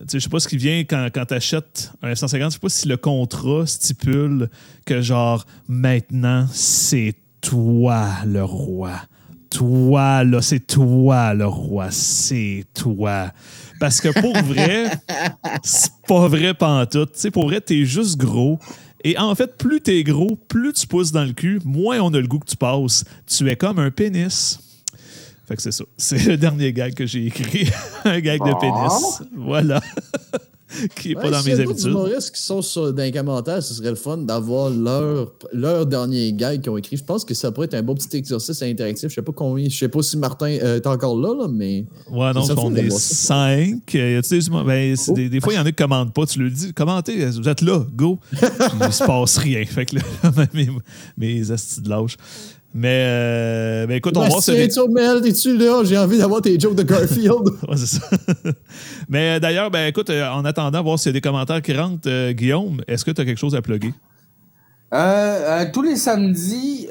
[0.01, 2.59] tu sais, je sais pas ce qui vient quand, quand t'achètes un F-150, je sais
[2.59, 4.51] pas si le contrat stipule
[4.85, 8.91] que genre, maintenant, c'est toi le roi.
[9.51, 13.33] Toi, là, c'est toi le roi, c'est toi.
[13.81, 14.91] Parce que pour vrai,
[15.63, 17.13] c'est pas vrai pantoute.
[17.13, 18.59] Tu sais, pour vrai, t'es juste gros.
[19.03, 22.21] Et en fait, plus t'es gros, plus tu pousses dans le cul, moins on a
[22.21, 23.05] le goût que tu passes.
[23.27, 24.59] Tu es comme un pénis.
[25.49, 25.85] Fait que c'est ça.
[25.97, 27.69] C'est le dernier gag que j'ai écrit.
[28.05, 29.23] un gag de pénis.
[29.35, 29.81] Voilà.
[30.97, 31.87] qui est pas dans mes habitudes.
[31.87, 36.33] humoristes qui sont sur- dans les commentaires, ce serait le fun d'avoir leur, leur dernier
[36.33, 36.97] gag qu'ils ont écrit.
[36.97, 39.09] Je pense que ça pourrait être un beau petit exercice interactif.
[39.09, 41.85] Je sais pas combien, je sais pas si Martin euh, est encore là, là, mais.
[42.11, 43.95] Ouais, serait on est cinq.
[43.95, 44.21] Euh,
[44.64, 45.12] ben, Oh.
[45.12, 46.27] des, des fois, il y en a qui commandent pas.
[46.27, 48.18] Tu le dis, commentez, vous êtes là, go.
[48.33, 49.64] Il se passe rien.
[49.64, 50.03] Fait que là,
[50.55, 50.68] mes,
[51.16, 52.16] mes astis de lâche.
[52.73, 55.83] Mais, euh, ben, écoute, on va voir si- Bastien Turmel, es-tu là?
[55.85, 57.49] J'ai envie d'avoir tes jokes de Garfield.
[57.68, 58.09] Ouais, c'est ça.
[59.09, 61.73] Mais euh, d'ailleurs, ben écoute, euh, en attendant, voir s'il y a des commentaires qui
[61.73, 63.93] rentrent, euh, Guillaume, est-ce que tu as quelque chose à plugger?
[64.93, 66.89] Euh, euh, tous les samedis,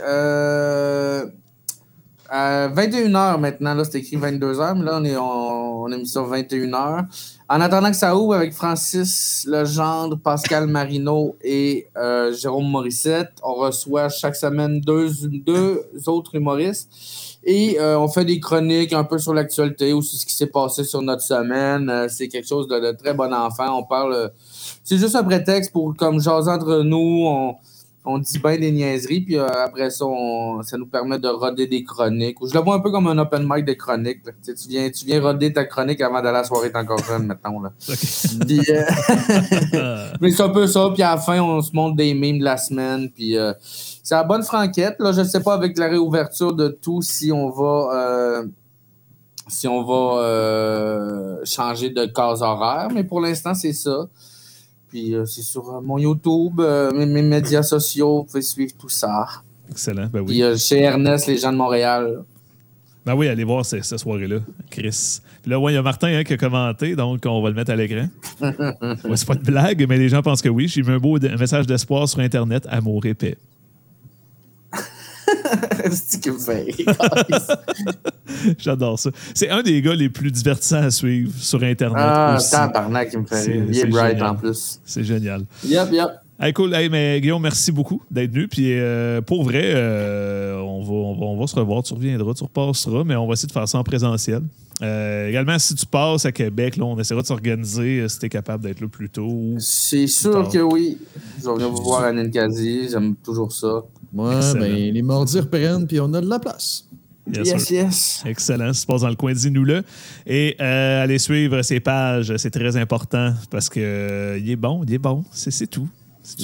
[2.31, 6.07] euh, à 21h maintenant, là, c'est écrit 22h, mais là, on, est, on, a mis
[6.07, 7.05] ça 21h.
[7.51, 13.55] En attendant que ça ouvre avec Francis Legendre, Pascal Marino et euh, Jérôme Morissette, on
[13.55, 16.91] reçoit chaque semaine deux, deux autres humoristes
[17.43, 20.47] et euh, on fait des chroniques un peu sur l'actualité ou sur ce qui s'est
[20.47, 21.89] passé sur notre semaine.
[21.89, 23.79] Euh, c'est quelque chose de, très bon enfant.
[23.79, 24.31] On parle.
[24.83, 27.55] c'est juste un prétexte pour, comme jaser entre nous, on,
[28.09, 31.67] on dit bien des niaiseries, puis euh, après ça, on- ça nous permet de roder
[31.67, 32.41] des chroniques.
[32.41, 34.21] Ou Je le vois un peu comme un open mic de chroniques.
[34.43, 37.27] Tu, viens, tu viens roder ta chronique avant d'aller à la soirée, t'es encore jeune,
[37.27, 37.61] mettons.
[37.61, 37.71] Là.
[38.47, 38.83] Puis, euh,
[40.21, 42.43] mais c'est un peu ça, puis à la fin, on se montre des mimes de
[42.43, 44.95] la semaine, puis euh, c'est la bonne franquette.
[44.99, 48.41] Là, je sais pas avec la réouverture de tout si on va
[49.47, 54.07] si on va changer de case horaire, mais pour l'instant, c'est ça.
[54.89, 58.73] Puis euh, c'est sur euh, mon YouTube, euh, mes, mes médias sociaux, vous pouvez suivre
[58.79, 59.25] tout ça.
[59.69, 60.41] excellent, ben oui.
[60.41, 62.23] Puis chez Ernest, les gens de Montréal.
[63.05, 65.19] Ben oui, allez voir ce- cette soirée-là, Chris.
[65.41, 67.55] Puis là, ouais, il y a Martin hein, qui a commenté, donc on va le
[67.55, 68.07] mettre à l'écran.
[68.41, 70.67] Ouais, c'est pas de blague, mais les gens pensent que oui.
[70.67, 73.37] J'ai mis un beau un message d'espoir sur Internet, amour et paix.
[75.91, 76.85] C'est ce qui me fait rire.
[78.57, 79.09] J'adore ça.
[79.33, 82.51] C'est un des gars les plus divertissants à suivre sur Internet Ah, aussi.
[82.51, 83.65] tabarnak, qui me fait C'est- rire.
[83.67, 84.29] Il c'est est bright génial.
[84.31, 84.79] en plus.
[84.85, 85.45] C'est génial.
[85.65, 86.07] Yep, yep.
[86.41, 86.73] Hey, cool.
[86.73, 88.47] Hey, mais Guillaume, merci beaucoup d'être venu.
[88.47, 91.83] Puis euh, pour vrai, euh, on, va, on, va, on va se revoir.
[91.83, 94.41] Tu reviendras, tu repasseras, mais on va essayer de faire ça en présentiel.
[94.81, 98.27] Euh, également, si tu passes à Québec, là, on essaiera de s'organiser euh, si tu
[98.27, 99.55] es capable d'être là plus tôt.
[99.59, 100.47] C'est sûr Tard.
[100.49, 100.97] que oui.
[101.43, 102.87] Je venir vous voir à Ninkasi.
[102.89, 103.81] J'aime toujours ça.
[104.13, 104.59] Ouais, Excellent.
[104.61, 106.85] ben, les mardis reprennent, puis on a de la place.
[107.31, 108.23] Yes, yes.
[108.25, 108.73] Excellent.
[108.73, 109.83] Si tu passes dans le coin, dis-nous-le.
[110.25, 112.35] Et euh, allez suivre ses pages.
[112.37, 115.23] C'est très important parce que euh, il est bon, il est bon.
[115.31, 115.87] C'est c'est tout.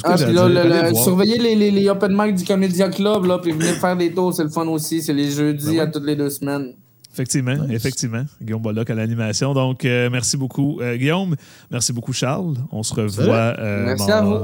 [0.04, 3.40] Ah, puis là, le- le- surveillez les, les, les open mic du Comédia Club, là,
[3.40, 5.02] puis venez faire des tours, c'est le fun aussi.
[5.02, 5.80] C'est les jeudis Ben ouais.
[5.80, 6.74] à toutes les deux semaines.
[7.16, 7.72] Effectivement, Nice.
[7.72, 8.26] effectivement.
[8.42, 9.54] Guillaume Bollock à l'animation.
[9.54, 11.38] Donc, euh, merci beaucoup, euh, Guillaume.
[11.72, 12.56] Merci beaucoup, Charles.
[12.72, 13.96] On se revoit euh,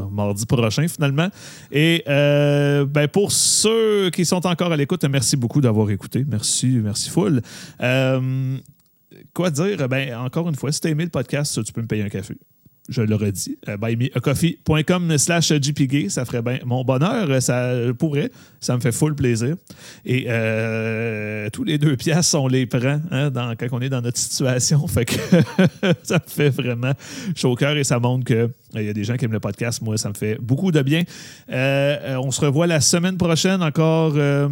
[0.10, 1.28] mardi prochain, finalement.
[1.70, 6.24] Et euh, ben, pour ceux qui sont encore à l'écoute, merci beaucoup d'avoir écouté.
[6.26, 7.42] Merci, merci full.
[7.82, 8.58] Euh,
[9.34, 9.90] quoi dire?
[9.90, 12.10] Ben, encore une fois, si tu as aimé le podcast, tu peux me payer un
[12.10, 12.36] café.
[12.90, 13.58] Je le redis.
[13.70, 17.42] Euh, buymeacoffee.com slash jpg, ça ferait bien mon bonheur.
[17.42, 18.32] Ça pourrait.
[18.60, 19.56] Ça me fait full plaisir.
[20.06, 24.18] Et euh, tous les deux piastres, on les prend hein, quand on est dans notre
[24.18, 24.86] situation.
[24.92, 25.14] Fait que
[26.04, 26.94] ça me fait vraiment
[27.36, 29.82] chaud au cœur et ça montre qu'il y a des gens qui aiment le podcast.
[29.82, 31.04] Moi, ça me fait beaucoup de bien.
[31.50, 34.14] Euh, euh, on se revoit la semaine prochaine encore.
[34.18, 34.50] euh,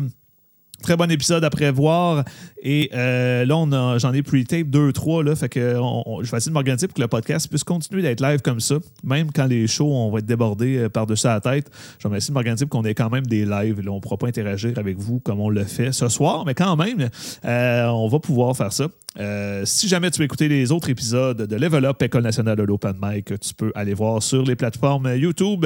[0.81, 2.23] Très bon épisode à prévoir.
[2.63, 5.23] Et euh, là, on a- j'en ai pre-tape deux, trois.
[5.23, 8.21] Là, fait que je vais essayer de m'organiser pour que le podcast puisse continuer d'être
[8.21, 8.75] live comme ça.
[9.03, 11.69] Même quand les shows, on va être débordés euh, par-dessus la tête.
[12.01, 13.81] Je vais essayer de m'organiser pour qu'on ait quand même des lives.
[13.81, 16.53] Là, on ne pourra pas interagir avec vous comme on le fait ce soir, mais
[16.53, 17.09] quand même,
[17.45, 18.87] euh, on va pouvoir faire ça.
[19.65, 22.93] Si jamais tu veux écouter les autres épisodes de Level Up, École nationale de l'Open
[23.01, 25.65] Mic, tu peux aller voir sur les plateformes YouTube,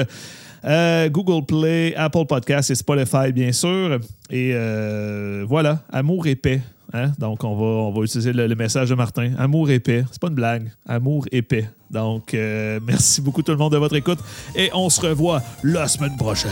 [0.66, 4.00] euh, Google Play, Apple Podcasts et Spotify, bien sûr.
[4.30, 6.40] Et euh, voilà, amour et
[6.94, 7.12] hein.
[7.18, 9.34] Donc, on va, on va utiliser le, message de Martin.
[9.38, 10.06] Amour et paix.
[10.12, 10.72] C'est pas une blague.
[10.88, 11.44] Amour et.
[11.92, 14.20] Donc, euh, merci beaucoup tout le monde de votre écoute
[14.56, 16.50] et on se revoit la semaine prochaine.